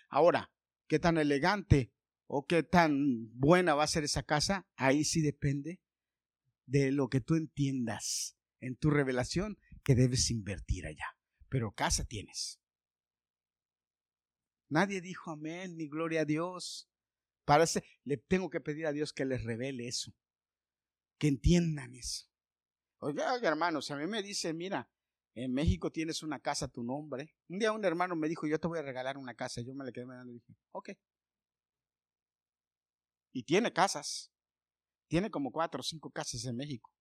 Ahora, 0.09 0.53
¿qué 0.87 0.99
tan 0.99 1.19
elegante 1.19 1.93
o 2.29 2.47
qué 2.47 2.63
tan 2.63 3.31
buena 3.39 3.75
va 3.75 3.85
a 3.85 3.89
ser 3.89 4.05
esa 4.05 4.23
casa, 4.23 4.69
ahí 4.77 5.05
sí 5.05 5.23
depende 5.23 5.81
de 6.67 6.93
lo 6.93 7.09
que 7.09 7.21
tú 7.21 7.35
entiendas 7.35 8.37
en 8.61 8.77
tu 8.77 8.91
revelación 8.91 9.59
que 9.83 9.95
debes 9.95 10.31
invertir 10.31 10.87
allá. 10.87 11.17
Pero 11.49 11.73
casa 11.73 12.05
tienes. 12.05 12.61
Nadie 14.69 15.01
dijo 15.01 15.31
amén 15.31 15.79
ni 15.79 15.89
gloria 15.89 16.21
a 16.21 16.25
Dios. 16.27 16.91
Parece, 17.47 17.83
le 18.05 18.19
tengo 18.19 18.51
que 18.51 18.61
pedir 18.61 18.87
a 18.87 18.93
Dios 18.93 19.15
que 19.15 19.25
les 19.25 19.43
revele 19.43 19.89
eso, 19.89 20.15
que 21.17 21.29
entiendan 21.29 21.95
eso. 21.95 22.27
Oiga, 22.99 23.33
oiga, 23.33 23.49
hermano, 23.49 23.81
si 23.81 23.95
a 23.95 23.97
mí 23.97 24.07
me 24.07 24.23
dicen, 24.23 24.55
mira, 24.55 24.91
en 25.35 25.55
México 25.55 25.91
tienes 25.91 26.23
una 26.23 26.41
casa 26.41 26.67
a 26.67 26.69
tu 26.69 26.83
nombre. 26.83 27.35
Un 27.49 27.59
día 27.59 27.73
un 27.73 27.85
hermano 27.87 28.17
me 28.17 28.29
dijo, 28.29 28.47
yo 28.47 28.61
te 28.61 28.69
voy 28.69 28.81
a 28.81 28.83
regalar 28.83 29.17
una 29.17 29.35
casa. 29.35 29.63
Yo 29.63 29.73
me 29.75 29.87
le 29.87 29.93
quedé 29.93 30.05
mirando 30.05 30.33
y 30.33 30.35
dije, 30.35 30.55
ok, 30.73 30.91
y 33.33 33.43
tiene 33.45 33.73
casas. 33.73 34.33
Tiene 35.09 35.31
como 35.31 35.51
cuatro 35.51 35.81
o 35.81 35.83
cinco 35.83 36.11
casas 36.11 36.45
en 36.45 36.57
México. 36.57 36.93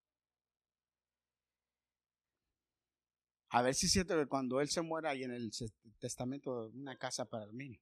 A 3.50 3.62
ver 3.62 3.74
si 3.76 3.86
es 3.86 4.06
que 4.06 4.28
cuando 4.28 4.60
él 4.60 4.70
se 4.70 4.82
muera 4.82 5.12
hay 5.12 5.24
en 5.24 5.32
el 5.32 5.52
testamento 6.00 6.70
una 6.74 6.98
casa 6.98 7.26
para 7.26 7.46
el 7.46 7.56
niño. 7.56 7.80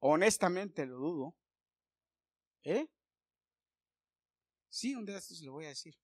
Honestamente 0.00 0.84
lo 0.86 0.96
dudo. 0.96 1.36
¿Eh? 2.64 2.88
Sí, 4.68 4.94
un 4.94 5.04
día 5.04 5.14
de 5.14 5.20
estos 5.20 5.40
le 5.40 5.50
voy 5.50 5.66
a 5.66 5.68
decir. 5.68 5.94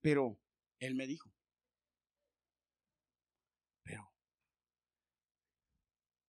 Pero 0.00 0.38
él 0.78 0.94
me 0.94 1.06
dijo. 1.06 1.32
Pero 3.84 4.12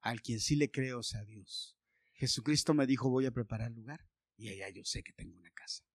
al 0.01 0.21
quien 0.21 0.39
sí 0.39 0.55
le 0.55 0.69
creo 0.69 0.99
es 0.99 1.15
a 1.15 1.23
Dios. 1.23 1.78
Jesucristo 2.19 2.73
me 2.73 2.85
dijo, 2.85 3.09
voy 3.09 3.25
a 3.25 3.31
preparar 3.31 3.71
lugar 3.71 4.05
y 4.35 4.49
allá 4.49 4.69
yo 4.69 4.83
sé 4.83 5.01
que 5.03 5.13
tengo 5.13 5.37
una 5.37 5.51
casa. 5.51 5.85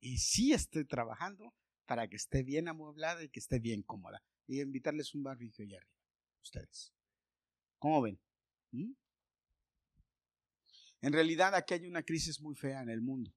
Y 0.00 0.18
sí 0.18 0.54
estoy 0.54 0.86
trabajando 0.86 1.54
para 1.84 2.08
que 2.08 2.16
esté 2.16 2.42
bien 2.42 2.68
amueblada 2.68 3.22
y 3.22 3.28
que 3.28 3.40
esté 3.40 3.58
bien 3.58 3.82
cómoda. 3.82 4.22
Y 4.46 4.62
invitarles 4.62 5.14
un 5.14 5.22
barbecue 5.22 5.66
allá 5.66 5.76
arriba, 5.76 6.00
ustedes. 6.42 6.94
¿Cómo 7.78 8.00
ven? 8.00 8.18
¿Mm? 8.72 8.92
En 11.02 11.12
realidad 11.12 11.54
aquí 11.54 11.74
hay 11.74 11.86
una 11.86 12.02
crisis 12.02 12.40
muy 12.40 12.54
fea 12.54 12.80
en 12.80 12.88
el 12.88 13.02
mundo. 13.02 13.34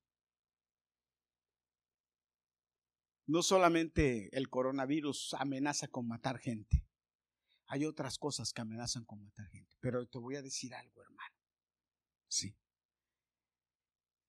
No 3.28 3.44
solamente 3.44 4.36
el 4.36 4.50
coronavirus 4.50 5.34
amenaza 5.34 5.90
con 5.90 6.08
matar 6.08 6.40
gente, 6.40 6.88
hay 7.68 7.86
otras 7.86 8.18
cosas 8.18 8.54
que 8.54 8.62
amenazan 8.62 9.04
con 9.04 9.22
matar 9.22 9.48
gente. 9.50 9.76
Pero 9.82 10.08
te 10.08 10.18
voy 10.18 10.38
a 10.38 10.42
decir 10.42 10.74
algo. 10.74 10.99
Sí. 12.30 12.56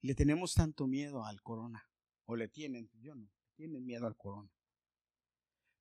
Le 0.00 0.14
tenemos 0.14 0.54
tanto 0.54 0.86
miedo 0.86 1.24
al 1.24 1.40
corona. 1.42 1.86
O 2.24 2.34
le 2.34 2.48
tienen, 2.48 2.90
yo 3.00 3.14
no, 3.14 3.30
tienen 3.54 3.84
miedo 3.84 4.06
al 4.06 4.16
corona. 4.16 4.50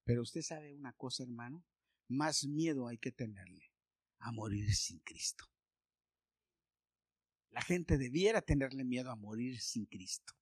Pero 0.04 0.22
usted 0.22 0.42
sabe 0.42 0.74
una 0.74 0.94
cosa, 0.94 1.24
hermano, 1.24 1.66
más 2.08 2.46
miedo 2.46 2.88
hay 2.88 2.98
que 2.98 3.12
tenerle 3.12 3.72
a 4.20 4.32
morir 4.32 4.74
sin 4.74 5.00
Cristo. 5.00 5.46
La 7.52 7.62
gente 7.62 7.98
debiera 7.98 8.42
tenerle 8.42 8.84
miedo 8.84 9.12
a 9.12 9.16
morir 9.16 9.60
sin 9.62 9.86
Cristo. 9.86 10.34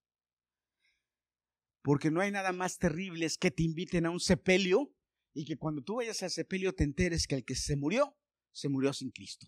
Porque 1.82 2.10
no 2.10 2.20
hay 2.20 2.30
nada 2.30 2.52
más 2.52 2.78
terrible 2.78 3.24
es 3.24 3.38
que 3.38 3.50
te 3.50 3.62
inviten 3.62 4.06
a 4.06 4.10
un 4.10 4.20
sepelio 4.20 4.92
y 5.32 5.44
que 5.44 5.56
cuando 5.56 5.82
tú 5.82 5.96
vayas 5.96 6.22
al 6.22 6.30
sepelio 6.30 6.74
te 6.74 6.84
enteres 6.84 7.26
que 7.26 7.36
el 7.36 7.44
que 7.44 7.54
se 7.54 7.76
murió, 7.76 8.16
se 8.52 8.68
murió 8.68 8.92
sin 8.92 9.10
Cristo. 9.10 9.46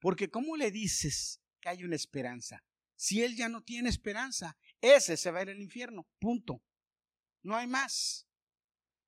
Porque 0.00 0.28
¿cómo 0.28 0.56
le 0.56 0.70
dices 0.70 1.40
hay 1.66 1.84
una 1.84 1.96
esperanza. 1.96 2.64
Si 2.96 3.22
él 3.22 3.36
ya 3.36 3.48
no 3.48 3.62
tiene 3.62 3.88
esperanza, 3.88 4.56
ese 4.80 5.16
se 5.16 5.30
va 5.30 5.40
a 5.40 5.42
ir 5.42 5.50
al 5.50 5.60
infierno. 5.60 6.08
Punto. 6.18 6.62
No 7.42 7.56
hay 7.56 7.66
más. 7.66 8.26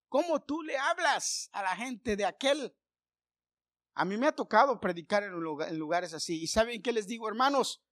¿Cómo 0.08 0.42
tú 0.42 0.62
le 0.62 0.76
hablas 0.76 1.48
a 1.52 1.62
la 1.62 1.76
gente 1.76 2.16
de 2.16 2.24
aquel? 2.24 2.74
A 3.94 4.04
mí 4.04 4.16
me 4.16 4.26
ha 4.26 4.34
tocado 4.34 4.80
predicar 4.80 5.24
en, 5.24 5.32
lugares 5.32 6.14
así. 6.14 6.40
¿Y 6.42 6.46
saben 6.46 6.82
qué 6.82 6.92
les 6.92 7.06
digo, 7.06 7.28
hermanos? 7.28 7.82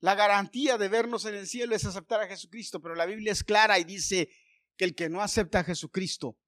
La 0.00 0.14
garantía 0.14 0.78
de 0.78 0.88
vernos 0.88 1.24
en 1.24 1.34
el 1.34 1.46
cielo 1.46 1.74
es 1.74 1.84
aceptar 1.84 2.20
a 2.20 2.28
Jesucristo, 2.28 2.80
pero 2.80 2.94
la 2.94 3.06
Biblia 3.06 3.32
es 3.32 3.42
clara 3.42 3.78
y 3.78 3.84
dice 3.84 4.30
que 4.76 4.84
el 4.84 4.94
que 4.94 5.08
no 5.08 5.20
acepta 5.20 5.60
a 5.60 5.64
Jesucristo, 5.64 6.38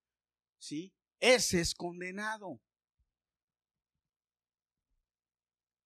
¿sí? 0.58 0.94
Ese 1.18 1.60
es 1.60 1.74
condenado. 1.74 2.60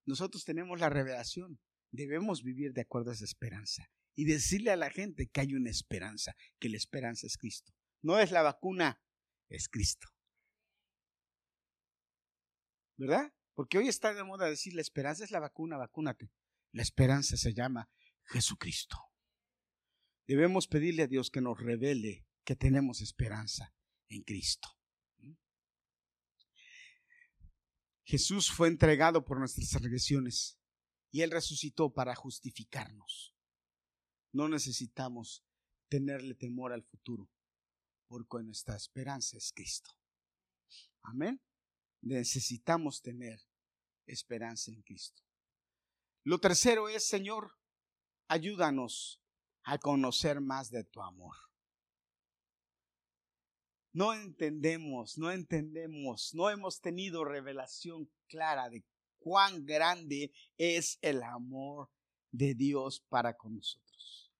Nosotros 0.04 0.44
tenemos 0.44 0.78
la 0.78 0.90
revelación 0.90 1.58
debemos 1.94 2.42
vivir 2.42 2.72
de 2.72 2.82
acuerdo 2.82 3.10
a 3.10 3.14
esa 3.14 3.24
esperanza 3.24 3.90
y 4.14 4.24
decirle 4.24 4.70
a 4.70 4.76
la 4.76 4.90
gente 4.90 5.28
que 5.28 5.40
hay 5.40 5.54
una 5.54 5.70
esperanza, 5.70 6.36
que 6.58 6.68
la 6.68 6.76
esperanza 6.76 7.26
es 7.26 7.36
Cristo. 7.36 7.72
No 8.02 8.18
es 8.18 8.30
la 8.30 8.42
vacuna, 8.42 9.00
es 9.48 9.68
Cristo. 9.68 10.08
¿Verdad? 12.96 13.32
Porque 13.54 13.78
hoy 13.78 13.88
está 13.88 14.14
de 14.14 14.24
moda 14.24 14.46
decir 14.46 14.74
la 14.74 14.82
esperanza 14.82 15.24
es 15.24 15.30
la 15.30 15.40
vacuna, 15.40 15.76
vacúnate. 15.76 16.30
La 16.72 16.82
esperanza 16.82 17.36
se 17.36 17.54
llama 17.54 17.88
Jesucristo. 18.24 18.98
Debemos 20.26 20.68
pedirle 20.68 21.02
a 21.02 21.06
Dios 21.06 21.30
que 21.30 21.40
nos 21.40 21.58
revele 21.58 22.26
que 22.44 22.56
tenemos 22.56 23.00
esperanza 23.00 23.74
en 24.08 24.22
Cristo. 24.22 24.68
Jesús 28.04 28.50
fue 28.50 28.68
entregado 28.68 29.24
por 29.24 29.38
nuestras 29.38 29.80
regresiones 29.80 30.58
y 31.14 31.22
Él 31.22 31.30
resucitó 31.30 31.94
para 31.94 32.16
justificarnos. 32.16 33.36
No 34.32 34.48
necesitamos 34.48 35.44
tenerle 35.88 36.34
temor 36.34 36.72
al 36.72 36.82
futuro, 36.82 37.30
porque 38.08 38.42
nuestra 38.42 38.74
esperanza 38.74 39.36
es 39.36 39.52
Cristo. 39.52 39.92
Amén. 41.02 41.40
Necesitamos 42.02 43.00
tener 43.00 43.40
esperanza 44.06 44.72
en 44.72 44.82
Cristo. 44.82 45.22
Lo 46.24 46.40
tercero 46.40 46.88
es, 46.88 47.06
Señor, 47.06 47.56
ayúdanos 48.26 49.22
a 49.62 49.78
conocer 49.78 50.40
más 50.40 50.72
de 50.72 50.82
tu 50.82 51.00
amor. 51.00 51.36
No 53.92 54.14
entendemos, 54.14 55.16
no 55.16 55.30
entendemos, 55.30 56.34
no 56.34 56.50
hemos 56.50 56.80
tenido 56.80 57.24
revelación 57.24 58.10
clara 58.26 58.68
de 58.68 58.84
cuán 59.24 59.64
grande 59.64 60.30
es 60.58 60.98
el 61.00 61.22
amor 61.22 61.88
de 62.30 62.54
Dios 62.54 63.02
para 63.08 63.34
con 63.34 63.56
nosotros. 63.56 64.30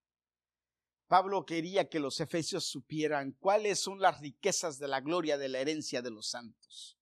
Pablo 1.08 1.46
quería 1.46 1.88
que 1.88 2.00
los 2.00 2.20
efesios 2.20 2.66
supieran 2.66 3.32
cuáles 3.40 3.80
son 3.80 3.98
las 3.98 4.20
riquezas 4.20 4.78
de 4.78 4.88
la 4.88 5.00
gloria 5.00 5.38
de 5.38 5.48
la 5.48 5.60
herencia 5.60 6.02
de 6.02 6.10
los 6.10 6.28
santos. 6.28 6.98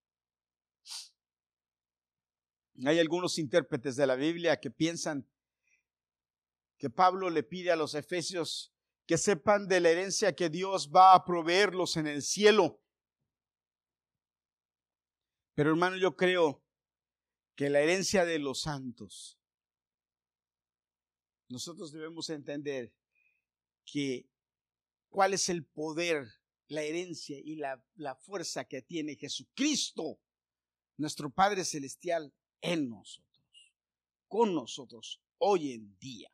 Hay 2.85 3.01
algunos 3.01 3.37
intérpretes 3.39 3.97
de 3.97 4.07
la 4.07 4.14
Biblia 4.14 4.61
que 4.61 4.70
piensan 4.70 5.28
que 6.78 6.89
Pablo 6.89 7.30
le 7.30 7.43
pide 7.43 7.72
a 7.72 7.76
los 7.76 7.95
efesios 7.95 8.72
que 9.07 9.18
sepan 9.18 9.66
de 9.66 9.80
la 9.80 9.91
herencia 9.91 10.37
que 10.37 10.51
Dios 10.51 10.89
va 10.95 11.14
a 11.14 11.24
proveerlos 11.24 11.97
en 11.97 12.07
el 12.07 12.22
cielo. 12.22 12.80
Pero 15.55 15.70
hermano, 15.70 15.97
yo 15.97 16.16
creo 16.16 16.62
que 17.55 17.70
la 17.70 17.80
herencia 17.80 18.24
de 18.24 18.38
los 18.38 18.62
santos, 18.62 19.38
nosotros 21.48 21.92
debemos 21.92 22.30
entender 22.30 22.94
que 23.84 24.28
cuál 25.09 25.34
es 25.34 25.48
el 25.48 25.64
poder, 25.64 26.26
la 26.68 26.82
herencia 26.82 27.38
y 27.38 27.57
la, 27.57 27.84
la 27.94 28.14
fuerza 28.16 28.64
que 28.64 28.80
tiene 28.80 29.16
Jesucristo, 29.16 30.18
nuestro 30.96 31.30
Padre 31.30 31.64
Celestial, 31.64 32.32
en 32.61 32.88
nosotros, 32.88 33.74
con 34.28 34.55
nosotros, 34.55 35.20
hoy 35.38 35.72
en 35.72 35.98
día. 35.98 36.32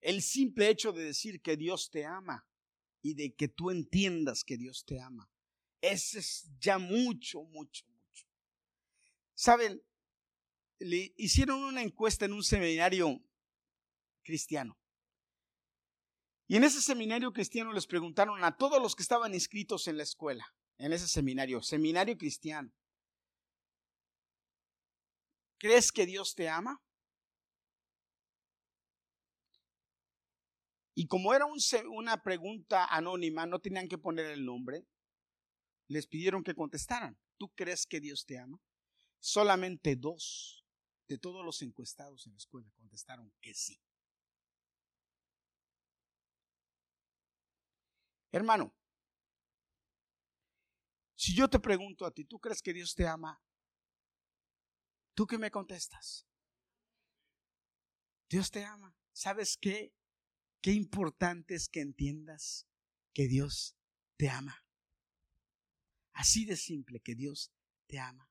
El 0.00 0.22
simple 0.22 0.70
hecho 0.70 0.92
de 0.92 1.02
decir 1.04 1.42
que 1.42 1.56
Dios 1.56 1.90
te 1.90 2.04
ama 2.04 2.46
y 3.06 3.14
de 3.14 3.34
que 3.34 3.46
tú 3.46 3.70
entiendas 3.70 4.42
que 4.42 4.56
Dios 4.56 4.84
te 4.84 5.00
ama, 5.00 5.30
ese 5.80 6.18
es 6.18 6.50
ya 6.58 6.78
mucho, 6.78 7.44
mucho, 7.44 7.84
mucho. 7.86 8.26
Saben, 9.34 9.80
le 10.80 11.14
hicieron 11.16 11.62
una 11.62 11.82
encuesta 11.82 12.24
en 12.24 12.32
un 12.32 12.42
seminario 12.42 13.22
cristiano. 14.24 14.76
Y 16.48 16.56
en 16.56 16.64
ese 16.64 16.82
seminario 16.82 17.32
cristiano 17.32 17.72
les 17.72 17.86
preguntaron 17.86 18.42
a 18.42 18.56
todos 18.56 18.82
los 18.82 18.96
que 18.96 19.02
estaban 19.02 19.34
inscritos 19.34 19.86
en 19.86 19.96
la 19.96 20.02
escuela, 20.02 20.44
en 20.78 20.92
ese 20.92 21.06
seminario, 21.06 21.62
seminario 21.62 22.18
cristiano, 22.18 22.72
¿crees 25.58 25.92
que 25.92 26.06
Dios 26.06 26.34
te 26.34 26.48
ama? 26.48 26.82
Y 30.98 31.08
como 31.08 31.34
era 31.34 31.44
una 31.90 32.22
pregunta 32.22 32.86
anónima, 32.86 33.44
no 33.44 33.58
tenían 33.58 33.86
que 33.86 33.98
poner 33.98 34.30
el 34.30 34.46
nombre, 34.46 34.86
les 35.88 36.06
pidieron 36.06 36.42
que 36.42 36.54
contestaran. 36.54 37.18
¿Tú 37.36 37.50
crees 37.50 37.86
que 37.86 38.00
Dios 38.00 38.24
te 38.24 38.38
ama? 38.38 38.58
Solamente 39.20 39.94
dos 39.94 40.64
de 41.06 41.18
todos 41.18 41.44
los 41.44 41.60
encuestados 41.60 42.26
en 42.26 42.32
la 42.32 42.38
escuela 42.38 42.70
contestaron 42.76 43.30
que 43.42 43.52
sí. 43.52 43.78
Hermano, 48.32 48.74
si 51.14 51.34
yo 51.34 51.50
te 51.50 51.58
pregunto 51.58 52.06
a 52.06 52.10
ti, 52.10 52.24
¿tú 52.24 52.40
crees 52.40 52.62
que 52.62 52.72
Dios 52.72 52.94
te 52.94 53.06
ama? 53.06 53.38
¿Tú 55.12 55.26
qué 55.26 55.36
me 55.36 55.50
contestas? 55.50 56.26
Dios 58.30 58.50
te 58.50 58.64
ama. 58.64 58.96
¿Sabes 59.12 59.58
qué? 59.58 59.92
Qué 60.60 60.72
importante 60.72 61.54
es 61.54 61.68
que 61.68 61.80
entiendas 61.80 62.66
que 63.12 63.28
Dios 63.28 63.76
te 64.16 64.28
ama. 64.28 64.64
Así 66.12 66.44
de 66.44 66.56
simple, 66.56 67.00
que 67.00 67.14
Dios 67.14 67.52
te 67.86 67.98
ama. 67.98 68.30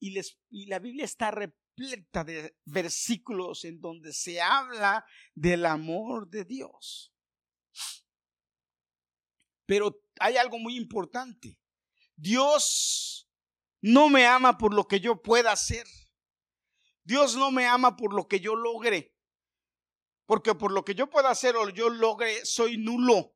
Y, 0.00 0.18
y 0.50 0.66
la 0.66 0.78
Biblia 0.78 1.04
está 1.04 1.30
repleta 1.30 2.24
de 2.24 2.56
versículos 2.64 3.64
en 3.64 3.80
donde 3.80 4.12
se 4.12 4.40
habla 4.40 5.04
del 5.34 5.66
amor 5.66 6.28
de 6.28 6.44
Dios. 6.44 7.12
Pero 9.66 10.02
hay 10.20 10.36
algo 10.36 10.58
muy 10.58 10.76
importante. 10.76 11.58
Dios 12.16 13.28
no 13.80 14.08
me 14.08 14.26
ama 14.26 14.56
por 14.56 14.74
lo 14.74 14.86
que 14.86 15.00
yo 15.00 15.20
pueda 15.22 15.52
hacer. 15.52 15.86
Dios 17.04 17.36
no 17.36 17.50
me 17.50 17.66
ama 17.66 17.96
por 17.96 18.14
lo 18.14 18.26
que 18.26 18.40
yo 18.40 18.56
logre, 18.56 19.14
porque 20.26 20.54
por 20.54 20.72
lo 20.72 20.84
que 20.84 20.94
yo 20.94 21.08
pueda 21.08 21.30
hacer 21.30 21.54
o 21.56 21.68
yo 21.68 21.90
logre, 21.90 22.44
soy 22.46 22.78
nulo. 22.78 23.34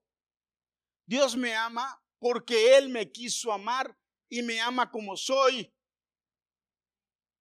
Dios 1.07 1.37
me 1.37 1.55
ama 1.55 2.03
porque 2.19 2.77
Él 2.77 2.89
me 2.89 3.12
quiso 3.12 3.53
amar 3.53 3.97
y 4.29 4.43
me 4.43 4.61
ama 4.61 4.91
como 4.91 5.16
soy. 5.16 5.73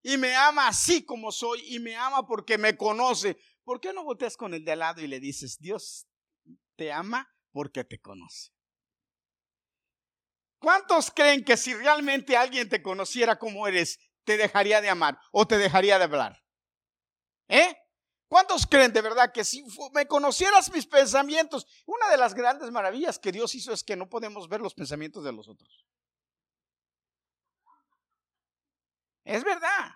Y 0.04 0.18
me 0.18 0.36
ama 0.36 0.68
así 0.68 1.04
como 1.04 1.32
soy 1.32 1.76
y 1.76 1.80
me 1.80 1.96
ama 1.96 2.26
porque 2.26 2.58
me 2.58 2.78
conoce. 2.78 3.38
¿Por 3.64 3.82
qué 3.82 3.92
no 3.92 4.04
volteas 4.04 4.38
con 4.38 4.54
el 4.54 4.64
de 4.64 4.72
al 4.74 4.80
lado 4.80 5.02
y 5.02 5.08
le 5.08 5.20
dices, 5.20 5.58
Dios 5.60 6.08
te 6.76 6.92
ama 6.92 7.30
porque 7.52 7.84
te 7.84 8.00
conoce? 8.00 8.52
¿Cuántos 10.60 11.12
creen 11.12 11.44
que 11.44 11.58
si 11.58 11.74
realmente 11.74 12.36
alguien 12.36 12.70
te 12.70 12.82
conociera 12.82 13.38
como 13.38 13.68
eres, 13.68 14.00
te 14.28 14.36
dejaría 14.36 14.82
de 14.82 14.90
amar 14.90 15.18
o 15.32 15.48
te 15.48 15.58
dejaría 15.58 15.98
de 15.98 16.04
hablar? 16.04 16.44
¿Eh? 17.48 17.78
¿Cuántos 18.28 18.68
creen 18.68 18.92
de 18.92 19.02
verdad 19.02 19.32
que 19.32 19.46
si 19.46 19.64
me 19.94 20.06
conocieras 20.06 20.70
mis 20.74 20.86
pensamientos, 20.86 21.66
una 21.86 22.10
de 22.10 22.18
las 22.18 22.34
grandes 22.34 22.70
maravillas 22.70 23.20
que 23.20 23.32
Dios 23.32 23.56
hizo 23.56 23.72
es 23.72 23.86
que 23.86 23.96
no 23.96 24.10
podemos 24.10 24.50
ver 24.50 24.60
los 24.60 24.74
pensamientos 24.74 25.24
de 25.24 25.32
los 25.32 25.48
otros? 25.48 25.88
Es 29.24 29.46
verdad. 29.46 29.96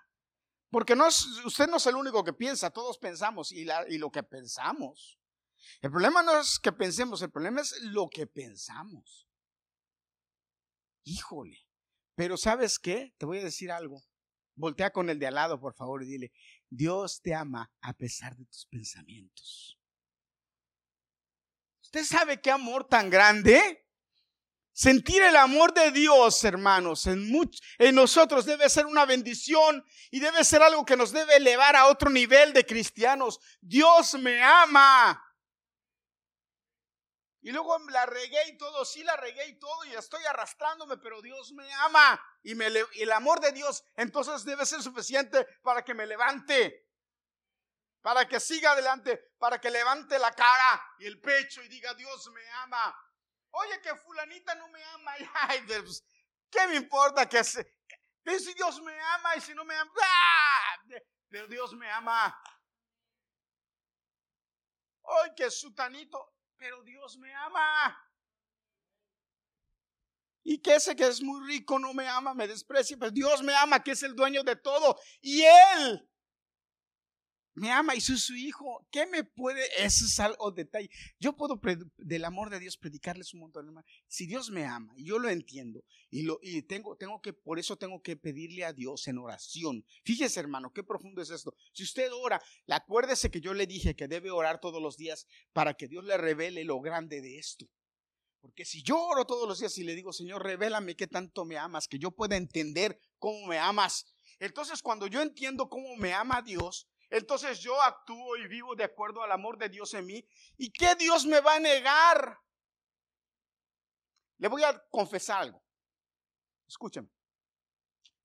Porque 0.70 0.96
no 0.96 1.06
es, 1.06 1.26
usted 1.44 1.68
no 1.68 1.76
es 1.76 1.86
el 1.86 1.96
único 1.96 2.24
que 2.24 2.32
piensa, 2.32 2.70
todos 2.70 2.96
pensamos 2.96 3.52
y, 3.52 3.66
la, 3.66 3.86
y 3.86 3.98
lo 3.98 4.10
que 4.10 4.22
pensamos. 4.22 5.18
El 5.82 5.90
problema 5.90 6.22
no 6.22 6.40
es 6.40 6.58
que 6.58 6.72
pensemos, 6.72 7.20
el 7.20 7.30
problema 7.30 7.60
es 7.60 7.78
lo 7.82 8.08
que 8.08 8.26
pensamos. 8.26 9.28
Híjole. 11.04 11.66
Pero 12.14 12.38
¿sabes 12.38 12.78
qué? 12.78 13.14
Te 13.18 13.26
voy 13.26 13.40
a 13.40 13.44
decir 13.44 13.70
algo. 13.70 14.02
Voltea 14.54 14.90
con 14.90 15.08
el 15.10 15.18
de 15.18 15.26
al 15.26 15.34
lado, 15.34 15.60
por 15.60 15.74
favor, 15.74 16.02
y 16.02 16.06
dile, 16.06 16.32
Dios 16.68 17.20
te 17.22 17.34
ama 17.34 17.70
a 17.80 17.92
pesar 17.94 18.36
de 18.36 18.44
tus 18.46 18.66
pensamientos. 18.66 19.78
¿Usted 21.82 22.04
sabe 22.04 22.40
qué 22.40 22.50
amor 22.50 22.88
tan 22.88 23.10
grande? 23.10 23.86
Sentir 24.72 25.22
el 25.22 25.36
amor 25.36 25.74
de 25.74 25.90
Dios, 25.90 26.42
hermanos, 26.44 27.06
en, 27.06 27.30
en, 27.78 27.94
nosotros 27.94 28.46
debe 28.46 28.70
ser 28.70 28.86
una 28.86 29.04
bendición 29.04 29.84
y 30.10 30.18
debe 30.18 30.44
ser 30.44 30.62
algo 30.62 30.86
que 30.86 30.96
nos 30.96 31.12
debe 31.12 31.36
elevar 31.36 31.76
a 31.76 31.88
otro 31.88 32.08
nivel 32.08 32.54
de 32.54 32.64
cristianos. 32.64 33.38
Dios 33.60 34.14
me 34.14 34.42
ama. 34.42 35.22
Y 37.42 37.50
luego 37.50 37.76
la 37.90 38.06
regué 38.06 38.50
y 38.50 38.56
todo, 38.56 38.84
sí 38.84 39.02
la 39.02 39.16
regué 39.16 39.48
y 39.48 39.58
todo, 39.58 39.84
y 39.86 39.94
estoy 39.94 40.24
arrastrándome, 40.24 40.96
pero 40.98 41.20
Dios 41.20 41.52
me 41.52 41.70
ama. 41.74 42.24
Y, 42.44 42.54
me, 42.54 42.68
y 42.92 43.02
el 43.02 43.10
amor 43.10 43.40
de 43.40 43.50
Dios 43.50 43.84
entonces 43.96 44.44
debe 44.44 44.64
ser 44.64 44.80
suficiente 44.80 45.44
para 45.60 45.84
que 45.84 45.92
me 45.92 46.06
levante, 46.06 46.88
para 48.00 48.28
que 48.28 48.38
siga 48.38 48.70
adelante, 48.72 49.32
para 49.38 49.60
que 49.60 49.70
levante 49.70 50.20
la 50.20 50.30
cara 50.32 50.80
y 51.00 51.06
el 51.06 51.20
pecho 51.20 51.60
y 51.64 51.68
diga, 51.68 51.92
Dios 51.94 52.30
me 52.30 52.48
ama. 52.62 52.96
Oye, 53.50 53.80
que 53.80 53.96
fulanita 53.96 54.54
no 54.54 54.68
me 54.68 54.82
ama. 54.84 55.12
Ay, 55.34 55.64
pues, 55.66 56.04
¿Qué 56.48 56.68
me 56.68 56.76
importa 56.76 57.28
que 57.28 57.42
se... 57.42 57.64
si 58.24 58.54
Dios 58.54 58.80
me 58.82 59.00
ama 59.00 59.34
y 59.34 59.40
si 59.40 59.52
no 59.52 59.64
me 59.64 59.74
ama? 59.74 59.90
¡ah! 60.00 60.76
Pero 61.28 61.48
Dios 61.48 61.72
me 61.74 61.90
ama. 61.90 62.40
Oye, 65.00 65.32
que 65.34 65.50
sutanito 65.50 66.36
pero 66.56 66.82
Dios 66.82 67.18
me 67.18 67.32
ama. 67.34 67.98
Y 70.44 70.58
que 70.58 70.74
ese 70.74 70.96
que 70.96 71.06
es 71.06 71.22
muy 71.22 71.46
rico 71.46 71.78
no 71.78 71.94
me 71.94 72.08
ama, 72.08 72.34
me 72.34 72.48
desprecia, 72.48 72.96
pero 72.98 73.10
Dios 73.12 73.42
me 73.42 73.54
ama, 73.54 73.82
que 73.82 73.92
es 73.92 74.02
el 74.02 74.14
dueño 74.14 74.42
de 74.42 74.56
todo. 74.56 74.98
Y 75.20 75.42
Él 75.42 76.08
me 77.54 77.70
ama 77.70 77.94
y 77.94 78.00
soy 78.00 78.18
su 78.18 78.34
hijo. 78.34 78.86
¿Qué 78.90 79.06
me 79.06 79.24
puede? 79.24 79.62
Ese 79.76 80.06
es 80.06 80.20
algo 80.20 80.50
detalle. 80.50 80.88
Yo 81.18 81.36
puedo 81.36 81.60
del 81.98 82.24
amor 82.24 82.50
de 82.50 82.58
Dios 82.58 82.76
predicarles 82.76 83.34
un 83.34 83.40
montón. 83.40 83.66
Hermano. 83.66 83.86
Si 84.06 84.26
Dios 84.26 84.50
me 84.50 84.64
ama, 84.64 84.92
y 84.96 85.04
yo 85.04 85.18
lo 85.18 85.28
entiendo, 85.28 85.84
y, 86.10 86.22
lo, 86.22 86.38
y 86.42 86.62
tengo, 86.62 86.96
tengo 86.96 87.20
que, 87.20 87.32
por 87.32 87.58
eso 87.58 87.76
tengo 87.76 88.00
que 88.02 88.16
pedirle 88.16 88.64
a 88.64 88.72
Dios 88.72 89.06
en 89.08 89.18
oración. 89.18 89.84
Fíjese, 90.04 90.40
hermano, 90.40 90.72
qué 90.72 90.82
profundo 90.82 91.20
es 91.20 91.30
esto. 91.30 91.54
Si 91.72 91.82
usted 91.82 92.10
ora, 92.12 92.42
acuérdese 92.68 93.30
que 93.30 93.40
yo 93.40 93.54
le 93.54 93.66
dije 93.66 93.96
que 93.96 94.08
debe 94.08 94.30
orar 94.30 94.60
todos 94.60 94.80
los 94.80 94.96
días 94.96 95.26
para 95.52 95.74
que 95.74 95.88
Dios 95.88 96.04
le 96.04 96.16
revele 96.16 96.64
lo 96.64 96.80
grande 96.80 97.20
de 97.20 97.38
esto. 97.38 97.66
Porque 98.40 98.64
si 98.64 98.82
yo 98.82 99.00
oro 99.00 99.24
todos 99.24 99.46
los 99.46 99.60
días 99.60 99.78
y 99.78 99.84
le 99.84 99.94
digo, 99.94 100.12
Señor, 100.12 100.42
revélame 100.42 100.96
qué 100.96 101.06
tanto 101.06 101.44
me 101.44 101.58
amas, 101.58 101.86
que 101.86 101.98
yo 101.98 102.10
pueda 102.10 102.36
entender 102.36 102.98
cómo 103.18 103.46
me 103.46 103.58
amas. 103.58 104.04
Entonces, 104.40 104.82
cuando 104.82 105.06
yo 105.06 105.22
entiendo 105.22 105.68
cómo 105.68 105.96
me 105.96 106.12
ama 106.12 106.42
Dios, 106.42 106.88
entonces 107.12 107.60
yo 107.60 107.78
actúo 107.82 108.38
y 108.38 108.48
vivo 108.48 108.74
de 108.74 108.84
acuerdo 108.84 109.22
al 109.22 109.30
amor 109.30 109.58
de 109.58 109.68
Dios 109.68 109.92
en 109.92 110.06
mí. 110.06 110.26
¿Y 110.56 110.70
qué 110.70 110.94
Dios 110.94 111.26
me 111.26 111.40
va 111.40 111.56
a 111.56 111.60
negar? 111.60 112.38
Le 114.38 114.48
voy 114.48 114.62
a 114.62 114.82
confesar 114.88 115.42
algo. 115.42 115.62
Escúchame. 116.66 117.10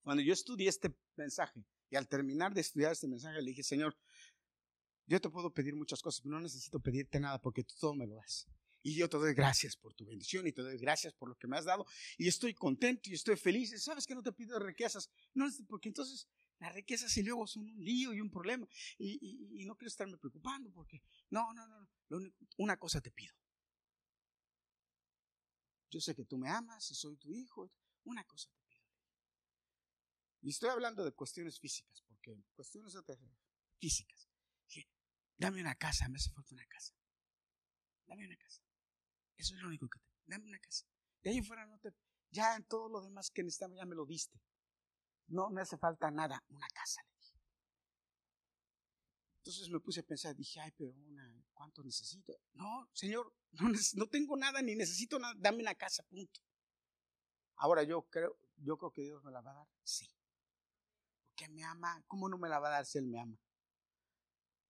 Cuando 0.00 0.22
yo 0.22 0.32
estudié 0.32 0.70
este 0.70 0.96
mensaje 1.16 1.62
y 1.90 1.96
al 1.96 2.08
terminar 2.08 2.54
de 2.54 2.62
estudiar 2.62 2.92
este 2.92 3.06
mensaje 3.06 3.42
le 3.42 3.50
dije, 3.50 3.62
Señor, 3.62 3.94
yo 5.04 5.20
te 5.20 5.28
puedo 5.28 5.52
pedir 5.52 5.76
muchas 5.76 6.00
cosas, 6.00 6.22
pero 6.22 6.36
no 6.36 6.40
necesito 6.40 6.80
pedirte 6.80 7.20
nada 7.20 7.38
porque 7.38 7.64
tú 7.64 7.74
todo 7.78 7.94
me 7.94 8.06
lo 8.06 8.14
das. 8.14 8.48
Y 8.82 8.94
yo 8.94 9.06
te 9.10 9.18
doy 9.18 9.34
gracias 9.34 9.76
por 9.76 9.92
tu 9.92 10.06
bendición 10.06 10.46
y 10.46 10.52
te 10.52 10.62
doy 10.62 10.78
gracias 10.78 11.12
por 11.12 11.28
lo 11.28 11.34
que 11.36 11.46
me 11.46 11.58
has 11.58 11.66
dado. 11.66 11.84
Y 12.16 12.26
estoy 12.26 12.54
contento 12.54 13.10
y 13.10 13.14
estoy 13.14 13.36
feliz. 13.36 13.82
¿Sabes 13.82 14.06
que 14.06 14.14
no 14.14 14.22
te 14.22 14.32
pido 14.32 14.58
riquezas? 14.58 15.10
No, 15.34 15.46
porque 15.68 15.90
entonces 15.90 16.26
las 16.58 16.74
riquezas 16.74 17.16
y 17.16 17.22
luego 17.22 17.46
son 17.46 17.64
un 17.64 17.84
lío 17.84 18.12
y 18.12 18.20
un 18.20 18.30
problema. 18.30 18.68
Y, 18.98 19.64
no 19.66 19.76
quiero 19.76 19.88
estarme 19.88 20.18
preocupando 20.18 20.72
porque, 20.72 21.02
no, 21.30 21.52
no, 21.52 21.66
no. 21.66 21.88
una 22.56 22.76
cosa 22.76 23.00
te 23.00 23.10
pido. 23.10 23.34
Yo 25.90 26.00
sé 26.00 26.14
que 26.14 26.24
tú 26.24 26.36
me 26.36 26.50
amas 26.50 26.90
y 26.90 26.94
soy 26.94 27.16
tu 27.16 27.32
hijo. 27.32 27.70
Una 28.04 28.24
cosa 28.24 28.50
te 28.50 28.60
pido. 28.66 28.84
Y 30.42 30.50
estoy 30.50 30.70
hablando 30.70 31.04
de 31.04 31.12
cuestiones 31.12 31.58
físicas, 31.58 32.02
porque 32.06 32.36
cuestiones 32.54 32.96
físicas. 33.78 34.28
Dame 35.36 35.60
una 35.60 35.76
casa, 35.76 36.08
me 36.08 36.16
hace 36.16 36.32
falta 36.32 36.52
una 36.52 36.66
casa. 36.66 36.92
Dame 38.06 38.26
una 38.26 38.36
casa. 38.36 38.60
Eso 39.36 39.54
es 39.54 39.60
lo 39.62 39.68
único 39.68 39.88
que 39.88 40.00
te. 40.00 40.10
Dame 40.26 40.46
una 40.46 40.58
casa. 40.58 40.84
De 41.22 41.30
ahí 41.30 41.42
fuera 41.42 41.64
no 41.64 41.78
te. 41.78 41.94
Ya 42.30 42.56
en 42.56 42.64
todo 42.64 42.88
lo 42.88 43.00
demás 43.00 43.30
que 43.30 43.44
necesitaba 43.44 43.76
ya 43.76 43.86
me 43.86 43.94
lo 43.94 44.04
diste. 44.04 44.40
No 45.28 45.50
me 45.50 45.62
hace 45.62 45.76
falta 45.76 46.10
nada. 46.10 46.42
Una 46.48 46.66
casa, 46.68 47.02
le 47.02 47.14
dije. 47.16 47.38
Entonces 49.38 49.70
me 49.70 49.80
puse 49.80 50.00
a 50.00 50.02
pensar, 50.02 50.34
dije, 50.34 50.60
ay, 50.60 50.72
pero 50.76 50.90
una, 50.90 51.44
¿cuánto 51.52 51.82
necesito? 51.82 52.34
No, 52.54 52.88
Señor, 52.92 53.32
no, 53.52 53.68
no 53.94 54.06
tengo 54.06 54.36
nada 54.36 54.60
ni 54.62 54.74
necesito 54.74 55.18
nada. 55.18 55.34
Dame 55.38 55.60
una 55.60 55.74
casa, 55.74 56.02
punto. 56.04 56.40
Ahora 57.56 57.82
yo 57.82 58.02
creo, 58.02 58.38
yo 58.56 58.76
creo 58.76 58.92
que 58.92 59.02
Dios 59.02 59.22
me 59.24 59.32
la 59.32 59.40
va 59.40 59.50
a 59.50 59.54
dar. 59.54 59.68
Sí. 59.82 60.08
Porque 61.26 61.48
me 61.48 61.64
ama. 61.64 62.02
¿Cómo 62.06 62.28
no 62.28 62.38
me 62.38 62.48
la 62.48 62.58
va 62.58 62.68
a 62.68 62.72
dar 62.72 62.86
si 62.86 62.98
Él 62.98 63.06
me 63.06 63.20
ama? 63.20 63.36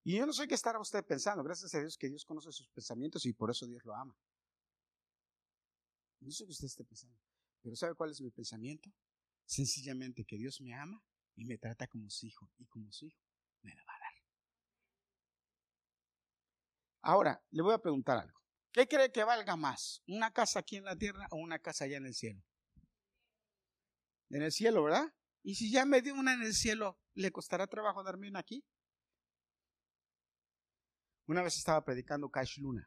Y 0.04 0.16
yo 0.16 0.26
no 0.26 0.32
sé 0.32 0.48
qué 0.48 0.54
estará 0.54 0.80
usted 0.80 1.04
pensando. 1.04 1.42
Gracias 1.42 1.74
a 1.74 1.80
Dios 1.80 1.98
que 1.98 2.08
Dios 2.08 2.24
conoce 2.24 2.50
sus 2.50 2.68
pensamientos 2.68 3.26
y 3.26 3.32
por 3.32 3.50
eso 3.50 3.66
Dios 3.66 3.84
lo 3.84 3.94
ama. 3.94 4.16
No 6.20 6.30
sé 6.30 6.44
qué 6.46 6.52
usted 6.52 6.66
esté 6.66 6.84
pensando. 6.84 7.18
Pero 7.62 7.76
¿sabe 7.76 7.94
cuál 7.94 8.10
es 8.10 8.20
mi 8.20 8.30
pensamiento? 8.30 8.90
Sencillamente 9.48 10.26
que 10.26 10.36
Dios 10.36 10.60
me 10.60 10.74
ama 10.74 11.02
y 11.34 11.46
me 11.46 11.56
trata 11.56 11.86
como 11.86 12.10
su 12.10 12.26
hijo. 12.26 12.50
Y 12.58 12.66
como 12.66 12.92
su 12.92 13.06
hijo 13.06 13.18
me 13.62 13.74
la 13.74 13.82
va 13.84 13.94
a 13.94 13.98
dar. 13.98 14.12
Ahora, 17.00 17.42
le 17.50 17.62
voy 17.62 17.72
a 17.72 17.78
preguntar 17.78 18.18
algo. 18.18 18.38
¿Qué 18.72 18.86
cree 18.86 19.10
que 19.10 19.24
valga 19.24 19.56
más? 19.56 20.02
¿Una 20.06 20.30
casa 20.34 20.58
aquí 20.58 20.76
en 20.76 20.84
la 20.84 20.96
tierra 20.96 21.26
o 21.30 21.36
una 21.36 21.58
casa 21.58 21.86
allá 21.86 21.96
en 21.96 22.04
el 22.04 22.14
cielo? 22.14 22.44
En 24.28 24.42
el 24.42 24.52
cielo, 24.52 24.84
¿verdad? 24.84 25.14
Y 25.42 25.54
si 25.54 25.72
ya 25.72 25.86
me 25.86 26.02
dio 26.02 26.14
una 26.14 26.34
en 26.34 26.42
el 26.42 26.52
cielo, 26.52 27.00
¿le 27.14 27.32
costará 27.32 27.66
trabajo 27.66 28.04
darme 28.04 28.28
una 28.28 28.40
aquí? 28.40 28.62
Una 31.26 31.42
vez 31.42 31.56
estaba 31.56 31.82
predicando 31.82 32.28
Cash 32.28 32.58
Luna. 32.58 32.86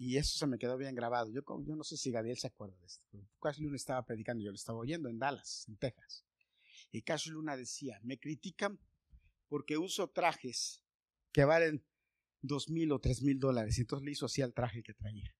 Y 0.00 0.16
eso 0.16 0.38
se 0.38 0.46
me 0.46 0.58
quedó 0.58 0.76
bien 0.76 0.94
grabado. 0.94 1.28
Yo, 1.32 1.42
yo 1.66 1.74
no 1.74 1.82
sé 1.82 1.96
si 1.96 2.12
Gadiel 2.12 2.38
se 2.38 2.46
acuerda 2.46 2.76
de 2.78 2.86
esto. 2.86 3.04
Cash 3.42 3.58
Luna 3.58 3.74
estaba 3.74 4.06
predicando, 4.06 4.44
yo 4.44 4.52
lo 4.52 4.54
estaba 4.54 4.78
oyendo 4.78 5.08
en 5.08 5.18
Dallas, 5.18 5.64
en 5.66 5.76
Texas. 5.76 6.24
Y 6.92 7.02
Cash 7.02 7.28
Luna 7.30 7.56
decía, 7.56 7.98
me 8.04 8.16
critican 8.16 8.78
porque 9.48 9.76
uso 9.76 10.08
trajes 10.08 10.84
que 11.32 11.44
valen 11.44 11.84
dos 12.42 12.70
mil 12.70 12.92
o 12.92 13.00
tres 13.00 13.22
mil 13.22 13.40
dólares. 13.40 13.76
Y 13.76 13.80
entonces 13.80 14.04
le 14.04 14.12
hizo 14.12 14.26
así 14.26 14.40
al 14.40 14.54
traje 14.54 14.84
que 14.84 14.94
traía. 14.94 15.34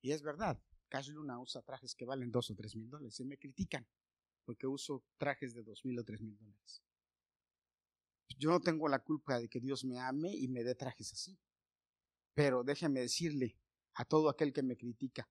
Y 0.00 0.10
es 0.10 0.22
verdad, 0.22 0.60
Cash 0.88 1.10
Luna 1.10 1.38
usa 1.38 1.62
trajes 1.62 1.94
que 1.94 2.04
valen 2.04 2.32
dos 2.32 2.50
o 2.50 2.56
tres 2.56 2.74
mil 2.74 2.90
dólares. 2.90 3.20
Y 3.20 3.24
me 3.24 3.38
critican 3.38 3.86
porque 4.44 4.66
uso 4.66 5.04
trajes 5.18 5.54
de 5.54 5.62
dos 5.62 5.84
mil 5.84 6.00
o 6.00 6.04
tres 6.04 6.20
mil 6.20 6.36
dólares. 6.36 6.82
Yo 8.36 8.50
no 8.50 8.58
tengo 8.58 8.88
la 8.88 8.98
culpa 8.98 9.38
de 9.38 9.48
que 9.48 9.60
Dios 9.60 9.84
me 9.84 10.00
ame 10.00 10.34
y 10.34 10.48
me 10.48 10.64
dé 10.64 10.74
trajes 10.74 11.12
así. 11.12 11.38
Pero 12.34 12.64
déjeme 12.64 13.00
decirle 13.00 13.58
a 13.94 14.04
todo 14.04 14.28
aquel 14.28 14.52
que 14.52 14.62
me 14.62 14.76
critica, 14.76 15.28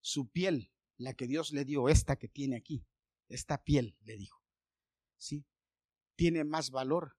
su 0.00 0.30
piel, 0.30 0.72
la 0.96 1.14
que 1.14 1.26
Dios 1.26 1.52
le 1.52 1.64
dio, 1.64 1.88
esta 1.88 2.16
que 2.16 2.28
tiene 2.28 2.56
aquí, 2.56 2.86
esta 3.28 3.62
piel, 3.62 3.96
le 4.00 4.16
dijo, 4.16 4.42
¿sí? 5.18 5.44
Tiene 6.16 6.44
más 6.44 6.70
valor 6.70 7.16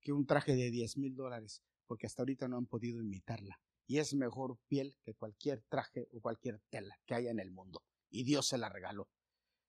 que 0.00 0.12
un 0.12 0.26
traje 0.26 0.56
de 0.56 0.70
10 0.70 0.98
mil 0.98 1.14
dólares, 1.14 1.62
porque 1.86 2.06
hasta 2.06 2.22
ahorita 2.22 2.48
no 2.48 2.56
han 2.56 2.66
podido 2.66 3.00
imitarla. 3.00 3.60
Y 3.86 3.98
es 3.98 4.14
mejor 4.14 4.58
piel 4.68 4.96
que 5.02 5.14
cualquier 5.14 5.62
traje 5.68 6.08
o 6.12 6.20
cualquier 6.20 6.60
tela 6.70 6.98
que 7.06 7.14
haya 7.14 7.30
en 7.30 7.40
el 7.40 7.50
mundo. 7.50 7.84
Y 8.10 8.24
Dios 8.24 8.48
se 8.48 8.58
la 8.58 8.68
regaló. 8.68 9.08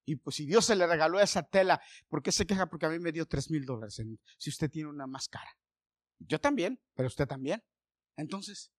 Y 0.06 0.18
pues 0.18 0.36
si 0.36 0.46
Dios 0.46 0.66
se 0.66 0.76
le 0.76 0.86
regaló 0.86 1.20
esa 1.20 1.44
tela, 1.44 1.82
¿por 2.10 2.22
qué 2.22 2.32
se 2.32 2.46
queja? 2.46 2.68
Porque 2.68 2.86
a 2.86 2.90
mí 2.90 3.00
me 3.00 3.12
dio 3.12 3.26
tres 3.26 3.50
mil 3.50 3.66
dólares 3.66 4.02
si 4.38 4.50
usted 4.50 4.70
tiene 4.70 4.90
una 4.90 5.08
más 5.08 5.30
cara. 5.30 5.58
Yo 6.20 6.40
también, 6.40 6.82
pero 6.94 7.08
usted 7.08 7.28
también. 7.28 7.64
Entonces, 8.18 8.72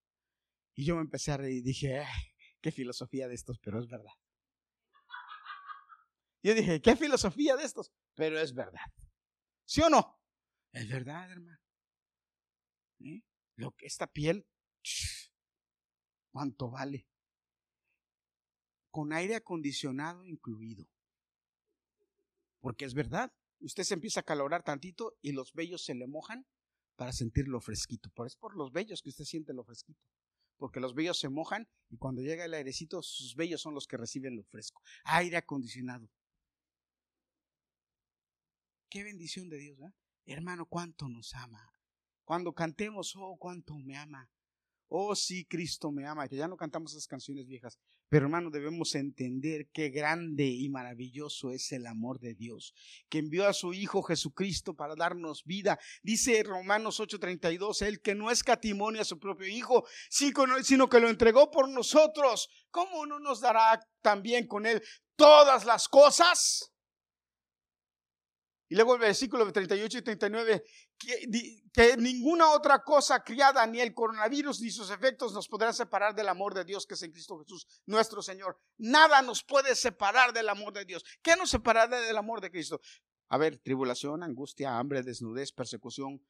y 0.75 0.85
yo 0.85 0.97
me 0.97 1.03
empecé 1.03 1.33
a 1.33 1.37
reír 1.37 1.59
y 1.59 1.63
dije, 1.63 2.05
qué 2.61 2.73
filosofía 2.73 3.29
de 3.29 3.35
estos, 3.35 3.59
pero 3.61 3.79
es 3.79 3.87
verdad. 3.87 4.13
Yo 6.43 6.55
dije, 6.55 6.83
qué 6.83 6.95
filosofía 6.97 7.57
de 7.57 7.65
estos, 7.65 7.91
pero 8.15 8.39
es 8.39 8.55
verdad. 8.55 8.93
¿Sí 9.65 9.81
o 9.81 9.89
no? 9.89 10.21
Es 10.73 10.89
verdad, 10.89 11.31
hermano. 11.31 11.59
Lo 13.57 13.71
que 13.73 13.87
esta 13.87 14.07
piel, 14.07 14.47
¿cuánto 16.33 16.71
vale? 16.71 17.09
Con 18.91 19.13
aire 19.13 19.37
acondicionado 19.37 20.27
incluido. 20.27 20.89
Porque 22.61 22.85
es 22.85 22.95
verdad, 22.95 23.33
usted 23.61 23.85
se 23.85 23.95
empieza 23.95 24.21
a 24.21 24.25
calorar 24.25 24.63
tantito 24.63 25.17
y 25.23 25.33
los 25.33 25.53
vellos 25.53 25.85
se 25.85 25.95
le 25.95 26.07
mojan 26.07 26.47
para 26.97 27.13
sentirlo 27.13 27.61
fresquito. 27.61 28.11
Por 28.11 28.27
es 28.27 28.37
por 28.37 28.57
los 28.57 28.73
vellos 28.73 29.03
que 29.03 29.11
usted 29.11 29.25
siente 29.25 29.53
lo 29.53 29.65
fresquito. 29.65 30.01
Porque 30.57 30.81
los 30.81 30.95
vellos 30.95 31.19
se 31.19 31.29
mojan 31.29 31.69
y 31.91 31.97
cuando 31.97 32.23
llega 32.23 32.45
el 32.45 32.55
airecito, 32.55 33.03
sus 33.03 33.35
vellos 33.35 33.61
son 33.61 33.75
los 33.75 33.87
que 33.87 33.97
reciben 33.97 34.37
lo 34.37 34.45
fresco. 34.45 34.83
Aire 35.05 35.37
acondicionado. 35.37 36.09
Qué 38.89 39.03
bendición 39.03 39.49
de 39.49 39.59
Dios. 39.59 39.79
Hermano, 40.27 40.67
cuánto 40.67 41.09
nos 41.09 41.35
ama. 41.35 41.73
Cuando 42.25 42.55
cantemos, 42.55 43.15
oh, 43.17 43.37
cuánto 43.39 43.77
me 43.77 43.97
ama. 43.97 44.31
Oh, 44.89 45.15
sí, 45.17 45.45
Cristo 45.45 45.91
me 45.91 46.07
ama. 46.07 46.27
Ya 46.27 46.47
no 46.47 46.57
cantamos 46.57 46.93
esas 46.93 47.07
canciones 47.07 47.47
viejas. 47.47 47.79
Pero 48.09 48.27
hermano, 48.27 48.51
debemos 48.51 48.95
entender 48.95 49.69
qué 49.73 49.89
grande 49.89 50.45
y 50.45 50.69
maravilloso 50.69 51.51
es 51.51 51.73
el 51.73 51.87
amor 51.87 52.21
de 52.21 52.35
Dios, 52.35 52.75
que 53.09 53.19
envió 53.19 53.49
a 53.49 53.53
su 53.53 53.73
Hijo 53.73 54.03
Jesucristo 54.03 54.75
para 54.75 54.95
darnos 54.95 55.43
vida. 55.45 55.79
Dice 56.03 56.43
Romanos 56.45 57.01
8:32, 57.01 57.83
el 57.83 58.01
que 58.03 58.15
no 58.15 58.31
escatimonia 58.31 59.03
a 59.03 59.07
su 59.07 59.19
propio 59.19 59.49
Hijo, 59.49 59.85
sino 60.11 60.89
que 60.89 61.01
lo 61.01 61.09
entregó 61.09 61.51
por 61.51 61.69
nosotros, 61.69 62.49
¿cómo 62.71 63.07
no 63.07 63.19
nos 63.19 63.41
dará 63.41 63.81
también 64.01 64.47
con 64.47 64.67
él 64.67 64.83
todas 65.17 65.65
las 65.65 65.89
cosas? 65.89 66.74
Y 68.75 68.77
luego 68.77 68.95
el 68.95 69.03
versículo 69.03 69.53
38 69.53 69.99
y 69.99 70.03
39, 70.03 70.65
que, 70.99 71.97
ninguna 71.97 72.51
otra 72.51 72.83
cosa 72.83 73.23
criada, 73.23 73.65
ni 73.69 73.79
el 73.79 73.95
coronavirus, 73.95 74.63
ni 74.63 74.71
sus 74.73 74.91
efectos 74.91 75.33
nos 75.33 75.47
podrán 75.47 75.73
separar 75.73 76.13
del 76.13 76.29
amor 76.29 76.55
de 76.55 76.65
Dios 76.65 76.85
que 76.85 76.95
es 76.95 77.03
en 77.05 77.13
Cristo 77.13 77.39
Jesús, 77.39 77.69
nuestro 77.87 78.21
Señor. 78.21 78.59
Nada 78.77 79.23
nos 79.23 79.45
puede 79.45 79.77
separar 79.77 80.33
del 80.33 80.49
amor 80.49 80.73
de 80.73 80.85
Dios. 80.85 81.05
¿Qué 81.23 81.37
nos 81.37 81.51
separará 81.51 82.01
del 82.01 82.17
amor 82.17 82.41
de 82.41 82.51
Cristo? 82.51 82.81
A 83.29 83.39
ver, 83.39 83.59
tribulación, 83.59 84.25
angustia, 84.25 84.77
hambre, 84.77 85.05
desnudez, 85.05 85.53
persecución, 85.53 86.21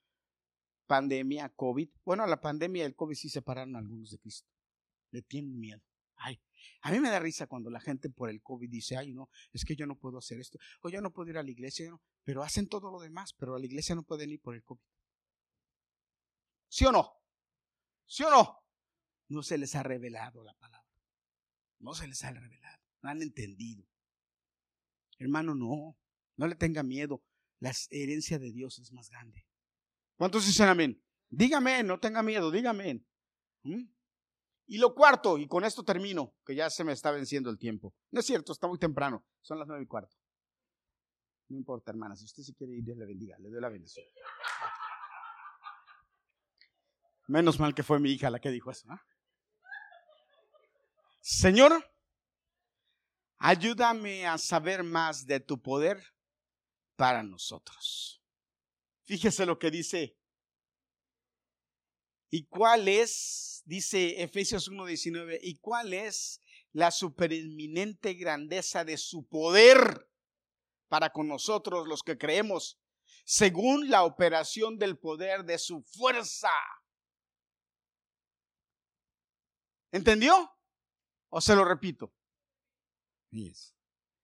pandemia, 0.87 1.49
COVID. 1.49 1.89
Bueno, 2.05 2.27
la 2.27 2.43
pandemia 2.43 2.83
y 2.83 2.87
el 2.89 2.95
COVID 2.95 3.15
sí 3.15 3.31
separaron 3.31 3.75
a 3.75 3.79
algunos 3.79 4.11
de 4.11 4.19
Cristo. 4.19 4.47
Le 5.13 5.23
tienen 5.23 5.59
miedo. 5.59 5.81
Ay, 6.17 6.39
a 6.83 6.91
mí 6.91 7.01
me 7.01 7.11
da 7.11 7.19
risa 7.19 7.47
cuando 7.47 7.71
la 7.71 7.81
gente 7.81 8.11
por 8.11 8.31
el 8.31 8.43
COVID 8.43 8.69
dice, 8.69 8.97
ay, 8.97 9.13
no, 9.13 9.31
es 9.53 9.65
que 9.65 9.77
yo 9.77 9.87
no 9.87 9.97
puedo 9.97 10.19
hacer 10.19 10.41
esto, 10.41 10.59
o 10.83 10.89
yo 10.89 11.01
no 11.01 11.13
puedo 11.13 11.31
ir 11.31 11.39
a 11.39 11.43
la 11.43 11.51
iglesia, 11.51 11.97
pero 12.25 12.43
hacen 12.43 12.69
todo 12.69 12.91
lo 12.91 13.01
demás, 13.01 13.33
pero 13.35 13.55
a 13.55 13.59
la 13.59 13.67
iglesia 13.67 13.95
no 13.95 14.03
pueden 14.03 14.31
ir 14.31 14.41
por 14.41 14.55
el 14.55 14.63
COVID. 14.63 14.83
¿Sí 16.69 16.85
o 16.87 16.93
no? 16.93 17.13
¿Sí 18.07 18.25
o 18.25 18.31
no? 18.31 18.59
No 19.29 19.43
se 19.43 19.59
les 19.59 19.75
ha 19.75 19.83
revelado 19.83 20.43
la 20.43 20.55
palabra. 20.55 20.89
No 21.79 21.95
se 21.95 22.09
les 22.09 22.23
ha 22.25 22.31
revelado. 22.31 22.83
No 23.03 23.11
han 23.11 23.23
entendido. 23.23 23.87
Hermano, 25.19 25.55
no. 25.55 25.97
No 26.37 26.47
le 26.47 26.57
tenga 26.57 26.83
miedo. 26.83 27.23
La 27.61 27.73
herencia 27.91 28.39
de 28.39 28.53
Dios 28.53 28.79
es 28.79 28.93
más 28.93 29.09
grande. 29.09 29.47
¿Cuántos 30.17 30.47
dicen 30.47 30.69
amén? 30.69 31.03
Dígame, 31.29 31.83
no 31.83 31.99
tenga 31.99 32.23
miedo, 32.23 32.51
dígame. 32.51 33.05
Y 34.67 34.79
lo 34.79 34.95
cuarto, 34.95 35.37
y 35.37 35.47
con 35.47 35.65
esto 35.65 35.85
termino, 35.85 36.35
que 36.45 36.55
ya 36.55 36.71
se 36.71 36.85
me 36.85 36.93
está 36.93 37.11
venciendo 37.11 37.51
el 37.51 37.59
tiempo. 37.59 37.95
No 38.11 38.21
es 38.21 38.27
cierto, 38.27 38.53
está 38.53 38.67
muy 38.67 38.79
temprano, 38.79 39.25
son 39.43 39.59
las 39.59 39.69
nueve 39.69 39.85
y 39.85 39.87
cuarto. 39.87 40.17
No 41.49 41.59
importa, 41.59 41.91
hermana, 41.91 42.17
si 42.17 42.25
usted 42.25 42.43
se 42.43 42.55
quiere 42.55 42.73
ir, 42.75 42.85
Dios 42.85 42.97
le 42.97 43.05
bendiga, 43.05 43.37
le 43.39 43.51
doy 43.51 43.61
la 43.61 43.69
bendición. 43.69 44.07
Menos 47.27 47.59
mal 47.61 47.75
que 47.75 47.83
fue 47.83 48.01
mi 48.01 48.11
hija 48.13 48.31
la 48.31 48.41
que 48.41 48.51
dijo 48.51 48.71
eso. 48.71 48.89
Señor, 51.21 51.91
ayúdame 53.39 54.27
a 54.27 54.39
saber 54.39 54.83
más 54.83 55.27
de 55.27 55.41
tu 55.41 55.61
poder 55.61 56.03
para 56.97 57.23
nosotros. 57.23 58.23
Fíjese 59.05 59.47
lo 59.47 59.59
que 59.59 59.71
dice. 59.71 60.19
¿Y 62.37 62.47
cuál 62.47 62.89
es, 62.89 63.63
dice 63.65 64.21
Efesios 64.21 64.69
1.19, 64.69 65.39
y 65.41 65.55
cuál 65.61 65.95
es 65.95 66.41
la 66.73 66.91
supereminente 66.91 68.15
grandeza 68.15 68.85
de 68.85 68.97
su 68.97 69.29
poder 69.29 70.11
para 70.89 71.11
con 71.11 71.29
nosotros 71.29 71.87
los 71.87 72.03
que 72.03 72.19
creemos, 72.19 72.81
según 73.25 73.89
la 73.89 74.03
operación 74.03 74.79
del 74.79 74.99
poder 74.99 75.45
de 75.45 75.59
su 75.59 75.85
fuerza? 75.85 76.51
¿Entendió? 79.93 80.53
¿O 81.29 81.41
se 81.41 81.55
lo 81.55 81.65
repito? 81.65 82.13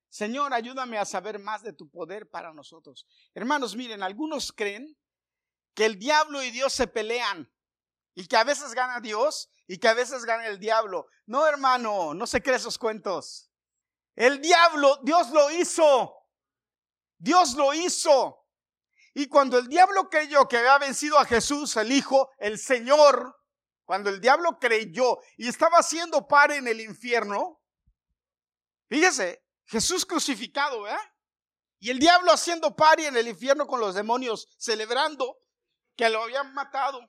Señor, 0.08 0.52
ayúdame 0.52 0.98
a 0.98 1.04
saber 1.04 1.38
más 1.38 1.62
de 1.62 1.74
tu 1.74 1.88
poder 1.88 2.28
para 2.28 2.52
nosotros. 2.52 3.06
Hermanos, 3.34 3.76
miren, 3.76 4.02
algunos 4.02 4.50
creen 4.50 4.98
que 5.74 5.86
el 5.86 5.96
diablo 5.96 6.42
y 6.42 6.50
Dios 6.50 6.72
se 6.72 6.88
pelean 6.88 7.48
y 8.14 8.26
que 8.26 8.36
a 8.36 8.44
veces 8.44 8.74
gana 8.74 9.00
Dios 9.00 9.50
y 9.66 9.78
que 9.78 9.88
a 9.88 9.94
veces 9.94 10.24
gana 10.24 10.46
el 10.46 10.58
diablo. 10.58 11.06
No, 11.26 11.46
hermano, 11.46 12.14
no 12.14 12.26
se 12.26 12.42
cree 12.42 12.56
esos 12.56 12.78
cuentos. 12.78 13.50
El 14.16 14.40
diablo, 14.40 14.98
Dios 15.02 15.30
lo 15.30 15.50
hizo. 15.50 16.14
Dios 17.18 17.54
lo 17.54 17.72
hizo. 17.74 18.46
Y 19.14 19.28
cuando 19.28 19.58
el 19.58 19.68
diablo 19.68 20.08
creyó 20.08 20.48
que 20.48 20.58
había 20.58 20.78
vencido 20.78 21.18
a 21.18 21.24
Jesús, 21.24 21.76
el 21.76 21.92
Hijo, 21.92 22.30
el 22.38 22.58
Señor, 22.58 23.36
cuando 23.84 24.10
el 24.10 24.20
diablo 24.20 24.58
creyó 24.58 25.18
y 25.36 25.48
estaba 25.48 25.78
haciendo 25.78 26.26
par 26.28 26.52
en 26.52 26.68
el 26.68 26.80
infierno, 26.80 27.60
fíjese, 28.88 29.44
Jesús 29.64 30.06
crucificado, 30.06 30.86
¿eh? 30.88 30.98
Y 31.80 31.90
el 31.90 31.98
diablo 31.98 32.30
haciendo 32.30 32.76
pari 32.76 33.06
en 33.06 33.16
el 33.16 33.26
infierno 33.26 33.66
con 33.66 33.80
los 33.80 33.94
demonios, 33.94 34.48
celebrando 34.58 35.38
que 35.96 36.10
lo 36.10 36.22
habían 36.22 36.52
matado, 36.52 37.00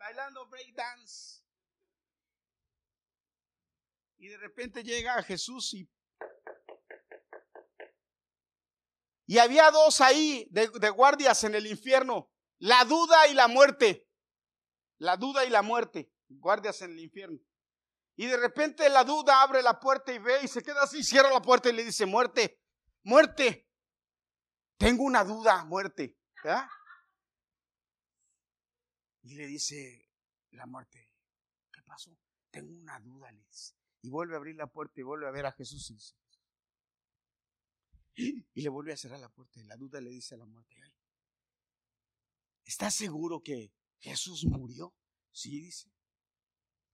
bailando 0.00 0.46
breakdance. 0.48 1.44
Y 4.16 4.28
de 4.28 4.38
repente 4.38 4.82
llega 4.82 5.22
Jesús 5.22 5.74
y 5.74 5.88
Y 9.26 9.38
había 9.38 9.70
dos 9.70 10.00
ahí 10.00 10.48
de, 10.50 10.66
de, 10.66 10.90
guardias 10.90 11.44
en 11.44 11.54
el 11.54 11.68
infierno, 11.68 12.32
la 12.58 12.84
duda 12.84 13.28
y 13.28 13.34
la 13.34 13.46
muerte. 13.46 14.08
La 14.98 15.16
duda 15.16 15.44
y 15.44 15.50
la 15.50 15.62
muerte, 15.62 16.12
guardias 16.28 16.82
en 16.82 16.90
el 16.90 16.98
infierno. 16.98 17.38
Y 18.16 18.26
de 18.26 18.36
repente 18.36 18.88
la 18.88 19.04
duda 19.04 19.40
abre 19.40 19.62
la 19.62 19.78
puerta 19.78 20.12
y 20.12 20.18
ve 20.18 20.40
y 20.42 20.48
se 20.48 20.64
queda 20.64 20.82
así, 20.82 21.04
cierra 21.04 21.30
la 21.30 21.40
puerta 21.40 21.68
y 21.68 21.72
le 21.72 21.84
dice, 21.84 22.06
muerte, 22.06 22.60
muerte. 23.04 23.68
Tengo 24.76 25.04
una 25.04 25.22
duda, 25.22 25.64
muerte. 25.64 26.18
Y 29.22 29.34
le 29.34 29.46
dice 29.46 30.10
la 30.52 30.66
muerte, 30.66 31.10
¿qué 31.72 31.82
pasó? 31.82 32.16
Tengo 32.50 32.72
una 32.72 32.98
duda, 33.00 33.30
le 33.32 33.42
dice. 33.44 33.74
Y 34.02 34.08
vuelve 34.08 34.34
a 34.34 34.38
abrir 34.38 34.56
la 34.56 34.66
puerta 34.66 35.00
y 35.00 35.04
vuelve 35.04 35.28
a 35.28 35.30
ver 35.30 35.46
a 35.46 35.52
Jesús 35.52 35.90
y 35.90 35.94
dice, 35.94 36.14
y 38.54 38.60
le 38.60 38.68
vuelve 38.68 38.92
a 38.92 38.96
cerrar 38.96 39.20
la 39.20 39.28
puerta 39.28 39.60
y 39.60 39.64
la 39.64 39.76
duda 39.76 40.00
le 40.00 40.10
dice 40.10 40.34
a 40.34 40.38
la 40.38 40.46
muerte, 40.46 40.76
¿estás 42.64 42.94
seguro 42.94 43.42
que 43.42 43.72
Jesús 43.98 44.44
murió? 44.46 44.94
Sí, 45.32 45.60
dice. 45.60 45.90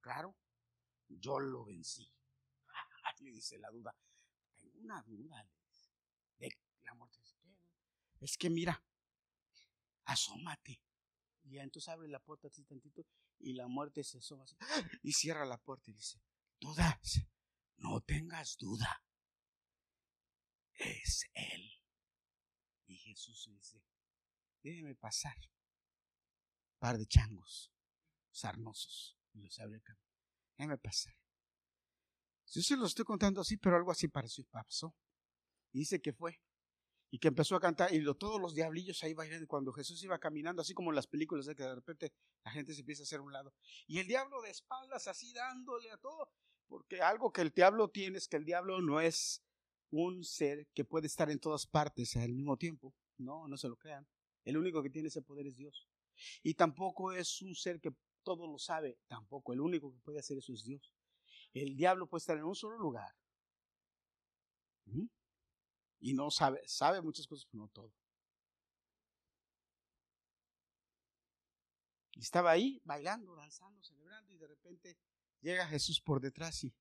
Claro 0.00 0.36
yo 1.08 1.38
lo 1.38 1.64
vencí. 1.64 2.10
Le 3.20 3.30
dice 3.30 3.58
la 3.58 3.70
duda, 3.70 3.94
tengo 4.58 4.80
una 4.80 5.02
duda 5.02 5.48
de 6.38 6.50
la 6.84 6.94
muerte. 6.94 7.18
Es 8.20 8.36
que 8.36 8.50
mira, 8.50 8.82
asómate. 10.04 10.80
Y 11.46 11.58
entonces 11.58 11.88
abre 11.88 12.08
la 12.08 12.18
puerta 12.18 12.48
así 12.48 12.64
tantito 12.64 13.06
y 13.38 13.54
la 13.54 13.68
muerte 13.68 14.02
se 14.02 14.18
asoma 14.18 14.44
así, 14.44 14.56
y 15.02 15.12
cierra 15.12 15.44
la 15.44 15.58
puerta 15.58 15.90
y 15.90 15.94
dice, 15.94 16.20
dudas, 16.60 17.20
no 17.76 18.00
tengas 18.00 18.56
duda. 18.58 19.04
Es 20.72 21.24
Él. 21.34 21.70
Y 22.86 22.96
Jesús 22.96 23.48
dice, 23.52 23.82
déjeme 24.62 24.94
pasar. 24.94 25.36
Par 26.78 26.98
de 26.98 27.06
changos, 27.06 27.72
sarnosos. 28.30 29.16
Y 29.32 29.40
los 29.40 29.58
abre 29.60 29.76
el 29.76 29.82
camino 29.82 30.06
déjeme 30.56 30.78
pasar. 30.78 31.14
Yo 32.48 32.62
se 32.62 32.76
lo 32.76 32.86
estoy 32.86 33.04
contando 33.04 33.40
así, 33.40 33.56
pero 33.56 33.76
algo 33.76 33.90
así 33.90 34.08
pareció 34.08 34.44
pasó. 34.44 34.94
Y 35.72 35.80
dice 35.80 36.00
que 36.00 36.12
fue. 36.12 36.40
Y 37.10 37.18
que 37.18 37.28
empezó 37.28 37.56
a 37.56 37.60
cantar, 37.60 37.94
y 37.94 38.04
todos 38.14 38.40
los 38.40 38.54
diablillos 38.54 39.02
ahí 39.04 39.14
bailando. 39.14 39.46
Cuando 39.46 39.72
Jesús 39.72 40.02
iba 40.02 40.18
caminando, 40.18 40.62
así 40.62 40.74
como 40.74 40.90
en 40.90 40.96
las 40.96 41.06
películas, 41.06 41.46
de 41.46 41.54
que 41.54 41.62
de 41.62 41.74
repente 41.74 42.12
la 42.44 42.50
gente 42.50 42.74
se 42.74 42.80
empieza 42.80 43.02
a 43.02 43.04
hacer 43.04 43.20
un 43.20 43.32
lado. 43.32 43.54
Y 43.86 43.98
el 43.98 44.06
diablo 44.06 44.42
de 44.42 44.50
espaldas, 44.50 45.06
así 45.06 45.32
dándole 45.32 45.90
a 45.90 45.96
todo. 45.98 46.30
Porque 46.66 47.00
algo 47.00 47.32
que 47.32 47.42
el 47.42 47.50
diablo 47.50 47.88
tiene 47.88 48.18
es 48.18 48.26
que 48.28 48.36
el 48.36 48.44
diablo 48.44 48.80
no 48.82 49.00
es 49.00 49.42
un 49.90 50.24
ser 50.24 50.66
que 50.74 50.84
puede 50.84 51.06
estar 51.06 51.30
en 51.30 51.38
todas 51.38 51.66
partes 51.66 52.16
al 52.16 52.32
mismo 52.32 52.56
tiempo. 52.56 52.92
No, 53.18 53.46
no 53.46 53.56
se 53.56 53.68
lo 53.68 53.76
crean. 53.76 54.06
El 54.44 54.56
único 54.56 54.82
que 54.82 54.90
tiene 54.90 55.08
ese 55.08 55.22
poder 55.22 55.46
es 55.46 55.56
Dios. 55.56 55.88
Y 56.42 56.54
tampoco 56.54 57.12
es 57.12 57.40
un 57.42 57.54
ser 57.54 57.80
que 57.80 57.92
todo 58.22 58.46
lo 58.46 58.58
sabe, 58.58 58.98
tampoco. 59.06 59.52
El 59.52 59.60
único 59.60 59.92
que 59.92 60.00
puede 60.00 60.18
hacer 60.18 60.38
eso 60.38 60.52
es 60.52 60.64
Dios. 60.64 60.92
El 61.52 61.76
diablo 61.76 62.08
puede 62.08 62.20
estar 62.20 62.36
en 62.36 62.44
un 62.44 62.54
solo 62.54 62.78
lugar. 62.78 63.14
Y 66.00 66.14
no 66.14 66.30
sabe, 66.30 66.62
sabe 66.66 67.00
muchas 67.00 67.26
cosas, 67.26 67.46
pero 67.50 67.64
no 67.64 67.68
todo. 67.68 67.92
Y 72.12 72.20
estaba 72.20 72.50
ahí 72.50 72.80
bailando, 72.84 73.34
danzando, 73.36 73.82
celebrando, 73.82 74.32
y 74.32 74.38
de 74.38 74.46
repente 74.46 74.98
llega 75.40 75.68
Jesús 75.68 76.00
por 76.00 76.20
detrás 76.20 76.64
y, 76.64 76.74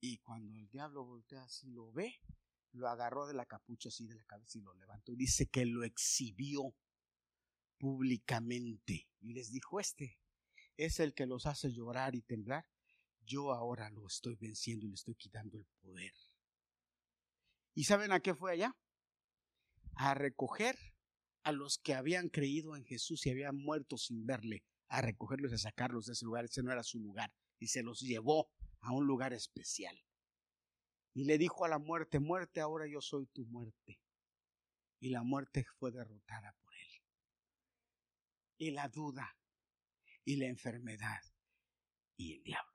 y 0.00 0.18
cuando 0.18 0.54
el 0.58 0.68
diablo 0.68 1.04
voltea 1.04 1.44
así, 1.44 1.70
lo 1.70 1.92
ve, 1.92 2.20
lo 2.72 2.88
agarró 2.88 3.26
de 3.26 3.34
la 3.34 3.46
capucha 3.46 3.88
así 3.88 4.06
de 4.06 4.14
la 4.14 4.24
cabeza 4.24 4.58
y 4.58 4.62
lo 4.62 4.74
levantó. 4.74 5.12
Y 5.12 5.16
dice 5.16 5.46
que 5.46 5.66
lo 5.66 5.84
exhibió 5.84 6.74
públicamente. 7.78 9.08
Y 9.20 9.34
les 9.34 9.50
dijo, 9.50 9.78
este 9.78 10.18
es 10.76 11.00
el 11.00 11.14
que 11.14 11.26
los 11.26 11.46
hace 11.46 11.72
llorar 11.72 12.14
y 12.14 12.22
temblar. 12.22 12.66
Yo 13.20 13.52
ahora 13.52 13.90
lo 13.90 14.06
estoy 14.06 14.36
venciendo 14.36 14.86
y 14.86 14.88
le 14.90 14.94
estoy 14.94 15.14
quitando 15.14 15.58
el 15.58 15.66
poder. 15.80 16.12
¿Y 17.74 17.84
saben 17.84 18.12
a 18.12 18.20
qué 18.20 18.34
fue 18.34 18.52
allá? 18.52 18.76
A 19.96 20.14
recoger 20.14 20.76
a 21.42 21.52
los 21.52 21.78
que 21.78 21.94
habían 21.94 22.28
creído 22.28 22.76
en 22.76 22.84
Jesús 22.84 23.26
y 23.26 23.30
habían 23.30 23.56
muerto 23.56 23.98
sin 23.98 24.24
verle, 24.24 24.64
a 24.88 25.02
recogerlos 25.02 25.52
y 25.52 25.56
a 25.56 25.58
sacarlos 25.58 26.06
de 26.06 26.12
ese 26.12 26.24
lugar. 26.24 26.44
Ese 26.44 26.62
no 26.62 26.72
era 26.72 26.82
su 26.82 27.00
lugar. 27.00 27.32
Y 27.58 27.68
se 27.68 27.82
los 27.82 28.00
llevó 28.00 28.50
a 28.80 28.92
un 28.92 29.06
lugar 29.06 29.32
especial. 29.32 29.98
Y 31.12 31.24
le 31.24 31.38
dijo 31.38 31.64
a 31.64 31.68
la 31.68 31.78
muerte, 31.78 32.18
muerte, 32.18 32.60
ahora 32.60 32.86
yo 32.86 33.00
soy 33.00 33.26
tu 33.26 33.44
muerte. 33.46 34.00
Y 35.00 35.10
la 35.10 35.22
muerte 35.22 35.64
fue 35.78 35.92
derrotada 35.92 36.54
y 38.58 38.70
la 38.70 38.88
duda 38.88 39.36
y 40.24 40.36
la 40.36 40.46
enfermedad 40.46 41.20
y 42.16 42.34
el 42.34 42.42
diablo. 42.44 42.72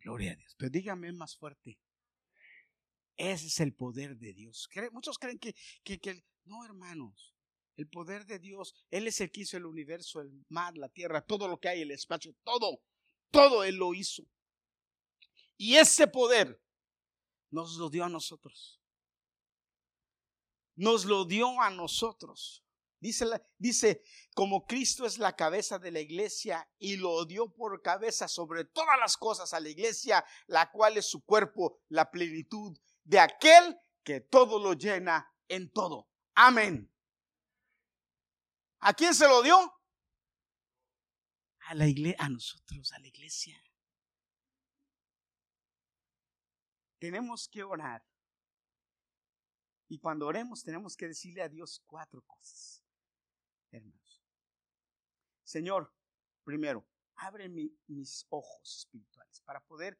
Gloria 0.00 0.32
a 0.32 0.36
Dios. 0.36 0.54
Pero 0.56 0.70
dígame 0.70 1.12
más 1.12 1.36
fuerte. 1.36 1.78
Ese 3.20 3.48
es 3.48 3.60
el 3.60 3.74
poder 3.74 4.16
de 4.16 4.32
Dios. 4.32 4.66
Muchos 4.92 5.18
creen 5.18 5.38
que, 5.38 5.54
que, 5.84 6.24
no, 6.44 6.64
hermanos. 6.64 7.36
El 7.76 7.86
poder 7.86 8.24
de 8.24 8.38
Dios, 8.38 8.74
Él 8.90 9.06
es 9.06 9.20
el 9.20 9.30
que 9.30 9.42
hizo 9.42 9.58
el 9.58 9.66
universo, 9.66 10.22
el 10.22 10.32
mar, 10.48 10.74
la 10.78 10.88
tierra, 10.88 11.20
todo 11.20 11.46
lo 11.46 11.60
que 11.60 11.68
hay, 11.68 11.82
el 11.82 11.90
espacio, 11.90 12.34
todo, 12.42 12.80
todo 13.30 13.62
Él 13.62 13.76
lo 13.76 13.92
hizo. 13.92 14.22
Y 15.58 15.76
ese 15.76 16.06
poder 16.06 16.62
nos 17.50 17.76
lo 17.76 17.90
dio 17.90 18.04
a 18.04 18.08
nosotros. 18.08 18.80
Nos 20.74 21.04
lo 21.04 21.26
dio 21.26 21.60
a 21.60 21.68
nosotros. 21.68 22.64
Dice, 23.00 23.26
dice, 23.58 24.02
como 24.34 24.66
Cristo 24.66 25.04
es 25.04 25.18
la 25.18 25.36
cabeza 25.36 25.78
de 25.78 25.90
la 25.90 26.00
iglesia 26.00 26.66
y 26.78 26.96
lo 26.96 27.26
dio 27.26 27.52
por 27.52 27.82
cabeza 27.82 28.28
sobre 28.28 28.64
todas 28.64 28.98
las 28.98 29.18
cosas 29.18 29.52
a 29.52 29.60
la 29.60 29.68
iglesia, 29.68 30.24
la 30.46 30.70
cual 30.70 30.96
es 30.96 31.06
su 31.06 31.22
cuerpo, 31.22 31.80
la 31.88 32.10
plenitud 32.10 32.78
de 33.10 33.18
aquel 33.18 33.76
que 34.04 34.20
todo 34.20 34.60
lo 34.60 34.74
llena 34.74 35.28
en 35.48 35.68
todo. 35.72 36.08
Amén. 36.36 36.88
¿A 38.78 38.94
quién 38.94 39.16
se 39.16 39.26
lo 39.26 39.42
dio? 39.42 39.56
A 41.66 41.74
la 41.74 41.86
a 42.18 42.28
nosotros, 42.28 42.92
a 42.92 43.00
la 43.00 43.08
iglesia. 43.08 43.60
Tenemos 47.00 47.48
que 47.48 47.64
orar. 47.64 48.06
Y 49.88 49.98
cuando 49.98 50.28
oremos 50.28 50.62
tenemos 50.62 50.96
que 50.96 51.08
decirle 51.08 51.42
a 51.42 51.48
Dios 51.48 51.82
cuatro 51.86 52.22
cosas 52.22 52.84
hermanos. 53.72 54.22
Señor, 55.42 55.92
primero, 56.44 56.86
abre 57.16 57.48
mis 57.48 58.24
ojos 58.28 58.78
espirituales 58.78 59.40
para 59.40 59.60
poder 59.64 59.98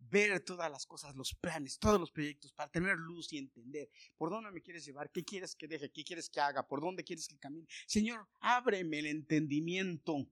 ver 0.00 0.40
todas 0.40 0.70
las 0.70 0.86
cosas, 0.86 1.14
los 1.14 1.34
planes, 1.34 1.78
todos 1.78 2.00
los 2.00 2.10
proyectos, 2.10 2.52
para 2.52 2.70
tener 2.70 2.96
luz 2.96 3.32
y 3.32 3.38
entender 3.38 3.90
por 4.16 4.30
dónde 4.30 4.50
me 4.50 4.62
quieres 4.62 4.84
llevar, 4.84 5.10
qué 5.10 5.24
quieres 5.24 5.54
que 5.54 5.68
deje, 5.68 5.90
qué 5.90 6.02
quieres 6.02 6.28
que 6.28 6.40
haga, 6.40 6.66
por 6.66 6.80
dónde 6.80 7.04
quieres 7.04 7.28
que 7.28 7.38
camine. 7.38 7.66
Señor, 7.86 8.26
ábreme 8.40 8.98
el 9.00 9.06
entendimiento. 9.06 10.26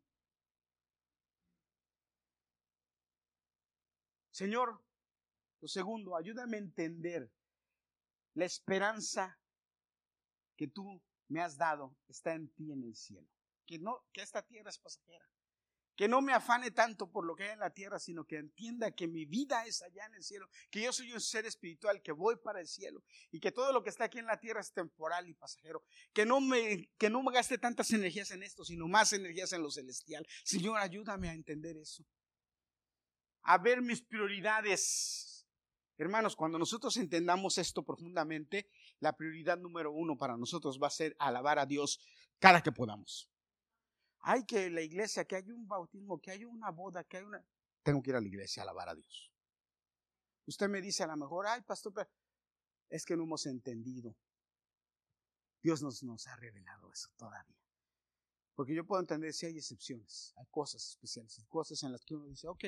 Señor, 4.30 4.82
lo 5.60 5.68
segundo, 5.68 6.16
ayúdame 6.16 6.56
a 6.56 6.60
entender 6.60 7.30
la 8.34 8.44
esperanza 8.44 9.38
que 10.56 10.68
tú 10.68 11.02
me 11.28 11.40
has 11.40 11.56
dado 11.56 11.96
está 12.08 12.34
en 12.34 12.48
ti 12.48 12.72
en 12.72 12.84
el 12.84 12.94
cielo. 12.94 13.28
Que 13.66 13.78
no, 13.78 14.06
que 14.12 14.22
esta 14.22 14.42
tierra 14.42 14.70
es 14.70 14.78
pasajera 14.78 15.28
que 15.98 16.06
no 16.06 16.22
me 16.22 16.32
afane 16.32 16.70
tanto 16.70 17.10
por 17.10 17.26
lo 17.26 17.34
que 17.34 17.42
hay 17.42 17.50
en 17.50 17.58
la 17.58 17.70
tierra, 17.70 17.98
sino 17.98 18.24
que 18.24 18.36
entienda 18.36 18.92
que 18.92 19.08
mi 19.08 19.24
vida 19.24 19.66
es 19.66 19.82
allá 19.82 20.06
en 20.06 20.14
el 20.14 20.22
cielo, 20.22 20.48
que 20.70 20.80
yo 20.80 20.92
soy 20.92 21.12
un 21.12 21.20
ser 21.20 21.44
espiritual, 21.44 22.00
que 22.02 22.12
voy 22.12 22.36
para 22.36 22.60
el 22.60 22.68
cielo 22.68 23.02
y 23.32 23.40
que 23.40 23.50
todo 23.50 23.72
lo 23.72 23.82
que 23.82 23.90
está 23.90 24.04
aquí 24.04 24.20
en 24.20 24.26
la 24.26 24.38
tierra 24.38 24.60
es 24.60 24.72
temporal 24.72 25.28
y 25.28 25.34
pasajero, 25.34 25.82
que 26.12 26.24
no 26.24 26.40
me, 26.40 26.88
que 26.98 27.10
no 27.10 27.20
me 27.24 27.32
gaste 27.32 27.58
tantas 27.58 27.90
energías 27.90 28.30
en 28.30 28.44
esto, 28.44 28.64
sino 28.64 28.86
más 28.86 29.12
energías 29.12 29.52
en 29.52 29.60
lo 29.60 29.72
celestial. 29.72 30.24
Señor, 30.44 30.78
ayúdame 30.78 31.30
a 31.30 31.34
entender 31.34 31.76
eso, 31.76 32.04
a 33.42 33.58
ver 33.58 33.82
mis 33.82 34.00
prioridades. 34.00 35.48
Hermanos, 35.96 36.36
cuando 36.36 36.60
nosotros 36.60 36.96
entendamos 36.96 37.58
esto 37.58 37.82
profundamente, 37.82 38.70
la 39.00 39.16
prioridad 39.16 39.58
número 39.58 39.90
uno 39.90 40.16
para 40.16 40.36
nosotros 40.36 40.78
va 40.80 40.86
a 40.86 40.90
ser 40.90 41.16
alabar 41.18 41.58
a 41.58 41.66
Dios 41.66 41.98
cada 42.38 42.62
que 42.62 42.70
podamos 42.70 43.28
hay 44.20 44.44
que 44.44 44.70
la 44.70 44.82
iglesia, 44.82 45.24
que 45.24 45.36
hay 45.36 45.50
un 45.50 45.66
bautismo, 45.66 46.20
que 46.20 46.30
hay 46.30 46.44
una 46.44 46.70
boda, 46.70 47.04
que 47.04 47.18
hay 47.18 47.24
una... 47.24 47.44
Tengo 47.82 48.02
que 48.02 48.10
ir 48.10 48.16
a 48.16 48.20
la 48.20 48.26
iglesia 48.26 48.62
a 48.62 48.64
alabar 48.64 48.88
a 48.88 48.94
Dios. 48.94 49.32
Usted 50.46 50.68
me 50.68 50.80
dice 50.80 51.02
a 51.02 51.06
lo 51.06 51.16
mejor, 51.16 51.46
ay, 51.46 51.60
pastor, 51.62 52.08
es 52.88 53.04
que 53.04 53.16
no 53.16 53.24
hemos 53.24 53.44
entendido. 53.46 54.16
Dios 55.62 55.82
nos, 55.82 56.26
ha 56.26 56.36
revelado 56.36 56.90
eso 56.92 57.10
todavía. 57.16 57.56
Porque 58.54 58.74
yo 58.74 58.86
puedo 58.86 59.00
entender 59.00 59.32
si 59.32 59.46
hay 59.46 59.58
excepciones, 59.58 60.32
hay 60.36 60.46
cosas 60.46 60.84
especiales, 60.88 61.44
cosas 61.48 61.82
en 61.82 61.92
las 61.92 62.04
que 62.04 62.14
uno 62.14 62.26
dice, 62.26 62.48
ok, 62.48 62.64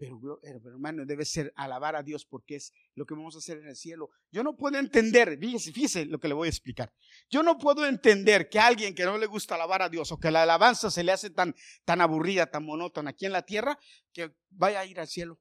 pero, 0.00 0.40
hermano, 0.42 1.04
debe 1.04 1.26
ser 1.26 1.52
alabar 1.56 1.94
a 1.94 2.02
Dios 2.02 2.24
porque 2.24 2.56
es 2.56 2.72
lo 2.94 3.04
que 3.04 3.12
vamos 3.12 3.34
a 3.34 3.38
hacer 3.38 3.58
en 3.58 3.68
el 3.68 3.76
cielo. 3.76 4.08
Yo 4.30 4.42
no 4.42 4.56
puedo 4.56 4.78
entender, 4.78 5.38
fíjese, 5.38 5.72
fíjese 5.72 6.06
lo 6.06 6.18
que 6.18 6.26
le 6.26 6.32
voy 6.32 6.46
a 6.46 6.48
explicar. 6.48 6.90
Yo 7.28 7.42
no 7.42 7.58
puedo 7.58 7.84
entender 7.84 8.48
que 8.48 8.58
alguien 8.58 8.94
que 8.94 9.04
no 9.04 9.18
le 9.18 9.26
gusta 9.26 9.56
alabar 9.56 9.82
a 9.82 9.90
Dios 9.90 10.10
o 10.10 10.18
que 10.18 10.30
la 10.30 10.44
alabanza 10.44 10.90
se 10.90 11.04
le 11.04 11.12
hace 11.12 11.28
tan, 11.28 11.54
tan 11.84 12.00
aburrida, 12.00 12.50
tan 12.50 12.64
monótona 12.64 13.10
aquí 13.10 13.26
en 13.26 13.32
la 13.32 13.42
tierra, 13.42 13.78
que 14.14 14.34
vaya 14.48 14.80
a 14.80 14.86
ir 14.86 14.98
al 14.98 15.06
cielo. 15.06 15.38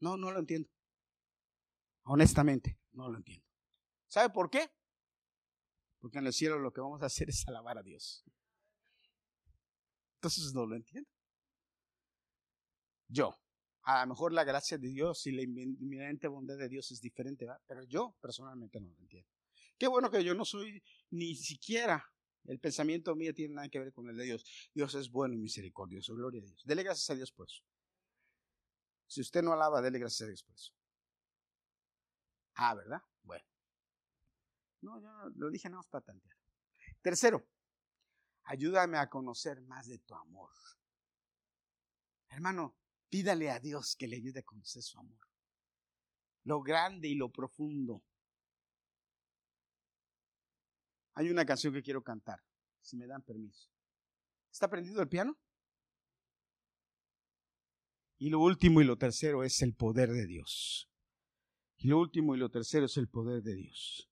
No, 0.00 0.18
no 0.18 0.32
lo 0.32 0.38
entiendo. 0.38 0.68
Honestamente, 2.02 2.78
no 2.92 3.08
lo 3.08 3.16
entiendo. 3.16 3.46
¿Sabe 4.06 4.28
por 4.34 4.50
qué? 4.50 4.68
Porque 5.98 6.18
en 6.18 6.26
el 6.26 6.34
cielo 6.34 6.58
lo 6.58 6.74
que 6.74 6.82
vamos 6.82 7.02
a 7.02 7.06
hacer 7.06 7.30
es 7.30 7.48
alabar 7.48 7.78
a 7.78 7.82
Dios. 7.82 8.22
Entonces 10.16 10.52
no 10.52 10.66
lo 10.66 10.76
entiendo. 10.76 11.08
Yo, 13.08 13.34
a 13.86 14.00
lo 14.00 14.08
mejor 14.08 14.32
la 14.32 14.42
gracia 14.42 14.78
de 14.78 14.88
Dios 14.88 15.26
y 15.26 15.32
la 15.32 15.42
inminente 15.42 16.26
bondad 16.26 16.58
de 16.58 16.68
Dios 16.68 16.90
es 16.90 17.00
diferente, 17.00 17.46
pero 17.66 17.84
yo 17.84 18.16
personalmente 18.20 18.80
no 18.80 18.88
lo 18.88 18.98
entiendo. 18.98 19.30
Qué 19.78 19.86
bueno 19.86 20.10
que 20.10 20.24
yo 20.24 20.34
no 20.34 20.44
soy 20.44 20.82
ni 21.10 21.36
siquiera, 21.36 22.04
el 22.46 22.58
pensamiento 22.58 23.14
mío 23.14 23.32
tiene 23.32 23.54
nada 23.54 23.68
que 23.68 23.78
ver 23.78 23.92
con 23.92 24.08
el 24.08 24.16
de 24.16 24.24
Dios. 24.24 24.70
Dios 24.74 24.92
es 24.96 25.08
bueno 25.08 25.34
y 25.34 25.38
misericordioso, 25.38 26.16
gloria 26.16 26.40
a 26.40 26.44
Dios. 26.44 26.64
Dele 26.64 26.82
gracias 26.82 27.10
a 27.10 27.14
Dios 27.14 27.30
por 27.30 27.46
eso. 27.46 27.62
Si 29.06 29.20
usted 29.20 29.40
no 29.40 29.52
alaba, 29.52 29.80
dele 29.80 30.00
gracias 30.00 30.22
a 30.22 30.26
Dios 30.26 30.42
por 30.42 30.56
eso. 30.56 30.72
Ah, 32.56 32.74
¿verdad? 32.74 33.02
Bueno. 33.22 33.44
No, 34.80 35.00
yo 35.00 35.30
lo 35.36 35.50
dije 35.50 35.68
nada 35.68 35.78
más 35.78 35.88
para 35.88 36.04
tantear. 36.04 36.36
Tercero, 37.02 37.46
ayúdame 38.42 38.98
a 38.98 39.08
conocer 39.08 39.60
más 39.60 39.86
de 39.86 39.98
tu 40.00 40.14
amor. 40.16 40.50
Hermano, 42.30 42.76
Pídale 43.08 43.50
a 43.50 43.60
Dios 43.60 43.96
que 43.96 44.08
le 44.08 44.16
ayude 44.16 44.40
a 44.40 44.42
conocer 44.42 44.82
su 44.82 44.98
amor. 44.98 45.18
Lo 46.44 46.60
grande 46.60 47.08
y 47.08 47.14
lo 47.14 47.30
profundo. 47.30 48.02
Hay 51.14 51.30
una 51.30 51.46
canción 51.46 51.72
que 51.72 51.82
quiero 51.82 52.02
cantar, 52.02 52.40
si 52.80 52.96
me 52.96 53.06
dan 53.06 53.22
permiso. 53.22 53.70
¿Está 54.52 54.68
prendido 54.68 55.00
el 55.00 55.08
piano? 55.08 55.38
Y 58.18 58.30
lo 58.30 58.40
último 58.40 58.80
y 58.80 58.84
lo 58.84 58.96
tercero 58.96 59.44
es 59.44 59.60
el 59.62 59.74
poder 59.74 60.10
de 60.10 60.26
Dios. 60.26 60.88
Y 61.78 61.88
lo 61.88 61.98
último 61.98 62.34
y 62.34 62.38
lo 62.38 62.50
tercero 62.50 62.86
es 62.86 62.96
el 62.96 63.08
poder 63.08 63.42
de 63.42 63.54
Dios. 63.54 64.08